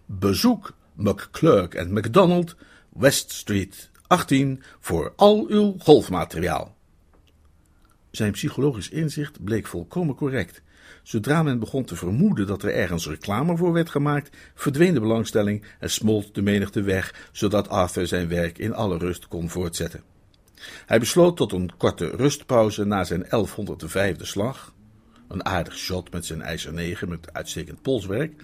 Bezoek 0.06 0.74
McClurk 0.94 1.74
en 1.74 1.94
McDonald, 1.94 2.56
West 2.90 3.32
Street 3.32 3.90
18, 4.08 4.64
voor 4.80 5.14
al 5.16 5.46
uw 5.48 5.76
golfmateriaal. 5.78 6.76
Zijn 8.12 8.32
psychologisch 8.32 8.90
inzicht 8.90 9.44
bleek 9.44 9.68
volkomen 9.68 10.16
correct. 10.16 10.62
Zodra 11.08 11.44
men 11.44 11.60
begon 11.60 11.84
te 11.84 11.96
vermoeden 11.96 12.48
dat 12.48 12.64
er 12.64 12.74
ergens 12.74 13.08
reclame 13.08 13.58
voor 13.58 13.74
werd 13.74 13.90
gemaakt, 13.90 14.38
verdween 14.56 14.94
de 14.94 15.00
belangstelling 15.00 15.64
en 15.80 15.90
smolt 15.90 16.36
de 16.36 16.42
menigte 16.42 16.82
weg, 16.82 17.30
zodat 17.32 17.70
Arthur 17.70 18.08
zijn 18.08 18.28
werk 18.28 18.58
in 18.58 18.74
alle 18.74 18.98
rust 18.98 19.28
kon 19.28 19.50
voortzetten. 19.50 20.04
Hij 20.86 21.00
besloot 21.00 21.38
tot 21.38 21.52
een 21.52 21.72
korte 21.78 22.10
rustpauze 22.10 22.86
na 22.86 23.04
zijn 23.04 23.26
1105e 23.26 24.22
slag, 24.22 24.74
een 25.28 25.46
aardig 25.46 25.78
shot 25.78 26.12
met 26.12 26.26
zijn 26.26 26.42
ijzer 26.42 26.74
9 26.74 27.10
met 27.10 27.34
uitstekend 27.34 27.82
polswerk, 27.82 28.44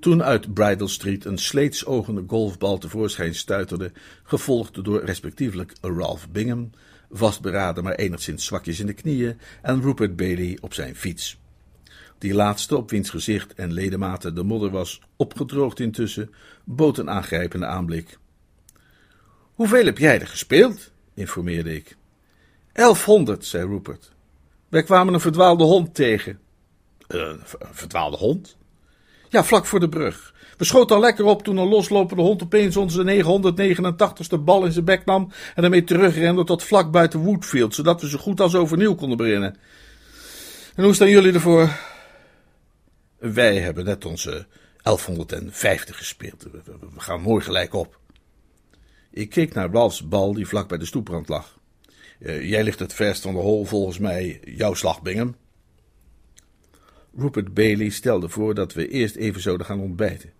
toen 0.00 0.22
uit 0.22 0.54
Bridal 0.54 0.88
Street 0.88 1.24
een 1.24 1.38
sleetsogende 1.38 2.24
golfbal 2.26 2.78
tevoorschijn 2.78 3.34
stuiterde, 3.34 3.92
gevolgd 4.22 4.84
door 4.84 5.04
respectievelijk 5.04 5.72
Ralph 5.80 6.28
Bingham, 6.28 6.70
vastberaden 7.10 7.84
maar 7.84 7.94
enigszins 7.94 8.44
zwakjes 8.44 8.80
in 8.80 8.86
de 8.86 8.92
knieën, 8.92 9.38
en 9.62 9.82
Rupert 9.82 10.16
Bailey 10.16 10.58
op 10.60 10.74
zijn 10.74 10.96
fiets. 10.96 11.40
Die 12.22 12.34
laatste, 12.34 12.76
op 12.76 12.90
wiens 12.90 13.10
gezicht 13.10 13.54
en 13.54 13.72
ledematen 13.72 14.34
de 14.34 14.42
modder 14.42 14.70
was 14.70 15.00
opgedroogd 15.16 15.80
intussen, 15.80 16.30
bood 16.64 16.98
een 16.98 17.10
aangrijpende 17.10 17.66
aanblik. 17.66 18.18
Hoeveel 19.54 19.84
heb 19.84 19.98
jij 19.98 20.20
er 20.20 20.26
gespeeld? 20.26 20.90
informeerde 21.14 21.74
ik. 21.74 21.96
Elfhonderd, 22.72 23.44
zei 23.44 23.66
Rupert. 23.66 24.12
Wij 24.68 24.82
kwamen 24.82 25.14
een 25.14 25.20
verdwaalde 25.20 25.64
hond 25.64 25.94
tegen. 25.94 26.38
Een 27.06 27.40
verdwaalde 27.72 28.16
hond? 28.16 28.56
Ja, 29.28 29.44
vlak 29.44 29.66
voor 29.66 29.80
de 29.80 29.88
brug. 29.88 30.34
We 30.56 30.64
schoten 30.64 30.96
al 30.96 31.02
lekker 31.02 31.24
op 31.24 31.42
toen 31.42 31.56
een 31.56 31.68
loslopende 31.68 32.22
hond 32.22 32.42
opeens 32.42 32.76
onze 32.76 33.22
989ste 33.22 34.44
bal 34.44 34.64
in 34.64 34.72
zijn 34.72 34.84
bek 34.84 35.04
nam 35.04 35.32
en 35.54 35.64
ermee 35.64 35.84
terugrende 35.84 36.44
tot 36.44 36.62
vlak 36.62 36.90
buiten 36.90 37.20
Woodfield, 37.20 37.74
zodat 37.74 38.00
we 38.00 38.08
zo 38.08 38.18
goed 38.18 38.40
als 38.40 38.54
overnieuw 38.54 38.94
konden 38.94 39.16
beginnen. 39.16 39.56
En 40.74 40.84
hoe 40.84 40.94
staan 40.94 41.10
jullie 41.10 41.32
ervoor? 41.32 41.90
Wij 43.22 43.58
hebben 43.58 43.84
net 43.84 44.04
onze 44.04 44.46
1150 44.82 45.96
gespeeld. 45.96 46.42
We, 46.42 46.60
gaan 46.96 47.20
mooi 47.20 47.44
gelijk 47.44 47.74
op. 47.74 47.98
Ik 49.10 49.30
keek 49.30 49.54
naar 49.54 49.70
Ralphs 49.70 50.08
bal 50.08 50.32
die 50.34 50.46
vlak 50.46 50.68
bij 50.68 50.78
de 50.78 50.84
stoeprand 50.84 51.28
lag. 51.28 51.58
Uh, 52.18 52.48
jij 52.48 52.62
ligt 52.62 52.78
het 52.78 52.94
verst 52.94 53.22
van 53.22 53.34
de 53.34 53.40
hol, 53.40 53.64
volgens 53.64 53.98
mij 53.98 54.40
jouw 54.44 54.74
slag, 54.74 55.02
Bingham. 55.02 55.36
Rupert 57.16 57.54
Bailey 57.54 57.88
stelde 57.88 58.28
voor 58.28 58.54
dat 58.54 58.72
we 58.72 58.88
eerst 58.88 59.16
even 59.16 59.40
zouden 59.40 59.66
gaan 59.66 59.80
ontbijten. 59.80 60.32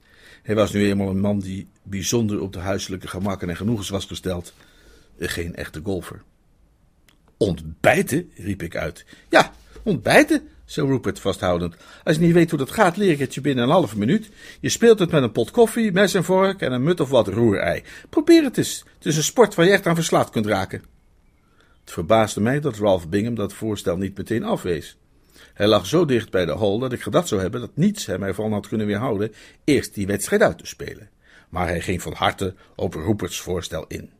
Hij 0.42 0.54
was 0.54 0.72
nu 0.72 0.86
eenmaal 0.86 1.08
een 1.08 1.20
man 1.20 1.38
die 1.38 1.68
bijzonder 1.82 2.40
op 2.40 2.52
de 2.52 2.58
huiselijke 2.58 3.08
gemakken 3.08 3.48
en 3.48 3.56
genoegens 3.56 3.88
was 3.88 4.04
gesteld. 4.04 4.54
Uh, 5.16 5.28
geen 5.28 5.54
echte 5.54 5.80
golfer. 5.84 6.22
Ontbijten? 7.36 8.30
riep 8.34 8.62
ik 8.62 8.76
uit. 8.76 9.04
Ja, 9.28 9.52
ontbijten, 9.82 10.48
zei 10.72 10.86
Rupert 10.86 11.20
vasthoudend. 11.20 11.76
Als 12.04 12.16
je 12.16 12.22
niet 12.22 12.32
weet 12.32 12.50
hoe 12.50 12.58
dat 12.58 12.70
gaat, 12.70 12.96
leer 12.96 13.10
ik 13.10 13.18
het 13.18 13.34
je 13.34 13.40
binnen 13.40 13.64
een 13.64 13.70
halve 13.70 13.98
minuut. 13.98 14.28
Je 14.60 14.68
speelt 14.68 14.98
het 14.98 15.10
met 15.10 15.22
een 15.22 15.32
pot 15.32 15.50
koffie, 15.50 15.92
mes 15.92 16.14
en 16.14 16.24
vork 16.24 16.60
en 16.60 16.72
een 16.72 16.82
mut 16.82 17.00
of 17.00 17.08
wat 17.08 17.28
roerei. 17.28 17.82
Probeer 18.10 18.42
het 18.42 18.58
eens. 18.58 18.84
Het 18.94 19.06
is 19.06 19.16
een 19.16 19.22
sport 19.22 19.54
waar 19.54 19.66
je 19.66 19.72
echt 19.72 19.86
aan 19.86 19.94
verslaafd 19.94 20.30
kunt 20.30 20.46
raken. 20.46 20.82
Het 21.80 21.92
verbaasde 21.92 22.40
mij 22.40 22.60
dat 22.60 22.76
Ralph 22.76 23.08
Bingham 23.08 23.34
dat 23.34 23.52
voorstel 23.52 23.96
niet 23.96 24.16
meteen 24.16 24.44
afwees. 24.44 24.96
Hij 25.54 25.66
lag 25.66 25.86
zo 25.86 26.04
dicht 26.04 26.30
bij 26.30 26.44
de 26.44 26.52
hole 26.52 26.80
dat 26.80 26.92
ik 26.92 27.02
gedacht 27.02 27.28
zou 27.28 27.40
hebben 27.40 27.60
dat 27.60 27.76
niets 27.76 28.06
hem 28.06 28.22
ervan 28.22 28.52
had 28.52 28.68
kunnen 28.68 28.86
weerhouden 28.86 29.32
eerst 29.64 29.94
die 29.94 30.06
wedstrijd 30.06 30.42
uit 30.42 30.58
te 30.58 30.66
spelen. 30.66 31.10
Maar 31.48 31.66
hij 31.66 31.80
ging 31.80 32.02
van 32.02 32.12
harte 32.12 32.54
op 32.76 32.94
Ruperts 32.94 33.40
voorstel 33.40 33.84
in. 33.88 34.10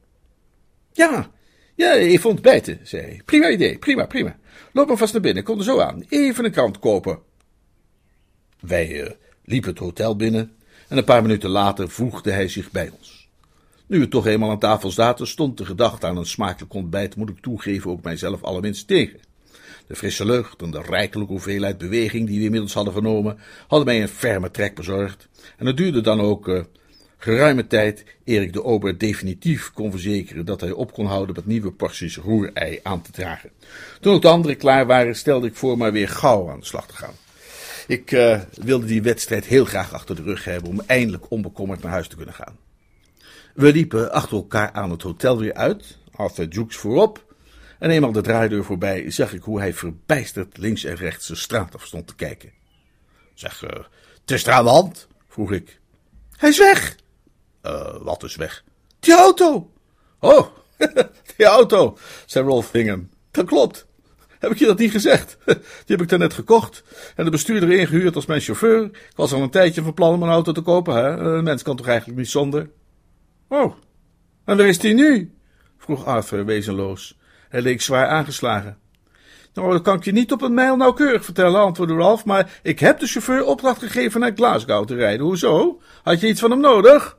Ja, 0.93 1.31
ja, 1.75 1.95
even 1.95 2.31
ontbijten, 2.31 2.79
zei 2.83 3.03
hij. 3.03 3.21
Prima 3.25 3.51
idee, 3.51 3.79
prima, 3.79 4.07
prima. 4.07 4.37
Loop 4.73 4.89
maar 4.89 4.97
vast 4.97 5.13
naar 5.13 5.23
binnen, 5.23 5.43
kom 5.43 5.59
er 5.59 5.65
zo 5.65 5.81
aan. 5.81 6.05
Even 6.09 6.45
een 6.45 6.51
krant 6.51 6.79
kopen. 6.79 7.19
Wij 8.61 8.91
uh, 8.91 9.11
liepen 9.45 9.71
het 9.71 9.79
hotel 9.79 10.17
binnen 10.17 10.53
en 10.89 10.99
een 10.99 11.05
paar 11.05 11.23
minuten 11.23 11.51
later 11.51 11.91
voegde 11.91 12.31
hij 12.31 12.49
zich 12.49 12.71
bij 12.71 12.91
ons. 12.99 13.29
Nu 13.87 13.99
we 13.99 14.09
toch 14.09 14.27
eenmaal 14.27 14.51
aan 14.51 14.59
tafel 14.59 14.91
zaten, 14.91 15.27
stond 15.27 15.59
de 15.59 15.65
gedachte 15.65 16.07
aan 16.07 16.17
een 16.17 16.27
smakelijk 16.27 16.75
ontbijt, 16.75 17.17
moet 17.17 17.29
ik 17.29 17.41
toegeven, 17.41 17.91
ook 17.91 18.03
mijzelf 18.03 18.43
allerminst 18.43 18.87
tegen. 18.87 19.21
De 19.87 19.97
frisse 19.97 20.25
lucht 20.25 20.63
en 20.63 20.71
de 20.71 20.83
rijkelijke 20.83 21.33
hoeveelheid 21.33 21.79
beweging 21.79 22.27
die 22.27 22.39
we 22.39 22.45
inmiddels 22.45 22.75
hadden 22.75 22.93
genomen, 22.93 23.39
hadden 23.67 23.87
mij 23.87 24.03
een 24.03 24.09
ferme 24.09 24.51
trek 24.51 24.75
bezorgd. 24.75 25.29
En 25.57 25.67
het 25.67 25.77
duurde 25.77 26.01
dan 26.01 26.21
ook 26.21 26.49
uh, 26.49 26.63
geruime 27.23 27.67
tijd 27.67 28.05
eer 28.25 28.43
ik 28.43 28.53
de 28.53 28.65
ober 28.65 28.99
definitief 28.99 29.73
kon 29.73 29.91
verzekeren 29.91 30.45
dat 30.45 30.61
hij 30.61 30.71
op 30.71 30.93
kon 30.93 31.07
houden 31.07 31.35
met 31.35 31.47
nieuwe 31.47 31.73
porties 31.73 32.17
roerei 32.17 32.81
aan 32.83 33.03
te 33.03 33.13
dragen. 33.13 33.51
Toen 34.01 34.15
ook 34.15 34.23
de 34.23 34.29
anderen 34.29 34.57
klaar 34.57 34.87
waren, 34.87 35.17
stelde 35.17 35.47
ik 35.47 35.57
voor 35.57 35.77
maar 35.79 35.93
weer 35.93 36.09
gauw 36.09 36.51
aan 36.51 36.61
de 36.61 36.67
slag 36.67 36.87
te 36.87 36.97
gaan. 36.97 37.15
Ik 37.87 38.11
uh, 38.11 38.41
wilde 38.61 38.87
die 38.87 39.03
wedstrijd 39.03 39.45
heel 39.45 39.65
graag 39.65 39.93
achter 39.93 40.17
de 40.17 40.23
rug 40.23 40.45
hebben 40.45 40.71
om 40.71 40.83
eindelijk 40.87 41.31
onbekommerd 41.31 41.83
naar 41.83 41.93
huis 41.93 42.09
te 42.09 42.17
kunnen 42.17 42.35
gaan. 42.35 42.57
We 43.55 43.73
liepen 43.73 44.13
achter 44.13 44.37
elkaar 44.37 44.73
aan 44.73 44.91
het 44.91 45.03
hotel 45.03 45.39
weer 45.39 45.55
uit, 45.55 45.99
Arthur 46.13 46.49
Jukes 46.49 46.77
voorop, 46.77 47.35
en 47.79 47.91
eenmaal 47.91 48.13
de 48.13 48.21
draaideur 48.21 48.65
voorbij 48.65 49.11
zag 49.11 49.33
ik 49.33 49.43
hoe 49.43 49.59
hij 49.59 49.75
verbijsterd 49.75 50.57
links 50.57 50.85
en 50.85 50.95
rechts 50.95 51.27
de 51.27 51.35
straat 51.35 51.75
af 51.75 51.87
stond 51.87 52.07
te 52.07 52.15
kijken. 52.15 52.53
Zeg, 53.35 53.63
uh, 53.63 53.85
is 54.27 54.47
er 54.47 54.53
aan 54.53 54.65
de 54.65 54.71
hand? 54.71 55.09
vroeg 55.29 55.53
ik. 55.53 55.81
Hij 56.37 56.49
is 56.49 56.59
weg, 56.59 56.97
uh, 57.63 57.97
wat 58.01 58.23
is 58.23 58.37
weg? 58.37 58.65
Die 59.01 59.15
auto! 59.15 59.71
Oh, 60.21 60.47
die 61.37 61.47
auto, 61.47 61.99
zei 62.27 62.45
Rolf 62.45 62.71
Bingham. 62.71 63.09
Dat 63.31 63.47
klopt. 63.47 63.87
Heb 64.39 64.51
ik 64.51 64.59
je 64.59 64.67
dat 64.67 64.79
niet 64.79 64.91
gezegd? 64.91 65.37
Die 65.45 65.97
heb 65.97 66.01
ik 66.01 66.09
daarnet 66.09 66.35
gekocht 66.35 66.83
en 67.17 67.25
de 67.25 67.31
bestuurder 67.31 67.71
ingehuurd 67.71 68.15
als 68.15 68.27
mijn 68.27 68.41
chauffeur. 68.41 68.85
Ik 68.85 69.13
was 69.15 69.33
al 69.33 69.43
een 69.43 69.51
tijdje 69.51 69.83
van 69.83 69.95
plan 69.95 70.15
om 70.15 70.23
een 70.23 70.29
auto 70.29 70.53
te 70.53 70.61
kopen, 70.61 70.95
hè? 70.95 71.09
Een 71.09 71.45
mens 71.45 71.63
kan 71.63 71.77
toch 71.77 71.87
eigenlijk 71.87 72.19
niet 72.19 72.29
zonder? 72.29 72.71
Oh, 73.49 73.75
en 74.45 74.57
waar 74.57 74.67
is 74.67 74.79
die 74.79 74.95
nu? 74.95 75.35
vroeg 75.79 76.05
Arthur 76.05 76.45
wezenloos. 76.45 77.19
Hij 77.49 77.63
leek 77.63 77.81
zwaar 77.81 78.07
aangeslagen. 78.07 78.79
Nou, 79.55 79.71
dat 79.71 79.83
kan 79.83 79.97
ik 79.97 80.05
je 80.05 80.13
niet 80.13 80.33
op 80.33 80.43
een 80.43 80.55
mijl 80.55 80.77
nauwkeurig 80.77 81.25
vertellen, 81.25 81.61
antwoordde 81.61 81.95
Ralph, 81.95 82.25
maar 82.25 82.61
ik 82.63 82.79
heb 82.79 82.99
de 82.99 83.07
chauffeur 83.07 83.45
opdracht 83.45 83.83
gegeven 83.83 84.21
naar 84.21 84.33
Glasgow 84.35 84.87
te 84.87 84.95
rijden. 84.95 85.27
Hoezo? 85.27 85.81
Had 86.03 86.21
je 86.21 86.29
iets 86.29 86.41
van 86.41 86.51
hem 86.51 86.61
nodig? 86.61 87.19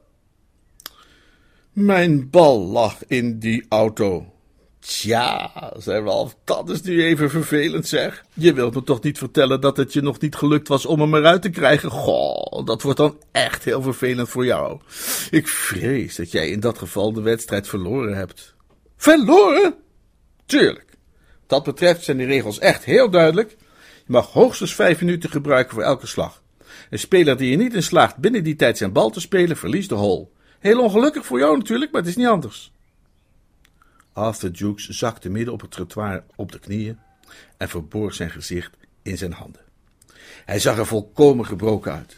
Mijn 1.74 2.30
bal 2.30 2.60
lag 2.60 3.08
in 3.08 3.40
die 3.40 3.66
auto. 3.70 4.34
Tja, 4.80 5.52
zei 5.78 6.04
Ralph, 6.04 6.36
dat 6.44 6.70
is 6.70 6.82
nu 6.82 7.04
even 7.04 7.30
vervelend, 7.30 7.88
zeg. 7.88 8.26
Je 8.34 8.54
wilt 8.54 8.74
me 8.74 8.84
toch 8.84 9.02
niet 9.02 9.18
vertellen 9.18 9.62
dat 9.62 9.78
het 9.78 9.94
je 9.94 10.02
nog 10.02 10.20
niet 10.20 10.36
gelukt 10.36 10.68
was 10.68 10.86
om 10.86 11.00
hem 11.00 11.16
eruit 11.16 11.42
te 11.42 11.50
krijgen? 11.50 11.92
Goh, 11.92 12.66
dat 12.66 12.82
wordt 12.82 12.98
dan 12.98 13.18
echt 13.32 13.64
heel 13.64 13.82
vervelend 13.82 14.30
voor 14.30 14.46
jou. 14.46 14.80
Ik 15.30 15.48
vrees 15.48 16.16
dat 16.16 16.32
jij 16.32 16.50
in 16.50 16.60
dat 16.60 16.78
geval 16.78 17.14
de 17.14 17.22
wedstrijd 17.22 17.68
verloren 17.68 18.16
hebt. 18.16 18.56
Verloren? 18.98 19.76
Tuurlijk. 20.46 20.98
Wat 21.40 21.50
dat 21.50 21.64
betreft 21.64 22.04
zijn 22.04 22.18
de 22.18 22.26
regels 22.26 22.60
echt 22.60 22.84
heel 22.84 23.10
duidelijk. 23.10 23.50
Je 24.06 24.12
mag 24.12 24.32
hoogstens 24.32 24.76
vijf 24.76 25.02
minuten 25.02 25.30
gebruiken 25.30 25.74
voor 25.74 25.84
elke 25.84 26.08
slag. 26.08 26.42
Een 26.90 27.00
speler 27.00 27.38
die 27.38 27.52
er 27.52 27.58
niet 27.58 27.74
in 27.74 27.84
slaagt 27.84 28.18
binnen 28.18 28.44
die 28.44 28.56
tijd 28.56 28.78
zijn 28.78 28.92
bal 28.92 29.10
te 29.10 29.20
spelen, 29.20 29.58
verliest 29.58 29.90
de 29.90 29.96
hole. 29.96 30.28
Heel 30.64 30.82
ongelukkig 30.82 31.26
voor 31.26 31.40
jou 31.40 31.58
natuurlijk, 31.58 31.92
maar 31.92 32.02
het 32.02 32.10
is 32.10 32.16
niet 32.16 32.28
anders. 32.28 32.72
Arthur 34.14 34.52
Jukes 34.52 34.88
zakte 34.90 35.30
midden 35.30 35.54
op 35.54 35.62
het 35.62 35.72
trottoir 35.72 36.24
op 36.36 36.52
de 36.52 36.60
knieën 36.60 37.00
en 37.58 37.70
verborg 37.70 38.14
zijn 38.14 38.30
gezicht 38.30 38.72
in 39.02 39.18
zijn 39.18 39.32
handen. 39.32 39.62
Hij 40.46 40.60
zag 40.60 40.78
er 40.78 40.86
volkomen 40.86 41.46
gebroken 41.46 41.92
uit. 41.94 42.16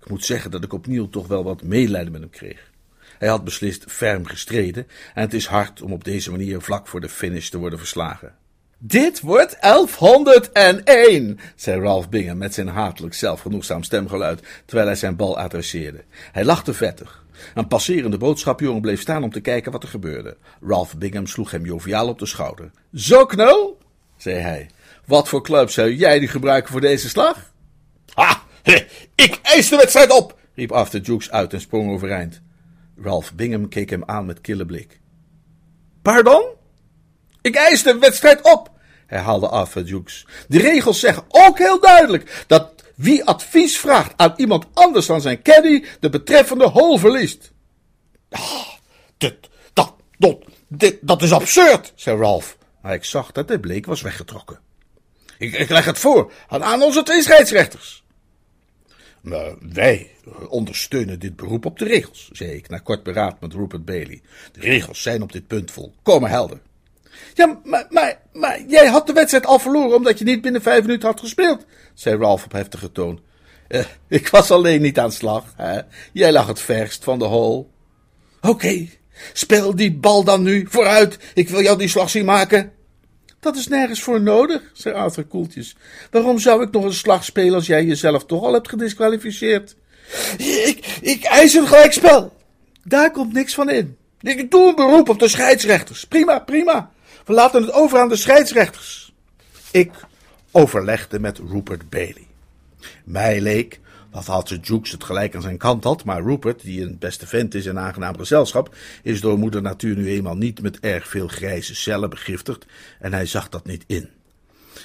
Ik 0.00 0.08
moet 0.08 0.24
zeggen 0.24 0.50
dat 0.50 0.64
ik 0.64 0.72
opnieuw 0.72 1.08
toch 1.08 1.26
wel 1.26 1.44
wat 1.44 1.62
medelijden 1.62 2.12
met 2.12 2.20
hem 2.20 2.30
kreeg. 2.30 2.70
Hij 3.18 3.28
had 3.28 3.44
beslist 3.44 3.84
ferm 3.88 4.26
gestreden 4.26 4.86
en 5.14 5.22
het 5.22 5.34
is 5.34 5.46
hard 5.46 5.82
om 5.82 5.92
op 5.92 6.04
deze 6.04 6.30
manier 6.30 6.60
vlak 6.60 6.86
voor 6.86 7.00
de 7.00 7.08
finish 7.08 7.48
te 7.48 7.58
worden 7.58 7.78
verslagen. 7.78 8.34
Dit 8.78 9.20
wordt 9.20 9.56
1101, 9.60 11.38
zei 11.56 11.80
Ralph 11.80 12.08
Bingham 12.08 12.38
met 12.38 12.54
zijn 12.54 12.68
hatelijk 12.68 13.14
zelfgenoegzaam 13.14 13.82
stemgeluid, 13.82 14.42
terwijl 14.64 14.86
hij 14.86 14.96
zijn 14.96 15.16
bal 15.16 15.38
adresseerde. 15.38 16.04
Hij 16.32 16.44
lachte 16.44 16.74
vettig. 16.74 17.23
Een 17.54 17.66
passerende 17.68 18.16
boodschapjongen 18.16 18.80
bleef 18.80 19.00
staan 19.00 19.22
om 19.22 19.30
te 19.30 19.40
kijken 19.40 19.72
wat 19.72 19.82
er 19.82 19.88
gebeurde. 19.88 20.36
Ralph 20.60 20.96
Bingham 20.96 21.26
sloeg 21.26 21.50
hem 21.50 21.64
joviaal 21.64 22.08
op 22.08 22.18
de 22.18 22.26
schouder. 22.26 22.70
Zo, 22.94 23.26
knul, 23.26 23.78
zei 24.16 24.36
hij. 24.36 24.70
Wat 25.06 25.28
voor 25.28 25.42
club 25.42 25.70
zou 25.70 25.94
jij 25.94 26.18
die 26.18 26.28
gebruiken 26.28 26.72
voor 26.72 26.80
deze 26.80 27.08
slag? 27.08 27.52
Ha, 28.14 28.42
ik 29.14 29.38
eis 29.42 29.68
de 29.68 29.76
wedstrijd 29.76 30.10
op, 30.10 30.38
riep 30.54 30.72
After 30.72 31.00
Jukes 31.00 31.30
uit 31.30 31.52
en 31.52 31.60
sprong 31.60 31.90
overeind. 31.90 32.40
Ralph 33.02 33.32
Bingham 33.32 33.68
keek 33.68 33.90
hem 33.90 34.02
aan 34.06 34.26
met 34.26 34.40
kille 34.40 34.66
blik. 34.66 35.00
Pardon? 36.02 36.44
Ik 37.40 37.54
eis 37.54 37.82
de 37.82 37.98
wedstrijd 37.98 38.40
op, 38.42 38.70
herhaalde 39.06 39.48
Arthur 39.48 39.82
Jukes. 39.82 40.26
De 40.48 40.58
regels 40.58 41.00
zeggen 41.00 41.24
ook 41.28 41.58
heel 41.58 41.80
duidelijk 41.80 42.44
dat 42.46 42.73
wie 42.94 43.24
advies 43.24 43.78
vraagt 43.78 44.12
aan 44.16 44.34
iemand 44.36 44.66
anders 44.72 45.06
dan 45.06 45.20
zijn 45.20 45.42
caddy, 45.42 45.84
de 46.00 46.10
betreffende 46.10 46.68
hole 46.68 46.98
verliest. 46.98 47.52
Ah, 48.30 48.68
dit, 49.18 49.34
dat, 49.72 49.94
dat, 50.18 50.44
dit, 50.68 50.98
dat 51.00 51.22
is 51.22 51.32
absurd, 51.32 51.92
zei 51.94 52.18
Ralph. 52.18 52.56
Maar 52.82 52.94
ik 52.94 53.04
zag 53.04 53.32
dat 53.32 53.48
de 53.48 53.60
bleek 53.60 53.86
was 53.86 54.02
weggetrokken. 54.02 54.58
Ik, 55.38 55.54
ik 55.54 55.68
leg 55.68 55.84
het 55.84 55.98
voor 55.98 56.32
aan, 56.48 56.82
onze 56.82 57.02
twee 57.02 57.22
scheidsrechters. 57.22 58.04
Maar 59.20 59.54
wij 59.60 60.10
ondersteunen 60.48 61.18
dit 61.18 61.36
beroep 61.36 61.64
op 61.64 61.78
de 61.78 61.84
regels, 61.84 62.28
zei 62.32 62.50
ik 62.50 62.68
na 62.68 62.78
kort 62.78 63.02
beraad 63.02 63.40
met 63.40 63.52
Rupert 63.52 63.84
Bailey. 63.84 64.22
De 64.52 64.60
regels 64.60 65.02
zijn 65.02 65.22
op 65.22 65.32
dit 65.32 65.46
punt 65.46 65.70
volkomen 65.70 66.30
helder. 66.30 66.60
Ja, 67.34 67.60
maar, 67.64 68.18
maar, 68.32 68.62
jij 68.68 68.86
had 68.86 69.06
de 69.06 69.12
wedstrijd 69.12 69.46
al 69.46 69.58
verloren 69.58 69.96
omdat 69.96 70.18
je 70.18 70.24
niet 70.24 70.42
binnen 70.42 70.62
vijf 70.62 70.82
minuten 70.82 71.08
had 71.08 71.20
gespeeld, 71.20 71.64
zei 71.94 72.16
Ralph 72.16 72.44
op 72.44 72.52
heftige 72.52 72.92
toon. 72.92 73.20
Uh, 73.68 73.84
ik 74.08 74.28
was 74.28 74.50
alleen 74.50 74.82
niet 74.82 74.98
aan 74.98 75.12
slag. 75.12 75.44
Hè? 75.56 75.80
Jij 76.12 76.32
lag 76.32 76.46
het 76.46 76.60
verst 76.60 77.04
van 77.04 77.18
de 77.18 77.24
hol. 77.24 77.70
Oké, 78.40 78.88
speel 79.32 79.76
die 79.76 79.94
bal 79.94 80.24
dan 80.24 80.42
nu, 80.42 80.66
vooruit. 80.70 81.18
Ik 81.34 81.48
wil 81.48 81.62
jou 81.62 81.78
die 81.78 81.88
slag 81.88 82.10
zien 82.10 82.24
maken. 82.24 82.72
Dat 83.40 83.56
is 83.56 83.68
nergens 83.68 84.02
voor 84.02 84.20
nodig, 84.20 84.62
zei 84.72 84.94
Arthur 84.94 85.24
koeltjes. 85.24 85.76
Waarom 86.10 86.38
zou 86.38 86.62
ik 86.62 86.70
nog 86.70 86.84
een 86.84 86.94
slag 86.94 87.24
spelen 87.24 87.54
als 87.54 87.66
jij 87.66 87.84
jezelf 87.84 88.26
toch 88.26 88.42
al 88.42 88.52
hebt 88.52 88.68
gedisqualificeerd? 88.68 89.76
Ik, 90.36 90.98
ik 91.00 91.24
eis 91.24 91.54
een 91.54 91.66
gelijkspel. 91.66 92.32
Daar 92.84 93.10
komt 93.10 93.32
niks 93.32 93.54
van 93.54 93.70
in. 93.70 93.96
Ik 94.20 94.50
doe 94.50 94.68
een 94.68 94.74
beroep 94.74 95.08
op 95.08 95.18
de 95.18 95.28
scheidsrechters. 95.28 96.04
Prima, 96.04 96.38
prima. 96.38 96.90
We 97.24 97.32
laten 97.32 97.62
het 97.62 97.72
over 97.72 97.98
aan 97.98 98.08
de 98.08 98.16
scheidsrechters. 98.16 99.12
Ik 99.70 99.90
overlegde 100.50 101.20
met 101.20 101.38
Rupert 101.38 101.90
Bailey. 101.90 102.26
Mij 103.04 103.40
leek 103.40 103.80
dat 104.10 104.26
Halse 104.26 104.58
Jukes 104.58 104.90
het 104.90 105.04
gelijk 105.04 105.34
aan 105.34 105.42
zijn 105.42 105.58
kant 105.58 105.84
had, 105.84 106.04
maar 106.04 106.22
Rupert, 106.22 106.62
die 106.62 106.82
een 106.82 106.98
beste 106.98 107.26
vent 107.26 107.54
is 107.54 107.66
en 107.66 107.78
aangenaam 107.78 108.18
gezelschap, 108.18 108.74
is 109.02 109.20
door 109.20 109.38
moeder 109.38 109.62
natuur 109.62 109.96
nu 109.96 110.08
eenmaal 110.08 110.36
niet 110.36 110.62
met 110.62 110.80
erg 110.80 111.08
veel 111.08 111.28
grijze 111.28 111.74
cellen 111.74 112.10
begiftigd 112.10 112.66
en 112.98 113.12
hij 113.12 113.26
zag 113.26 113.48
dat 113.48 113.66
niet 113.66 113.84
in. 113.86 114.08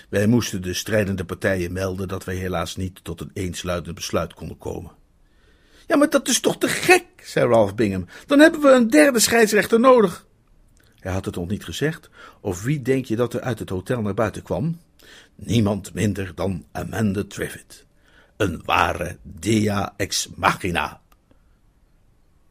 Wij 0.10 0.28
moesten 0.28 0.62
de 0.62 0.74
strijdende 0.74 1.26
partijen 1.26 1.74
melden 1.74 2.08
dat 2.08 2.24
wij 2.24 2.36
helaas 2.36 2.76
niet 2.76 3.04
tot 3.04 3.22
een 3.22 3.32
eensluidend 3.34 3.96
besluit 3.96 4.34
konden 4.34 4.58
komen. 4.58 4.92
Ja, 5.88 5.98
maar 5.98 6.10
dat 6.10 6.28
is 6.28 6.40
toch 6.40 6.58
te 6.58 6.68
gek, 6.68 7.06
zei 7.24 7.48
Ralph 7.50 7.76
Bingham. 7.76 8.06
Dan 8.26 8.40
hebben 8.40 8.62
we 8.62 8.72
een 8.72 8.90
derde 8.90 9.20
scheidsrechter 9.20 9.80
nodig. 9.80 10.28
Hij 11.00 11.12
had 11.12 11.26
het 11.26 11.36
nog 11.36 11.48
niet 11.48 11.64
gezegd, 11.64 12.10
of 12.40 12.64
wie 12.64 12.82
denk 12.82 13.06
je 13.06 13.16
dat 13.16 13.34
er 13.34 13.42
uit 13.42 13.60
het 13.60 13.70
hotel 13.70 14.02
naar 14.02 14.14
buiten 14.14 14.44
kwam? 14.44 14.80
Niemand 15.36 15.94
minder 15.94 16.32
dan 16.36 16.66
Amanda 16.72 17.24
Triffitt. 17.28 17.86
Een 18.38 18.62
ware 18.66 19.18
dea 19.22 19.94
ex 19.98 20.30
machina. 20.36 21.02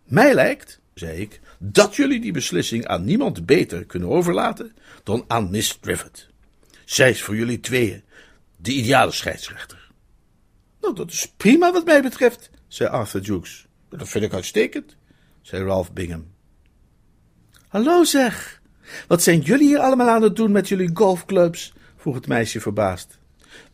Mij 0.05 0.35
lijkt, 0.35 0.81
zei 0.95 1.21
ik, 1.21 1.41
dat 1.59 1.97
jullie 1.97 2.21
die 2.21 2.33
beslissing 2.33 2.87
aan 2.87 3.05
niemand 3.05 3.47
beter 3.47 3.85
kunnen 3.85 4.09
overlaten 4.09 4.77
dan 5.03 5.25
aan 5.27 5.51
Miss 5.51 5.79
Triffitt. 5.81 6.29
Zij 6.85 7.11
is 7.11 7.23
voor 7.23 7.37
jullie 7.37 7.61
tweeën 7.61 8.03
de 8.57 8.73
ideale 8.73 9.13
scheidsrechter. 9.13 9.91
Nou, 10.81 10.95
dat 10.95 11.11
is 11.11 11.33
prima 11.37 11.73
wat 11.73 11.85
mij 11.85 12.03
betreft, 12.03 12.51
zei 12.69 12.89
Arthur 12.91 13.21
Jukes. 13.21 13.67
Dat 13.89 14.09
vind 14.09 14.25
ik 14.25 14.33
uitstekend, 14.33 14.97
zei 15.43 15.65
Ralph 15.65 15.93
Bingham. 15.93 16.37
Hallo 17.69 18.05
zeg, 18.05 18.61
wat 19.09 19.23
zijn 19.23 19.41
jullie 19.41 19.67
hier 19.67 19.79
allemaal 19.79 20.09
aan 20.09 20.23
het 20.23 20.37
doen 20.37 20.53
met 20.53 20.69
jullie 20.69 20.91
golfclubs? 20.95 21.73
vroeg 21.97 22.15
het 22.15 22.27
meisje 22.27 22.61
verbaasd. 22.61 23.19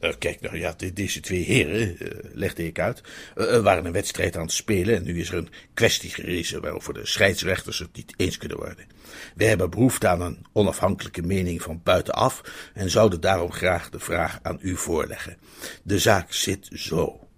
Uh, 0.00 0.12
kijk, 0.18 0.40
nou 0.40 0.58
ja, 0.58 0.74
deze 0.94 1.20
twee 1.20 1.42
heren, 1.42 1.96
uh, 2.02 2.08
legde 2.32 2.66
ik 2.66 2.78
uit, 2.78 3.02
uh, 3.36 3.62
waren 3.62 3.84
een 3.84 3.92
wedstrijd 3.92 4.36
aan 4.36 4.42
het 4.42 4.52
spelen 4.52 4.96
en 4.96 5.04
nu 5.04 5.20
is 5.20 5.30
er 5.30 5.36
een 5.36 5.48
kwestie 5.74 6.10
gerezen 6.10 6.60
waarover 6.60 6.94
de 6.94 7.06
scheidsrechters 7.06 7.78
het 7.78 7.96
niet 7.96 8.14
eens 8.16 8.38
kunnen 8.38 8.56
worden. 8.56 8.86
We 9.34 9.44
hebben 9.44 9.70
behoefte 9.70 10.08
aan 10.08 10.20
een 10.20 10.46
onafhankelijke 10.52 11.22
mening 11.22 11.62
van 11.62 11.80
buitenaf 11.82 12.42
en 12.74 12.90
zouden 12.90 13.20
daarom 13.20 13.52
graag 13.52 13.90
de 13.90 13.98
vraag 13.98 14.38
aan 14.42 14.58
u 14.60 14.76
voorleggen. 14.76 15.36
De 15.82 15.98
zaak 15.98 16.32
zit 16.32 16.68
zo. 16.72 17.28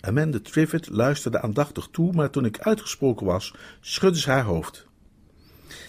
Amanda 0.00 0.38
Triffitt 0.42 0.88
luisterde 0.88 1.40
aandachtig 1.40 1.88
toe, 1.92 2.12
maar 2.12 2.30
toen 2.30 2.44
ik 2.44 2.58
uitgesproken 2.58 3.26
was, 3.26 3.54
schudde 3.80 4.20
ze 4.20 4.30
haar 4.30 4.44
hoofd. 4.44 4.85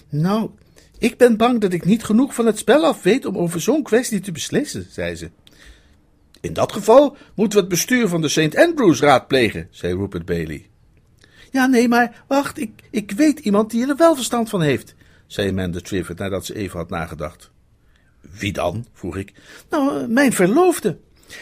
Nou, 0.09 0.49
ik 0.97 1.17
ben 1.17 1.37
bang 1.37 1.61
dat 1.61 1.73
ik 1.73 1.85
niet 1.85 2.03
genoeg 2.03 2.33
van 2.33 2.45
het 2.45 2.57
spel 2.57 2.85
af 2.85 3.03
weet 3.03 3.25
om 3.25 3.37
over 3.37 3.61
zo'n 3.61 3.83
kwestie 3.83 4.19
te 4.19 4.31
beslissen, 4.31 4.87
zei 4.89 5.15
ze. 5.15 5.29
In 6.41 6.53
dat 6.53 6.71
geval 6.71 7.17
moeten 7.35 7.57
we 7.57 7.63
het 7.63 7.73
bestuur 7.73 8.07
van 8.07 8.21
de 8.21 8.29
St. 8.29 8.55
Andrews 8.55 8.99
raadplegen, 8.99 9.67
zei 9.71 9.95
Rupert 9.95 10.25
Bailey. 10.25 10.69
Ja, 11.51 11.65
nee, 11.65 11.87
maar 11.87 12.23
wacht, 12.27 12.59
ik, 12.59 12.71
ik 12.91 13.11
weet 13.11 13.39
iemand 13.39 13.71
die 13.71 13.87
er 13.87 13.95
wel 13.95 14.15
verstand 14.15 14.49
van 14.49 14.61
heeft, 14.61 14.95
zei 15.27 15.49
Amanda 15.49 15.79
Triffitt 15.79 16.19
nadat 16.19 16.45
ze 16.45 16.55
even 16.55 16.77
had 16.77 16.89
nagedacht. 16.89 17.51
Wie 18.21 18.53
dan? 18.53 18.85
vroeg 18.93 19.17
ik. 19.17 19.33
Nou, 19.69 20.01
eh, 20.01 20.07
mijn 20.07 20.33
verloofde. 20.33 20.97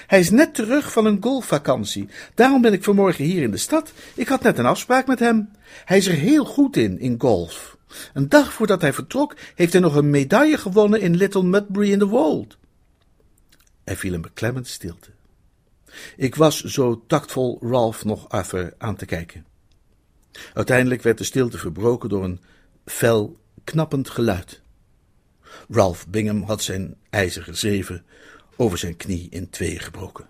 Hij 0.07 0.19
is 0.19 0.29
net 0.29 0.53
terug 0.53 0.91
van 0.91 1.05
een 1.05 1.17
golfvakantie. 1.21 2.07
Daarom 2.33 2.61
ben 2.61 2.73
ik 2.73 2.83
vanmorgen 2.83 3.25
hier 3.25 3.43
in 3.43 3.51
de 3.51 3.57
stad. 3.57 3.93
Ik 4.15 4.27
had 4.27 4.41
net 4.41 4.57
een 4.57 4.65
afspraak 4.65 5.07
met 5.07 5.19
hem. 5.19 5.49
Hij 5.85 5.97
is 5.97 6.07
er 6.07 6.13
heel 6.13 6.45
goed 6.45 6.77
in, 6.77 6.99
in 6.99 7.15
golf. 7.17 7.74
Een 8.13 8.29
dag 8.29 8.53
voordat 8.53 8.81
hij 8.81 8.93
vertrok, 8.93 9.35
heeft 9.55 9.71
hij 9.71 9.81
nog 9.81 9.95
een 9.95 10.09
medaille 10.09 10.57
gewonnen 10.57 11.01
in 11.01 11.15
Little 11.15 11.43
Mudbury 11.43 11.91
in 11.91 11.99
the 11.99 12.07
Wold. 12.07 12.57
Er 13.83 13.95
viel 13.95 14.13
een 14.13 14.21
beklemmend 14.21 14.67
stilte. 14.67 15.09
Ik 16.17 16.35
was 16.35 16.63
zo 16.63 17.03
tactvol 17.07 17.59
Ralph 17.61 18.03
nog 18.03 18.29
Arthur 18.29 18.73
aan 18.77 18.95
te 18.95 19.05
kijken. 19.05 19.45
Uiteindelijk 20.53 21.01
werd 21.01 21.17
de 21.17 21.23
stilte 21.23 21.57
verbroken 21.57 22.09
door 22.09 22.23
een 22.23 22.39
fel, 22.85 23.39
knappend 23.63 24.09
geluid. 24.09 24.61
Ralph 25.69 26.07
Bingham 26.07 26.43
had 26.43 26.63
zijn 26.63 26.95
ijzeren 27.09 27.57
zeven 27.57 28.05
over 28.55 28.77
zijn 28.77 28.97
knie 28.97 29.27
in 29.29 29.49
tweeën 29.49 29.79
gebroken. 29.79 30.27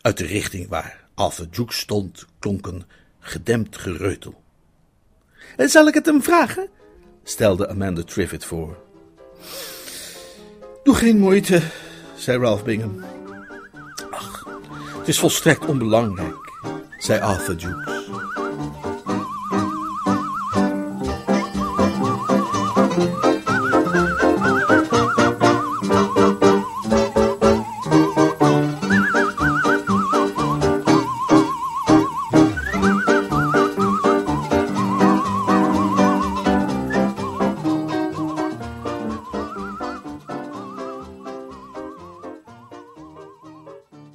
Uit 0.00 0.16
de 0.16 0.26
richting 0.26 0.68
waar 0.68 1.08
Arthur 1.14 1.50
Duke 1.50 1.72
stond 1.72 2.26
klonk 2.38 2.66
een 2.66 2.84
gedempt 3.18 3.76
gereutel. 3.76 4.42
Eh, 5.56 5.66
zal 5.66 5.86
ik 5.86 5.94
het 5.94 6.06
hem 6.06 6.22
vragen? 6.22 6.68
stelde 7.24 7.68
Amanda 7.68 8.02
Triffitt 8.02 8.44
voor. 8.44 8.76
Doe 10.82 10.94
geen 10.94 11.18
moeite, 11.18 11.62
zei 12.16 12.38
Ralph 12.38 12.64
Bingham. 12.64 13.04
Ach, 14.10 14.46
het 14.98 15.08
is 15.08 15.18
volstrekt 15.18 15.66
onbelangrijk, 15.66 16.52
zei 16.98 17.20
Arthur 17.20 17.56
Jukes. 17.56 18.08